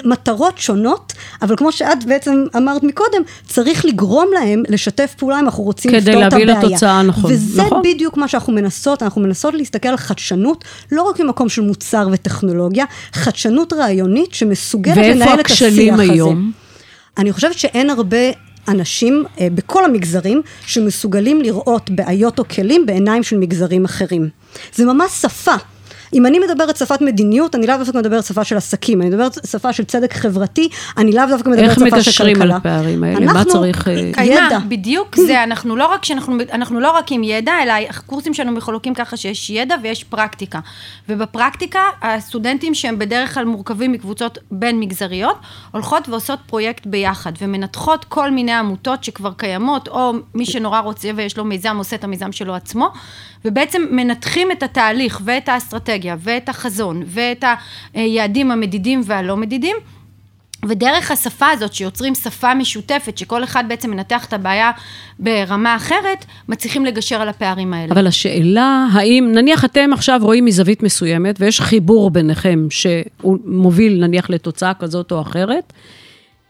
מטרות 0.05 0.59
שונות, 0.59 1.13
אבל 1.43 1.57
כמו 1.57 1.73
שאת 1.73 2.05
בעצם 2.05 2.45
אמרת 2.57 2.83
מקודם, 2.83 3.23
צריך 3.47 3.85
לגרום 3.85 4.29
להם 4.35 4.63
לשתף 4.69 5.15
פעולה 5.19 5.41
אם 5.41 5.45
אנחנו 5.45 5.65
רוצים 5.65 5.91
כדי 5.91 6.01
לפתור 6.01 6.27
את 6.27 6.33
להביא 6.33 6.53
הבעיה. 6.53 6.69
לתוצאה, 6.69 7.03
נכון, 7.03 7.33
וזה 7.33 7.63
נכון. 7.63 7.83
בדיוק 7.85 8.17
מה 8.17 8.29
שאנחנו 8.29 8.53
מנסות, 8.53 9.03
אנחנו 9.03 9.21
מנסות 9.21 9.55
להסתכל 9.55 9.89
על 9.89 9.97
חדשנות, 9.97 10.65
לא 10.93 11.03
רק 11.03 11.21
ממקום 11.21 11.49
של 11.49 11.63
מוצר 11.63 12.09
וטכנולוגיה, 12.13 12.85
חדשנות 13.13 13.73
רעיונית 13.73 14.35
שמסוגלת 14.35 14.97
ואיפה 14.97 15.15
לנהל 15.15 15.41
את 15.41 15.47
השיח 15.47 15.69
הזה. 15.69 15.83
הכשלים 15.83 16.01
היום? 16.01 16.53
אני 17.19 17.33
חושבת 17.33 17.59
שאין 17.59 17.91
הרבה 17.91 18.17
אנשים 18.69 19.25
אה, 19.41 19.49
בכל 19.55 19.85
המגזרים 19.85 20.43
שמסוגלים 20.67 21.43
לראות 21.43 21.91
בעיות 21.91 22.39
או 22.39 22.49
כלים 22.49 22.87
בעיניים 22.87 23.23
של 23.23 23.39
מגזרים 23.39 23.85
אחרים. 23.85 24.29
זה 24.75 24.85
ממש 24.85 25.11
שפה. 25.13 25.55
אם 26.15 26.27
אני 26.27 26.39
מדברת 26.39 26.77
שפת 26.77 27.01
מדיניות, 27.01 27.55
אני 27.55 27.67
לאו 27.67 27.77
דווקא 27.79 27.99
מדברת 27.99 28.25
שפה 28.25 28.45
של 28.45 28.57
עסקים, 28.57 29.01
אני 29.03 29.11
מדברת 29.11 29.39
שפה 29.47 29.73
של 29.73 29.85
צדק 29.85 30.13
חברתי, 30.15 30.69
אני 30.97 31.13
לאו 31.13 31.25
דווקא 31.29 31.49
מדברת 31.49 31.65
איך 31.65 31.75
שפה 31.75 31.85
של 31.85 31.91
כלכלה. 31.91 31.99
מגשרים 31.99 32.43
על 32.43 32.51
הפערים 32.53 33.05
האלה? 33.05 33.27
מה 33.27 33.33
אנחנו- 33.33 33.53
צריך, 33.53 33.89
אה, 33.89 34.11
קיימה, 34.13 34.47
ידע. 34.47 34.59
בדיוק 34.69 35.17
זה, 35.17 35.43
אנחנו 35.47 35.77
לא 35.77 35.87
רק 35.87 36.05
שאנחנו, 36.05 36.37
אנחנו 36.53 36.81
לא 36.81 36.91
רק 36.91 37.13
עם 37.13 37.23
ידע, 37.25 37.53
אלא 37.63 37.73
הקורסים 37.91 38.35
שלנו 38.35 38.53
מחולקים 38.53 38.95
ככה 38.95 39.17
שיש 39.17 39.51
ידע 39.51 39.75
ויש 39.83 40.05
פרקטיקה. 40.05 40.61
ובפרקטיקה, 41.09 41.81
הסטודנטים 42.03 42.75
שהם 42.75 42.99
בדרך 42.99 43.35
כלל 43.35 43.45
מורכבים 43.45 43.93
מקבוצות 43.93 44.39
בין 44.51 44.81
מגזריות, 44.81 45.37
הולכות 45.73 46.09
ועושות 46.09 46.39
פרויקט 46.47 46.87
ביחד, 46.87 47.33
ומנתחות 47.41 48.05
כל 48.05 48.31
מיני 48.31 48.53
עמותות 48.53 49.05
שכבר 49.05 49.33
קיימות, 49.37 49.89
או 49.89 50.13
מי 50.35 50.47
שנורא 50.47 50.81
רוצה 50.81 51.09
ויש 51.17 51.37
לו 51.37 51.45
מיזם, 51.45 51.77
עושה 51.77 51.97
את 51.97 52.05
המיזם 52.05 52.33
שלו 52.33 52.55
עצמו, 52.55 52.89
ובעצם 53.45 53.83
מנתחים 53.91 54.53
את 54.53 54.63
התהליך 54.63 55.21
ואת 55.25 55.49
האסטרטגיה 55.49 55.96
ואת 56.19 56.49
החזון 56.49 57.03
ואת 57.07 57.45
היעדים 57.95 58.51
המדידים 58.51 59.01
והלא 59.05 59.37
מדידים. 59.37 59.77
ודרך 60.69 61.11
השפה 61.11 61.47
הזאת, 61.51 61.75
שיוצרים 61.75 62.15
שפה 62.15 62.55
משותפת, 62.55 63.19
שכל 63.19 63.45
אחד 63.45 63.65
בעצם 63.69 63.91
מנתח 63.91 64.25
את 64.25 64.33
הבעיה 64.33 64.71
ברמה 65.19 65.77
אחרת, 65.77 66.25
מצליחים 66.49 66.85
לגשר 66.85 67.21
על 67.23 67.29
הפערים 67.29 67.75
האלה. 67.75 67.93
אבל 67.93 68.07
השאלה, 68.07 68.87
האם, 68.93 69.29
נניח 69.33 69.65
אתם 69.65 69.91
עכשיו 69.93 70.21
רואים 70.23 70.45
מזווית 70.45 70.83
מסוימת, 70.83 71.41
ויש 71.41 71.61
חיבור 71.61 72.11
ביניכם 72.11 72.67
שהוא 72.71 73.39
מוביל 73.45 74.05
נניח 74.07 74.31
לתוצאה 74.31 74.75
כזאת 74.75 75.13
או 75.13 75.21
אחרת, 75.21 75.73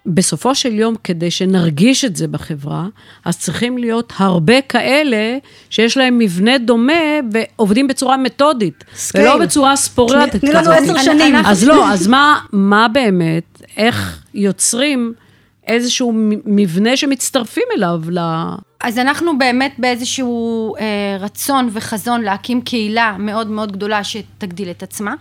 בסופו 0.07 0.55
של 0.55 0.75
יום, 0.75 0.95
כדי 1.05 1.31
שנרגיש 1.31 2.05
את 2.05 2.17
זה 2.17 2.29
בחברה, 2.29 2.87
אז 3.25 3.39
צריכים 3.39 3.79
להיות 3.79 4.13
הרבה 4.17 4.61
כאלה 4.61 5.39
שיש 5.71 5.97
להם 5.97 6.19
מבנה 6.19 6.59
דומה 6.59 6.93
ועובדים 7.33 7.89
בצורה 7.89 8.17
מתודית, 8.17 8.85
scale. 8.97 9.25
ולא 9.25 9.39
בצורה 9.39 9.77
ספורדית. 9.77 10.41
תני 10.41 10.53
לנו. 10.53 10.71
עשר 10.71 10.99
שנים. 10.99 11.37
אז 11.37 11.65
לא, 11.65 11.89
אז 11.93 12.07
מה, 12.07 12.39
מה 12.53 12.87
באמת, 12.89 13.63
איך 13.77 14.23
יוצרים 14.35 15.13
איזשהו 15.67 16.13
מבנה 16.45 16.97
שמצטרפים 16.97 17.65
אליו 17.77 18.01
ל... 18.09 18.19
אז 18.81 18.99
אנחנו 18.99 19.39
באמת 19.39 19.75
באיזשהו 19.79 20.75
אה, 20.77 21.17
רצון 21.21 21.69
וחזון 21.73 22.23
להקים 22.23 22.63
קהילה 22.63 23.17
מאוד 23.19 23.51
מאוד 23.51 23.73
גדולה 23.73 24.05
שתגדיל 24.05 24.71
את 24.71 24.83
עצמה. 24.83 25.15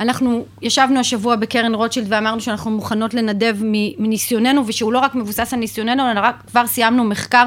אנחנו 0.00 0.44
ישבנו 0.62 1.00
השבוע 1.00 1.36
בקרן 1.36 1.74
רוטשילד 1.74 2.06
ואמרנו 2.10 2.40
שאנחנו 2.40 2.70
מוכנות 2.70 3.14
לנדב 3.14 3.56
מניסיוננו, 3.98 4.66
ושהוא 4.66 4.92
לא 4.92 4.98
רק 4.98 5.14
מבוסס 5.14 5.52
על 5.52 5.58
ניסיוננו, 5.58 6.10
אלא 6.10 6.20
רק 6.20 6.42
כבר 6.46 6.66
סיימנו 6.66 7.04
מחקר 7.04 7.44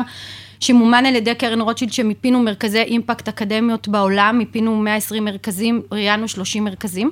שמומן 0.60 1.06
על 1.06 1.16
ידי 1.16 1.36
קרן 1.36 1.62
רוטשילד, 1.62 1.94
שמיפינו 1.94 2.40
מרכזי 2.40 2.82
אימפקט 2.82 3.28
אקדמיות 3.28 3.88
בעולם, 3.88 4.38
מיפינו 4.38 4.76
120 4.76 5.26
מרכזים, 5.26 5.82
ראיינו 5.92 6.28
30 6.28 6.64
מרכזים. 6.64 7.12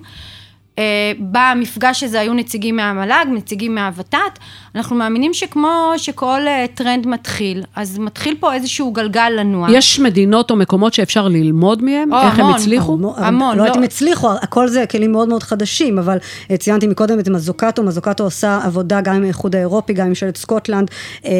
אה, 0.79 1.12
במפגש 1.19 2.03
הזה 2.03 2.19
היו 2.19 2.34
נציגים 2.34 2.75
מהמל"ג, 2.75 3.25
נציגים 3.32 3.75
מהוות"ת, 3.75 4.39
אנחנו 4.76 4.96
מאמינים 4.96 5.34
שכמו 5.34 5.94
שכל 5.98 6.48
אה, 6.48 6.66
טרנד 6.74 7.08
מתחיל, 7.08 7.64
אז 7.76 8.00
מתחיל 8.00 8.36
פה 8.40 8.54
איזשהו 8.54 8.92
גלגל 8.92 9.30
לנוע. 9.30 9.68
יש 9.72 10.00
מדינות 10.00 10.52
או 10.52 10.56
מקומות 10.56 10.94
שאפשר 10.94 11.28
ללמוד 11.28 11.84
מהם? 11.84 12.14
או, 12.14 12.22
איך 12.22 12.40
הם 12.40 12.46
המון. 12.46 12.56
הצליחו? 12.56 12.94
המון, 12.94 13.14
המון, 13.18 13.58
לא 13.58 13.64
לא. 13.64 13.68
יודעת 13.68 13.78
אם 13.78 13.84
הצליחו, 13.84 14.32
הכל 14.32 14.68
זה 14.68 14.86
כלים 14.92 15.12
מאוד 15.12 15.28
מאוד 15.28 15.44
חדשים, 15.44 16.00
אבל 16.00 16.18
אה, 16.52 16.58
ציינתי 16.58 16.88
מקודם 16.88 17.20
את 17.20 17.28
מזוקטו, 17.28 17.84
מזוקטו 17.84 18.24
עושה 18.24 18.60
עבודה 18.64 19.02
גם 19.02 19.16
עם 19.16 19.24
האיחוד 19.24 19.56
האירופי, 19.56 19.94
גם 19.94 20.04
עם 20.04 20.10
ממשלת 20.10 20.38
סקוטלנד, 20.38 20.92
אה, 21.26 21.32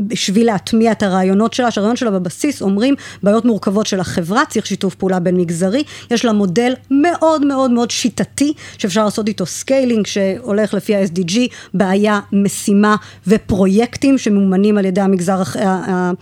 בשביל 0.00 0.46
להטמיע 0.46 0.92
את 0.92 1.02
הרעיונות 1.02 1.54
שלה, 1.54 1.70
שהרעיון 1.70 1.96
שלה 1.96 2.10
בבסיס 2.10 2.62
אומרים, 2.62 2.94
בעיות 3.22 3.44
מורכבות 3.44 3.86
של 3.86 4.00
החברה, 4.00 4.44
צריך 4.48 4.66
שיתוף 4.66 4.94
פעולה 4.94 5.20
בין 5.20 5.36
מגזרי, 5.36 5.82
יש 6.10 6.24
לה 6.24 6.32
מודל 6.32 6.74
מאוד 6.90 7.46
מאוד 7.46 7.70
מאוד 7.70 7.90
שיטתי, 7.90 8.52
שאפשר 8.78 9.04
לעשות 9.04 9.28
איתו 9.28 9.46
scaling, 9.46 10.06
שהולך 10.06 10.74
לפי 10.74 10.94
ה-SDG, 10.94 11.38
בעיה, 11.74 12.20
משימה 12.32 12.81
ופרויקטים 13.26 14.18
שממומנים 14.18 14.78
על 14.78 14.84
ידי 14.84 15.00
המגזר 15.00 15.42
אה, 15.56 16.12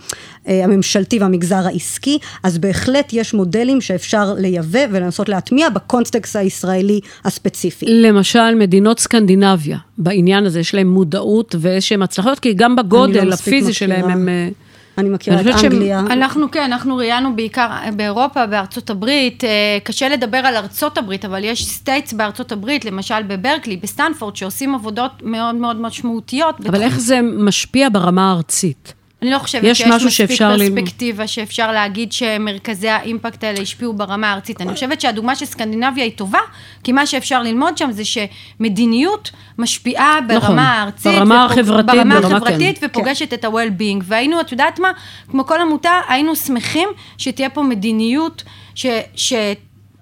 הממשלתי 0.47 1.19
והמגזר 1.19 1.67
העסקי, 1.67 2.17
אז 2.43 2.57
בהחלט 2.57 3.13
יש 3.13 3.33
מודלים 3.33 3.81
שאפשר 3.81 4.33
לייבא 4.37 4.79
ולנסות 4.91 5.29
להטמיע 5.29 5.69
בקונטקסט 5.69 6.35
הישראלי 6.35 6.99
הספציפי. 7.25 7.85
למשל, 7.89 8.55
מדינות 8.55 8.99
סקנדינביה, 8.99 9.77
בעניין 9.97 10.45
הזה 10.45 10.59
יש 10.59 10.75
להם 10.75 10.87
מודעות 10.87 11.55
ואיזשהן 11.59 12.01
הצלחות, 12.01 12.39
כי 12.39 12.53
גם 12.53 12.71
אני 12.71 12.83
בגודל 12.83 13.23
לא 13.23 13.33
הפיזי 13.33 13.73
שלהם 13.73 13.99
מכירה. 13.99 14.13
הם... 14.13 14.29
אני 15.01 15.09
מכירה 15.09 15.39
אני 15.39 15.51
את 15.51 15.55
אנגליה. 15.63 15.99
אנחנו 15.99 16.51
כן, 16.51 16.61
אנחנו 16.63 16.95
ראיינו 16.95 17.35
בעיקר 17.35 17.67
באירופה, 17.95 18.45
בארצות 18.45 18.89
הברית, 18.89 19.43
אה, 19.43 19.49
קשה 19.83 20.09
לדבר 20.09 20.37
על 20.37 20.55
ארצות 20.55 20.97
הברית, 20.97 21.25
אבל 21.25 21.43
יש 21.43 21.65
states 21.67 22.13
בארצות 22.13 22.51
הברית, 22.51 22.85
למשל 22.85 23.23
בברקלי, 23.27 23.77
בסטנפורד, 23.77 24.35
שעושים 24.35 24.75
עבודות 24.75 25.11
מאוד 25.23 25.55
מאוד 25.55 25.81
משמעותיות. 25.81 26.55
אבל 26.59 26.67
בתחום- 26.69 26.81
איך 26.83 26.99
זה 26.99 27.19
משפיע 27.37 27.89
ברמה 27.91 28.31
הארצית? 28.31 28.93
אני 29.21 29.31
לא 29.31 29.37
חושבת 29.39 29.63
יש 29.63 29.77
שיש 29.77 29.87
משהו 29.87 30.07
מספיק. 30.07 30.37
פרספקטיבה 30.39 31.27
שאפשר 31.27 31.71
להגיד 31.71 32.11
שמרכזי 32.11 32.89
האימפקט 32.89 33.43
האלה 33.43 33.59
השפיעו 33.61 33.93
ברמה 33.93 34.31
הארצית. 34.31 34.61
אני 34.61 34.73
חושבת 34.73 35.01
שהדוגמה 35.01 35.35
של 35.35 35.45
סקנדינביה 35.45 36.03
היא 36.03 36.11
טובה, 36.15 36.39
כי 36.83 36.91
מה 36.91 37.05
שאפשר 37.05 37.41
ללמוד 37.43 37.77
שם 37.77 37.91
זה 37.91 38.03
שמדיניות 38.05 39.31
משפיעה 39.57 40.19
ברמה 40.27 40.37
נכון. 40.37 40.59
הארצית. 40.59 41.15
ברמה 41.19 41.47
ופוג- 41.49 41.59
החברתית, 41.59 41.95
ברמה 41.95 42.17
החברתית, 42.17 42.77
כן. 42.77 42.85
ופוגשת 42.89 43.33
את 43.33 43.45
ה-well-being. 43.45 44.03
והיינו, 44.03 44.41
את 44.41 44.51
יודעת 44.51 44.79
מה? 44.79 44.91
כמו 45.31 45.45
כל 45.45 45.61
עמותה, 45.61 45.91
היינו 46.09 46.35
שמחים 46.35 46.89
שתהיה 47.17 47.49
פה 47.49 47.61
מדיניות 47.63 48.43
ש... 48.75 48.85
ש... 49.15 49.33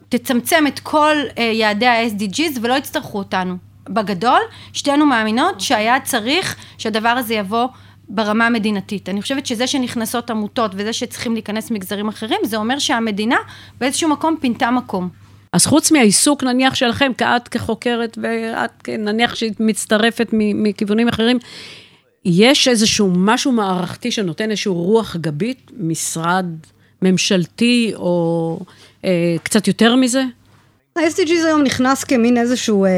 תצמצם 0.10 0.64
את 0.68 0.80
כל 0.80 1.16
אה, 1.38 1.44
יעדי 1.44 1.86
ה-SDGs 1.88 2.60
ולא 2.62 2.74
יצטרכו 2.74 3.18
אותנו. 3.18 3.56
בגדול, 3.90 4.40
שתינו 4.74 5.06
מאמינות 5.06 5.62
שהיה 5.62 6.00
צריך 6.00 6.56
שהדבר 6.78 7.10
הזה 7.10 7.34
יבוא 7.34 7.68
ברמה 8.10 8.48
המדינתית. 8.48 9.10
אני 9.10 9.22
חושבת 9.22 9.46
שזה 9.46 9.68
שנכנסות 9.68 10.30
עמותות 10.30 10.72
וזה 10.76 10.94
שצריכים 10.94 11.34
להיכנס 11.34 11.72
מגזרים 11.72 12.08
אחרים, 12.08 12.40
זה 12.44 12.58
אומר 12.58 12.80
שהמדינה 12.80 13.38
באיזשהו 13.80 14.10
מקום 14.10 14.36
פינתה 14.42 14.72
מקום. 14.72 15.10
אז 15.54 15.66
חוץ 15.66 15.92
מהעיסוק 15.92 16.44
נניח 16.44 16.76
שלכם, 16.76 17.12
כאת 17.18 17.48
כחוקרת 17.48 18.18
ואת 18.22 18.72
כ- 18.84 18.90
נניח 18.90 19.36
שהיא 19.36 19.52
מצטרפת 19.60 20.28
מ- 20.34 20.64
מכיוונים 20.64 21.08
אחרים, 21.08 21.38
יש 22.26 22.68
איזשהו 22.68 23.12
משהו 23.16 23.52
מערכתי 23.52 24.12
שנותן 24.12 24.52
איזשהו 24.52 24.74
רוח 24.74 25.16
גבית, 25.16 25.72
משרד 25.80 26.46
ממשלתי 27.02 27.92
או 27.96 28.60
אה, 29.06 29.36
קצת 29.44 29.68
יותר 29.68 29.96
מזה? 29.96 30.24
ה-SDGs 30.96 31.46
היום 31.46 31.64
נכנס 31.64 32.04
כמין 32.04 32.38
איזשהו 32.38 32.86
אה, 32.86 32.90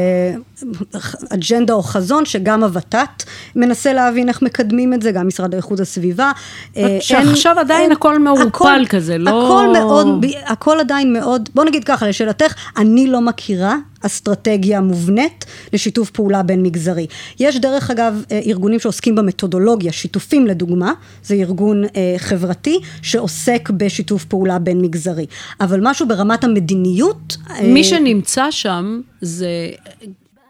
אג'נדה 1.30 1.72
או 1.72 1.82
חזון 1.82 2.24
שגם 2.24 2.64
הוות"ת 2.64 3.24
מנסה 3.56 3.92
להבין 3.92 4.28
איך 4.28 4.42
מקדמים 4.42 4.94
את 4.94 5.02
זה, 5.02 5.12
גם 5.12 5.28
משרד 5.28 5.54
איכות 5.54 5.80
הסביבה. 5.80 6.32
אה, 6.76 6.98
שעכשיו 7.00 7.58
עדיין 7.58 7.92
הכל 7.92 8.18
מעורפל 8.18 8.84
כזה, 8.88 9.18
לא- 9.18 9.30
הכל 9.30 9.72
מאוד, 9.72 10.24
הכל 10.46 10.80
עדיין 10.80 11.12
מאוד, 11.12 11.48
בוא 11.54 11.64
נגיד 11.64 11.84
ככה, 11.84 12.08
לשאלתך, 12.08 12.54
אני 12.76 13.06
לא 13.06 13.20
מכירה 13.20 13.76
אסטרטגיה 14.06 14.80
מובנית 14.80 15.44
לשיתוף 15.72 16.10
פעולה 16.10 16.42
בין 16.42 16.62
מגזרי. 16.62 17.06
יש 17.40 17.58
דרך 17.58 17.90
אגב 17.90 18.24
אה, 18.30 18.40
ארגונים 18.46 18.80
שעוסקים 18.80 19.14
במתודולוגיה, 19.14 19.92
שיתופים 19.92 20.46
לדוגמה, 20.46 20.92
זה 21.24 21.34
ארגון 21.34 21.84
אה, 21.84 22.14
חברתי 22.18 22.80
שעוסק 23.02 23.70
בשיתוף 23.70 24.24
פעולה 24.24 24.58
בין 24.58 24.80
מגזרי. 24.80 25.26
אבל 25.60 25.80
משהו 25.82 26.08
ברמת 26.08 26.44
המדיניות... 26.44 27.36
אה, 27.50 27.62
מי 27.62 27.84
שנמצא 27.84 28.46
שם 28.50 29.00
זה 29.20 29.48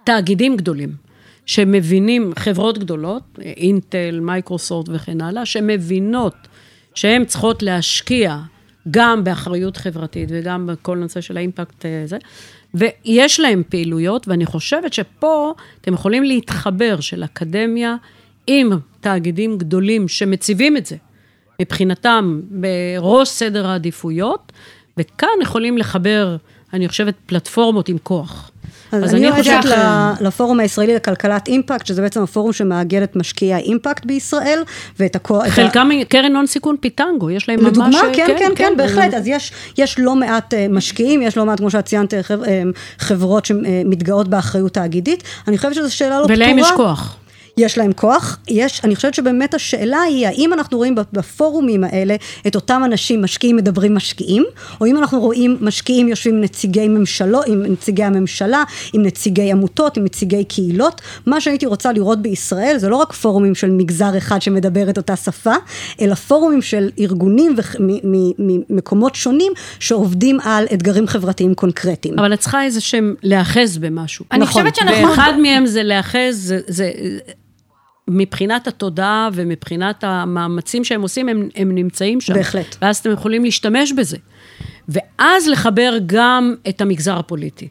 תאגידים 0.04 0.56
גדולים, 0.56 0.94
שמבינים, 1.46 2.32
חברות 2.38 2.78
גדולות, 2.78 3.22
אינטל, 3.38 4.20
מייקרוסופט 4.20 4.88
וכן 4.92 5.20
הלאה, 5.20 5.46
שמבינות 5.46 6.34
שהן 6.94 7.24
צריכות 7.24 7.62
להשקיע 7.62 8.38
גם 8.90 9.24
באחריות 9.24 9.76
חברתית 9.76 10.28
וגם 10.32 10.66
בכל 10.66 10.96
נושא 10.96 11.20
של 11.20 11.36
האימפקט 11.36 11.84
הזה, 12.04 12.18
ויש 12.74 13.40
להם 13.40 13.62
פעילויות, 13.68 14.28
ואני 14.28 14.46
חושבת 14.46 14.92
שפה 14.92 15.54
אתם 15.80 15.94
יכולים 15.94 16.24
להתחבר 16.24 17.00
של 17.00 17.24
אקדמיה 17.24 17.96
עם 18.46 18.70
תאגידים 19.00 19.58
גדולים 19.58 20.08
שמציבים 20.08 20.76
את 20.76 20.86
זה. 20.86 20.96
מבחינתם 21.62 22.40
בראש 22.50 23.28
סדר 23.28 23.66
העדיפויות, 23.66 24.52
וכאן 24.96 25.28
יכולים 25.42 25.78
לחבר, 25.78 26.36
אני 26.72 26.88
חושבת, 26.88 27.14
פלטפורמות 27.26 27.88
עם 27.88 27.98
כוח. 28.02 28.50
אז, 28.92 29.14
אני 29.14 29.32
חושבת- 29.32 29.54
הולכת 29.64 29.78
ל- 30.20 30.26
לפורום 30.26 30.60
הישראלי 30.60 30.94
לכלכלת 30.94 31.48
אימפקט, 31.48 31.86
שזה 31.86 32.02
בעצם 32.02 32.22
הפורום 32.22 32.52
שמאגד 32.52 33.02
את 33.02 33.16
משקיעי 33.16 33.54
האימפקט 33.54 34.04
בישראל, 34.06 34.62
ואת 34.98 35.16
הכוח... 35.16 35.46
חלקם 35.48 35.88
קרן 36.08 36.36
הון 36.36 36.46
סיכון 36.46 36.76
פיטנגו, 36.80 37.30
יש 37.30 37.48
להם 37.48 37.58
ממש... 37.60 37.68
לדוגמה, 37.68 38.00
כן, 38.14 38.26
כן, 38.38 38.50
כן, 38.56 38.72
בהחלט. 38.76 39.14
אז- 39.14 39.20
אז 39.20 39.26
יש, 39.26 39.52
יש 39.78 39.96
לא 39.98 40.14
מעט 40.16 40.54
אה, 40.54 40.66
משקיעים, 40.70 41.22
יש 41.22 41.36
לא 41.36 41.46
מעט, 41.46 41.58
כמו 41.58 41.70
שאת 41.70 41.84
ציינת, 41.84 42.14
חב- 42.22 42.42
אה, 42.42 42.62
חברות 42.98 43.44
שמתגאות 43.46 44.28
באחריות 44.28 44.74
תאגידית. 44.74 45.22
אני 45.48 45.56
חושבת 45.58 45.74
שזו 45.74 45.94
שאלה 45.96 46.10
לא 46.20 46.24
פתורה. 46.24 46.36
ולהם 46.36 46.58
יש 46.58 46.70
כוח. 46.76 47.16
יש 47.56 47.78
להם 47.78 47.92
כוח, 47.92 48.38
יש, 48.48 48.80
אני 48.84 48.96
חושבת 48.96 49.14
שבאמת 49.14 49.54
השאלה 49.54 50.00
היא, 50.00 50.26
האם 50.26 50.52
אנחנו 50.52 50.78
רואים 50.78 50.94
בפורומים 51.12 51.84
האלה 51.84 52.16
את 52.46 52.54
אותם 52.54 52.82
אנשים 52.84 53.22
משקיעים 53.22 53.56
מדברים 53.56 53.94
משקיעים, 53.94 54.44
או 54.80 54.86
אם 54.86 54.96
אנחנו 54.96 55.20
רואים 55.20 55.56
משקיעים 55.60 56.08
יושבים 56.08 56.34
עם 56.34 56.40
נציגי 56.40 56.88
ממשלו, 56.88 57.40
עם 57.46 57.62
נציגי 57.62 58.04
הממשלה, 58.04 58.64
עם 58.92 59.02
נציגי 59.02 59.52
עמותות, 59.52 59.96
עם 59.96 60.04
נציגי 60.04 60.44
קהילות. 60.44 61.00
מה 61.26 61.40
שהייתי 61.40 61.66
רוצה 61.66 61.92
לראות 61.92 62.22
בישראל 62.22 62.78
זה 62.78 62.88
לא 62.88 62.96
רק 62.96 63.12
פורומים 63.12 63.54
של 63.54 63.70
מגזר 63.70 64.18
אחד 64.18 64.42
שמדבר 64.42 64.90
את 64.90 64.96
אותה 64.96 65.16
שפה, 65.16 65.54
אלא 66.00 66.14
פורומים 66.14 66.62
של 66.62 66.90
ארגונים 66.98 67.56
ממקומות 68.38 69.14
שונים 69.14 69.52
שעובדים 69.78 70.40
על 70.40 70.66
אתגרים 70.74 71.06
חברתיים 71.06 71.54
קונקרטיים. 71.54 72.18
אבל 72.18 72.34
את 72.34 72.40
צריכה 72.40 72.64
איזה 72.64 72.80
שהם 72.80 73.14
להיאחז 73.22 73.78
במשהו. 73.78 74.24
אני 74.32 74.40
נכון. 74.42 74.62
חושבת 74.62 74.76
שאנחנו... 74.76 75.08
ואחד 75.10 75.32
מהם 75.42 75.66
זה 75.66 75.82
להיאחז, 75.82 76.36
זה, 76.36 76.60
זה, 76.66 76.92
מבחינת 78.08 78.66
התודעה 78.66 79.28
ומבחינת 79.32 80.04
המאמצים 80.04 80.84
שהם 80.84 81.02
עושים, 81.02 81.28
הם, 81.28 81.48
הם 81.56 81.74
נמצאים 81.74 82.20
שם. 82.20 82.34
בהחלט. 82.34 82.76
ואז 82.82 82.98
אתם 82.98 83.10
יכולים 83.12 83.44
להשתמש 83.44 83.92
בזה. 83.92 84.16
ואז 84.88 85.48
לחבר 85.48 85.98
גם 86.06 86.54
את 86.68 86.80
המגזר 86.80 87.18
הפוליטי. 87.18 87.68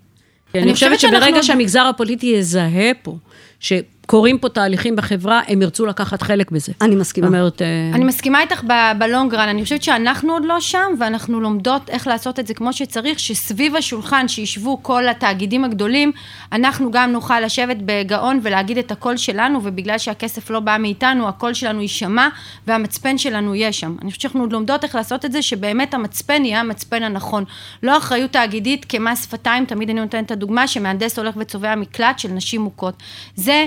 אני, 0.55 0.63
אני 0.63 0.73
חושבת 0.73 0.99
שברגע 0.99 1.19
שאנחנו- 1.21 1.43
שהמגזר 1.43 1.81
הפוליטי 1.81 2.25
יזהה 2.27 2.91
פה, 3.03 3.17
שקורים 4.11 4.37
פה 4.37 4.49
תהליכים 4.49 4.95
בחברה, 4.95 5.41
הם 5.47 5.61
ירצו 5.61 5.85
לקחת 5.85 6.21
חלק 6.21 6.51
בזה. 6.51 6.71
אני 6.81 6.95
מסכימה. 6.95 7.27
זאת 7.27 7.35
אומרת, 7.35 7.61
אה, 7.61 7.91
אני 7.93 8.03
מסכימה 8.03 8.41
איתך 8.41 8.61
בלונגרן, 8.97 9.49
אני 9.49 9.63
חושבת 9.63 9.83
שאנחנו 9.83 10.33
עוד 10.33 10.45
לא 10.45 10.59
שם, 10.59 10.91
ואנחנו 10.99 11.41
לומדות 11.41 11.89
איך 11.89 12.07
לעשות 12.07 12.39
את 12.39 12.47
זה 12.47 12.53
כמו 12.53 12.73
שצריך, 12.73 13.19
שסביב 13.19 13.75
השולחן 13.75 14.27
שישבו 14.27 14.83
כל 14.83 15.07
התאגידים 15.07 15.63
הגדולים, 15.63 16.11
אנחנו 16.51 16.91
גם 16.91 17.11
נוכל 17.11 17.39
לשבת 17.39 17.77
בגאון 17.85 18.39
ולהגיד 18.43 18.77
את 18.77 18.91
הקול 18.91 19.17
שלנו, 19.17 19.59
ובגלל 19.63 19.97
שהכסף 19.97 20.49
לא 20.49 20.59
בא 20.59 20.77
מאיתנו, 20.79 21.27
הקול 21.27 21.53
שלנו 21.53 21.81
יישמע, 21.81 22.27
והמצפן 22.67 23.17
שלנו 23.17 23.55
יהיה 23.55 23.71
שם. 23.73 23.95
אני 24.01 24.09
חושבת 24.09 24.21
שאנחנו 24.21 24.41
עוד 24.41 24.53
לומדות 24.53 24.83
איך 24.83 24.95
לעשות 24.95 25.25
את 25.25 25.31
זה, 25.31 25.41
שבאמת 25.41 25.93
המצפן 25.93 26.45
יהיה 26.45 26.59
המצפן 26.59 27.03
הנכון. 27.03 27.43
לא 27.83 27.97
אחריות 27.97 28.31
תאגידית 28.31 28.85
כמס 28.89 29.23
שפתיים, 29.23 29.65
תמיד 29.65 29.89
אני 29.89 29.99
נותנת 29.99 30.25
את 30.25 30.31
הדוגמה, 30.31 30.67
שמהנדס 30.67 31.19
הולך 31.19 31.35
וצובע 31.37 31.75
מקלט 31.75 32.19
של 32.19 32.29
נשים 32.29 32.61
מוכות. 32.61 33.03
זה... 33.35 33.65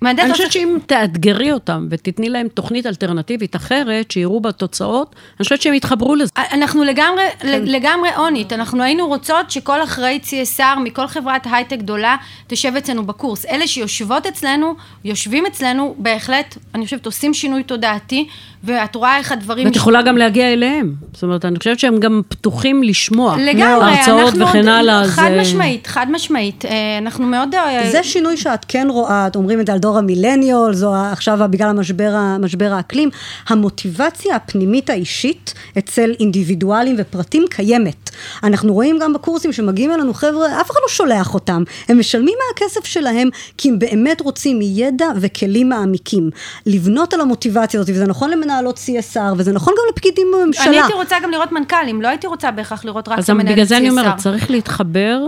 מהנדס 0.00 0.20
אני 0.20 0.28
לא 0.28 0.34
חושבת 0.34 0.52
שאם 0.52 0.78
תאתגרי 0.86 1.52
אותם 1.52 1.86
ותתני 1.90 2.28
להם 2.28 2.48
תוכנית 2.48 2.86
אלטרנטיבית 2.86 3.56
אחרת, 3.56 4.10
שיראו 4.10 4.40
בתוצאות, 4.40 5.14
אני 5.38 5.44
חושבת 5.44 5.62
שהם 5.62 5.74
יתחברו 5.74 6.14
לזה. 6.14 6.30
אנחנו 6.52 6.84
לגמרי, 6.84 7.22
כן. 7.38 7.62
לגמרי 7.64 8.08
אונית, 8.16 8.52
אנחנו 8.52 8.82
היינו 8.82 9.06
רוצות 9.06 9.50
שכל 9.50 9.82
אחראית 9.82 10.24
CSR 10.24 10.78
מכל 10.78 11.06
חברת 11.06 11.46
הייטק 11.52 11.76
גדולה 11.78 12.16
תשב 12.46 12.72
אצלנו 12.78 13.06
בקורס. 13.06 13.46
אלה 13.46 13.66
שיושבות 13.66 14.26
אצלנו, 14.26 14.74
יושבים 15.04 15.46
אצלנו, 15.46 15.94
בהחלט, 15.98 16.56
אני 16.74 16.84
חושבת, 16.84 17.06
עושים 17.06 17.34
שינוי 17.34 17.62
תודעתי, 17.62 18.26
ואת 18.64 18.94
רואה 18.94 19.16
איך 19.16 19.32
הדברים... 19.32 19.66
ואת 19.66 19.76
יכולה 19.76 20.02
גם 20.02 20.16
להגיע 20.16 20.52
אליהם. 20.52 20.94
זאת 21.12 21.22
אומרת, 21.22 21.44
אני 21.44 21.58
חושבת 21.58 21.78
שהם 21.78 22.00
גם 22.00 22.22
פתוחים 22.28 22.82
לשמוע. 22.82 23.36
לגמרי, 23.36 23.92
הרצאות 23.92 24.34
אנחנו 24.34 24.48
וכן 24.48 24.68
הלאה. 24.68 25.04
חד 25.06 25.30
אה, 25.30 25.40
משמעית, 25.40 25.86
חד 25.86 26.06
משמעית. 26.10 26.64
אה, 26.64 26.98
אנחנו 26.98 27.26
מאוד... 27.26 27.54
אה, 27.54 27.90
זה 27.90 28.02
שינוי 28.02 28.36
שאת 28.36 28.64
כן 28.68 28.86
רואה, 28.90 29.26
את 29.26 29.36
אומרים 29.36 29.60
את 29.60 29.66
זה 29.66 29.72
על 29.72 29.78
דור 29.88 29.98
המילניול, 29.98 30.74
זו 30.74 30.94
עכשיו 30.94 31.38
בגלל 31.50 31.68
המשבר, 31.68 32.12
ה- 32.16 32.38
משבר 32.38 32.72
האקלים, 32.72 33.10
המוטיבציה 33.48 34.36
הפנימית 34.36 34.90
האישית 34.90 35.54
אצל 35.78 36.10
אינדיבידואלים 36.20 36.96
ופרטים 36.98 37.44
קיימת. 37.50 38.10
אנחנו 38.42 38.74
רואים 38.74 38.98
גם 39.02 39.12
בקורסים 39.12 39.52
שמגיעים 39.52 39.92
אלינו 39.92 40.14
חבר'ה, 40.14 40.60
אף 40.60 40.70
אחד 40.70 40.80
לא 40.82 40.88
שולח 40.88 41.34
אותם, 41.34 41.62
הם 41.88 41.98
משלמים 41.98 42.34
מהכסף 42.48 42.84
שלהם 42.84 43.28
כי 43.58 43.68
הם 43.68 43.78
באמת 43.78 44.20
רוצים 44.20 44.58
ידע 44.62 45.06
וכלים 45.16 45.68
מעמיקים. 45.68 46.30
לבנות 46.66 47.14
על 47.14 47.20
המוטיבציה 47.20 47.80
הזאת, 47.80 47.90
וזה 47.94 48.06
נכון 48.06 48.30
למנהלות 48.30 48.78
CSR, 48.78 49.20
וזה 49.36 49.52
נכון 49.52 49.74
גם 49.78 49.84
לפקידים 49.92 50.26
בממשלה. 50.34 50.64
אני 50.66 50.76
הייתי 50.80 50.92
רוצה 50.92 51.16
גם 51.22 51.30
לראות 51.30 51.52
מנכ"לים, 51.52 52.02
לא 52.02 52.08
הייתי 52.08 52.26
רוצה 52.26 52.50
בהכרח 52.50 52.84
לראות 52.84 53.08
רק 53.08 53.18
אז 53.18 53.24
את 53.24 53.30
המנהלת 53.30 53.52
בגלל 53.52 53.64
זה 53.66 53.76
אני 53.76 53.86
CSR. 53.88 53.90
אומרת, 53.90 54.16
צריך 54.16 54.50
להתחבר 54.50 55.20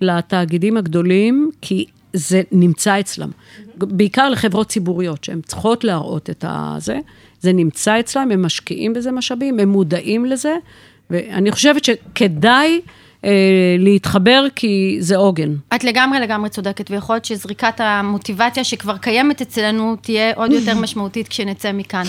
לתאגידים 0.00 0.76
הגדולים, 0.76 1.50
כי 1.60 1.84
זה 2.14 2.42
נמצא 2.52 3.00
אצלם. 3.00 3.30
בעיקר 3.76 4.28
לחברות 4.28 4.68
ציבוריות, 4.68 5.24
שהן 5.24 5.40
צריכות 5.40 5.84
להראות 5.84 6.30
את 6.30 6.44
הזה, 6.48 6.98
זה 7.40 7.52
נמצא 7.52 8.00
אצלם, 8.00 8.30
הם 8.30 8.42
משקיעים 8.42 8.92
בזה 8.92 9.10
משאבים, 9.10 9.58
הם 9.58 9.68
מודעים 9.68 10.24
לזה, 10.24 10.54
ואני 11.10 11.52
חושבת 11.52 11.84
שכדאי 11.84 12.80
אה, 13.24 13.30
להתחבר, 13.78 14.46
כי 14.54 14.96
זה 15.00 15.16
עוגן. 15.16 15.54
את 15.74 15.84
לגמרי 15.84 16.20
לגמרי 16.20 16.50
צודקת, 16.50 16.90
ויכול 16.90 17.14
להיות 17.16 17.24
שזריקת 17.24 17.80
המוטיבציה 17.80 18.64
שכבר 18.64 18.96
קיימת 18.96 19.42
אצלנו 19.42 19.96
תהיה 19.96 20.32
עוד 20.34 20.52
יותר 20.52 20.78
משמעותית 20.82 21.28
כשנצא 21.28 21.72
מכאן. 21.72 22.04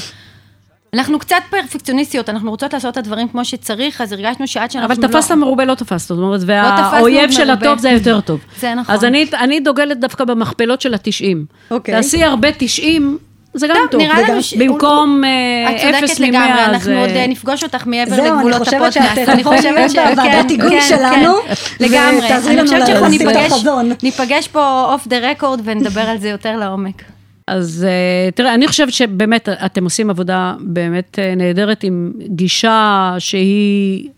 אנחנו 0.96 1.20
קצת 1.20 1.36
פרפקציוניסטיות, 1.50 2.30
אנחנו 2.30 2.52
רוצות 2.52 2.74
לעשות 2.74 2.93
את 2.93 2.98
הדברים 2.98 3.28
כמו 3.28 3.46
שצריך, 3.46 4.02
אז 4.02 4.12
הרגשנו 4.12 4.48
שעד 4.48 4.72
שאנחנו 4.72 4.93
אבל 4.93 5.04
לא... 5.04 5.08
תפסת 5.08 5.32
מרובה, 5.32 5.66
לא 5.66 5.74
תפסת, 5.76 6.08
זאת 6.08 6.18
אומרת, 6.18 6.39
תפסנו 6.39 6.48
והאויב 6.48 7.32
של 7.32 7.46
מרובה. 7.46 7.54
הטוב 7.54 7.80
זה 7.80 7.89
היותר 7.89 8.22
טוב. 8.22 8.39
זה 8.62 8.74
נכון. 8.76 8.96
אז 8.96 9.04
אני, 9.04 9.26
אני 9.39 9.60
דוגלת 9.60 10.00
דווקא 10.00 10.24
במכפלות 10.24 10.82
של 10.82 10.93
התשעים. 10.93 11.46
אוקיי. 11.72 11.96
תעשי 11.96 12.24
הרבה 12.24 12.48
תשעים, 12.58 13.18
זה 13.54 13.68
גם 13.68 13.76
טוב, 13.76 13.88
טוב. 13.91 14.02
נראה 14.02 14.22
לנו 14.22 14.43
ש- 14.43 14.54
במקום 14.54 15.24
אה, 15.24 15.72
את 15.72 15.82
צודקת 15.82 16.04
אפס 16.04 16.20
לגמרי, 16.20 16.38
ממאה, 16.48 16.66
אנחנו 16.66 17.00
עוד 17.00 17.10
אה, 17.10 17.28
נפגוש 17.28 17.64
אותך 17.64 17.88
מעבר 17.88 18.16
זהו, 18.16 18.26
אני 18.26 18.30
לגבולות 18.36 18.60
חושבת 18.60 18.93
שאת 18.93 19.02
הפודקאסט. 19.02 19.30
אני 19.30 19.43
תבואי 19.43 19.58
חושבת 19.58 19.91
ש... 19.91 19.96
לוועדת 19.96 20.24
כן, 20.24 20.46
היגוי 20.50 20.82
כן, 20.82 20.88
שלנו, 20.88 21.34
כן, 21.48 21.54
לגמרי. 21.80 22.28
אני 22.48 22.62
חושבת 22.62 22.88
שאנחנו. 22.88 23.93
ניפגש 24.04 24.48
פה 24.48 24.93
אוף 24.93 25.08
דה 25.08 25.18
רקורד 25.32 25.62
ונדבר 25.64 26.02
על 26.02 26.18
זה 26.18 26.30
יותר 26.30 26.58
לעומק. 26.58 27.14
אז 27.48 27.86
אה, 27.88 28.32
תראה, 28.32 28.54
אני 28.54 28.68
חושבת 28.68 28.93
שבאמת 28.93 29.50
אתם 29.50 29.84
עושים 29.84 30.10
עבודה 30.10 30.56
באמת 30.60 31.20
אה, 31.20 31.36
נהדרת 31.36 31.84
עם 31.84 32.12
גישה 32.28 33.16
שהיא 33.20 34.10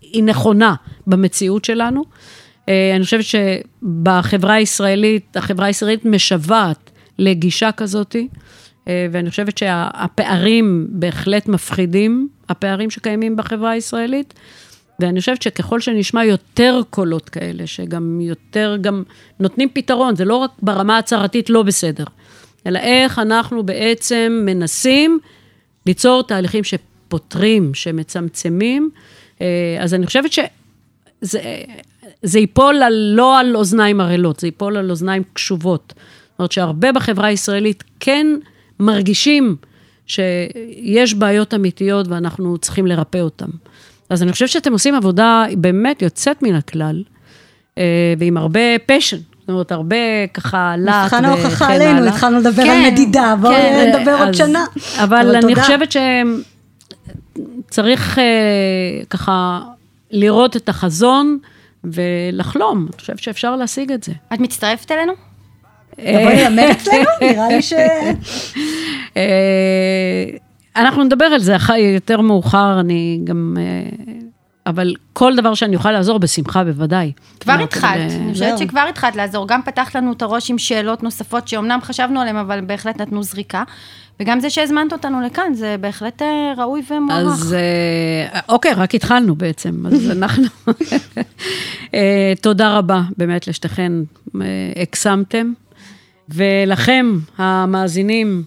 היא 0.00 0.22
נכונה 0.22 0.74
במציאות 1.06 1.64
שלנו. 1.64 2.04
אה, 2.68 2.92
אני 2.96 3.04
חושבת 3.04 3.24
שבחברה 3.24 4.54
הישראלית, 4.54 5.36
החברה 5.36 5.66
הישראלית 5.66 6.04
משוועת 6.04 6.90
לגישה 7.18 7.72
כזאת, 7.72 8.16
ואני 9.12 9.30
חושבת 9.30 9.58
שהפערים 9.58 10.86
בהחלט 10.90 11.48
מפחידים, 11.48 12.28
הפערים 12.48 12.90
שקיימים 12.90 13.36
בחברה 13.36 13.70
הישראלית. 13.70 14.34
ואני 15.00 15.20
חושבת 15.20 15.42
שככל 15.42 15.80
שנשמע 15.80 16.24
יותר 16.24 16.80
קולות 16.90 17.28
כאלה, 17.28 17.66
שגם 17.66 18.20
יותר 18.20 18.76
גם 18.80 19.02
נותנים 19.40 19.68
פתרון, 19.72 20.16
זה 20.16 20.24
לא 20.24 20.36
רק 20.36 20.50
ברמה 20.62 20.98
הצהרתית 20.98 21.50
לא 21.50 21.62
בסדר, 21.62 22.04
אלא 22.66 22.78
איך 22.78 23.18
אנחנו 23.18 23.62
בעצם 23.62 24.42
מנסים 24.46 25.18
ליצור 25.86 26.22
תהליכים 26.22 26.64
שפותרים, 26.64 27.74
שמצמצמים. 27.74 28.90
אה, 29.40 29.76
אז 29.80 29.94
אני 29.94 30.06
חושבת 30.06 30.32
שזה 30.32 31.38
זה 32.22 32.38
ייפול 32.38 32.82
על, 32.82 33.12
לא 33.16 33.38
על 33.38 33.56
אוזניים 33.56 34.00
ערלות, 34.00 34.40
זה 34.40 34.46
ייפול 34.46 34.76
על 34.76 34.90
אוזניים 34.90 35.22
קשובות. 35.32 35.94
זאת 35.96 36.38
אומרת 36.38 36.52
שהרבה 36.52 36.92
בחברה 36.92 37.26
הישראלית 37.26 37.84
כן 38.00 38.26
מרגישים 38.80 39.56
שיש 40.06 41.14
בעיות 41.14 41.54
אמיתיות 41.54 42.08
ואנחנו 42.08 42.58
צריכים 42.58 42.86
לרפא 42.86 43.18
אותן. 43.18 43.50
אז 44.10 44.22
אני 44.22 44.32
חושבת 44.32 44.48
שאתם 44.48 44.72
עושים 44.72 44.94
עבודה 44.94 45.44
באמת 45.56 46.02
יוצאת 46.02 46.42
מן 46.42 46.54
הכלל, 46.54 47.02
אה, 47.78 48.14
ועם 48.18 48.36
הרבה 48.36 48.60
פשן, 48.86 49.16
זאת 49.46 49.52
אומרת, 49.52 49.72
הרבה 49.72 49.96
ככה 50.34 50.74
להט 50.78 51.04
מבחן 51.04 51.24
ההוכחה 51.24 51.64
וכן 51.64 51.74
עלינו, 51.74 51.98
הלאה. 51.98 52.08
התחלנו 52.08 52.38
לדבר 52.38 52.62
כן, 52.62 52.70
על 52.84 52.90
מדידה, 52.92 53.34
בואו 53.40 53.52
כן, 53.52 53.92
נדבר 53.94 54.16
עוד 54.18 54.28
אז- 54.28 54.36
שנה. 54.36 54.64
אבל 55.02 55.36
אני 55.36 55.40
תודה. 55.54 55.62
חושבת 55.62 55.94
שצריך 57.68 58.18
אה, 58.18 58.24
ככה 59.10 59.60
לראות 60.10 60.56
את 60.56 60.68
החזון 60.68 61.38
ולחלום. 61.84 62.86
אני 62.92 62.98
חושבת 63.00 63.18
שאפשר 63.18 63.56
להשיג 63.56 63.92
את 63.92 64.02
זה. 64.04 64.12
את 64.34 64.40
מצטרפת 64.40 64.92
אלינו? 64.92 65.12
תבואי 65.94 66.36
ללמד 66.44 66.68
אצלנו, 66.70 67.04
נראה 67.22 67.48
לי 67.48 67.62
ש... 67.62 67.72
אה, 69.16 70.24
אנחנו 70.76 71.04
נדבר 71.04 71.24
על 71.24 71.40
זה 71.40 71.56
יותר 71.94 72.20
מאוחר, 72.20 72.80
אני 72.80 73.20
גם... 73.24 73.56
אבל 74.66 74.94
כל 75.12 75.36
דבר 75.36 75.54
שאני 75.54 75.76
אוכל 75.76 75.92
לעזור, 75.92 76.18
בשמחה, 76.18 76.64
בוודאי. 76.64 77.12
כבר 77.40 77.52
התחלת, 77.52 78.10
אה, 78.10 78.16
אני 78.16 78.32
חושבת. 78.32 78.58
שכבר 78.58 78.86
התחלת 78.88 79.16
לעזור. 79.16 79.48
גם 79.48 79.62
פתחת 79.62 79.94
לנו 79.94 80.12
את 80.12 80.22
הראש 80.22 80.50
עם 80.50 80.58
שאלות 80.58 81.02
נוספות 81.02 81.48
שאומנם 81.48 81.78
חשבנו 81.82 82.20
עליהן, 82.20 82.36
אבל 82.36 82.60
בהחלט 82.60 83.00
נתנו 83.00 83.22
זריקה. 83.22 83.62
וגם 84.20 84.40
זה 84.40 84.50
שהזמנת 84.50 84.92
אותנו 84.92 85.20
לכאן, 85.20 85.54
זה 85.54 85.76
בהחלט 85.80 86.22
אה, 86.22 86.52
ראוי 86.56 86.82
ומוערך. 86.90 87.32
אז 87.32 87.54
אה, 87.54 88.40
אוקיי, 88.48 88.72
רק 88.72 88.94
התחלנו 88.94 89.34
בעצם, 89.34 89.86
אז 89.86 90.10
אנחנו... 90.16 90.44
תודה 92.40 92.78
רבה, 92.78 93.02
באמת, 93.16 93.48
לשתיכן 93.48 93.92
הקסמתם. 94.82 95.52
ולכם, 96.28 97.16
המאזינים, 97.38 98.42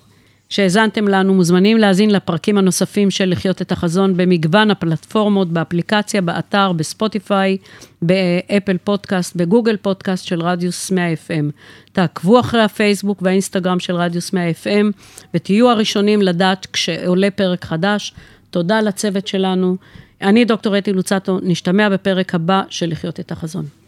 שהאזנתם 0.49 1.07
לנו, 1.07 1.33
מוזמנים 1.33 1.77
להאזין 1.77 2.09
לפרקים 2.09 2.57
הנוספים 2.57 3.11
של 3.11 3.29
לחיות 3.29 3.61
את 3.61 3.71
החזון 3.71 4.17
במגוון 4.17 4.71
הפלטפורמות, 4.71 5.49
באפליקציה, 5.49 6.21
באתר, 6.21 6.71
בספוטיפיי, 6.71 7.57
באפל 8.01 8.77
פודקאסט, 8.83 9.35
בגוגל 9.35 9.77
פודקאסט 9.77 10.25
של 10.25 10.41
רדיוס 10.41 10.91
100 10.91 11.13
FM. 11.13 11.51
תעקבו 11.91 12.39
אחרי 12.39 12.61
הפייסבוק 12.61 13.21
והאינסטגרם 13.21 13.79
של 13.79 13.95
רדיוס 13.95 14.33
100 14.33 14.49
FM, 14.49 14.85
ותהיו 15.33 15.69
הראשונים 15.69 16.21
לדעת 16.21 16.67
כשעולה 16.73 17.31
פרק 17.31 17.65
חדש. 17.65 18.13
תודה 18.49 18.81
לצוות 18.81 19.27
שלנו. 19.27 19.75
אני 20.21 20.45
דוקטור 20.45 20.77
אתי 20.77 20.93
לוצטו, 20.93 21.39
נשתמע 21.43 21.89
בפרק 21.89 22.35
הבא 22.35 22.61
של 22.69 22.89
לחיות 22.89 23.19
את 23.19 23.31
החזון. 23.31 23.78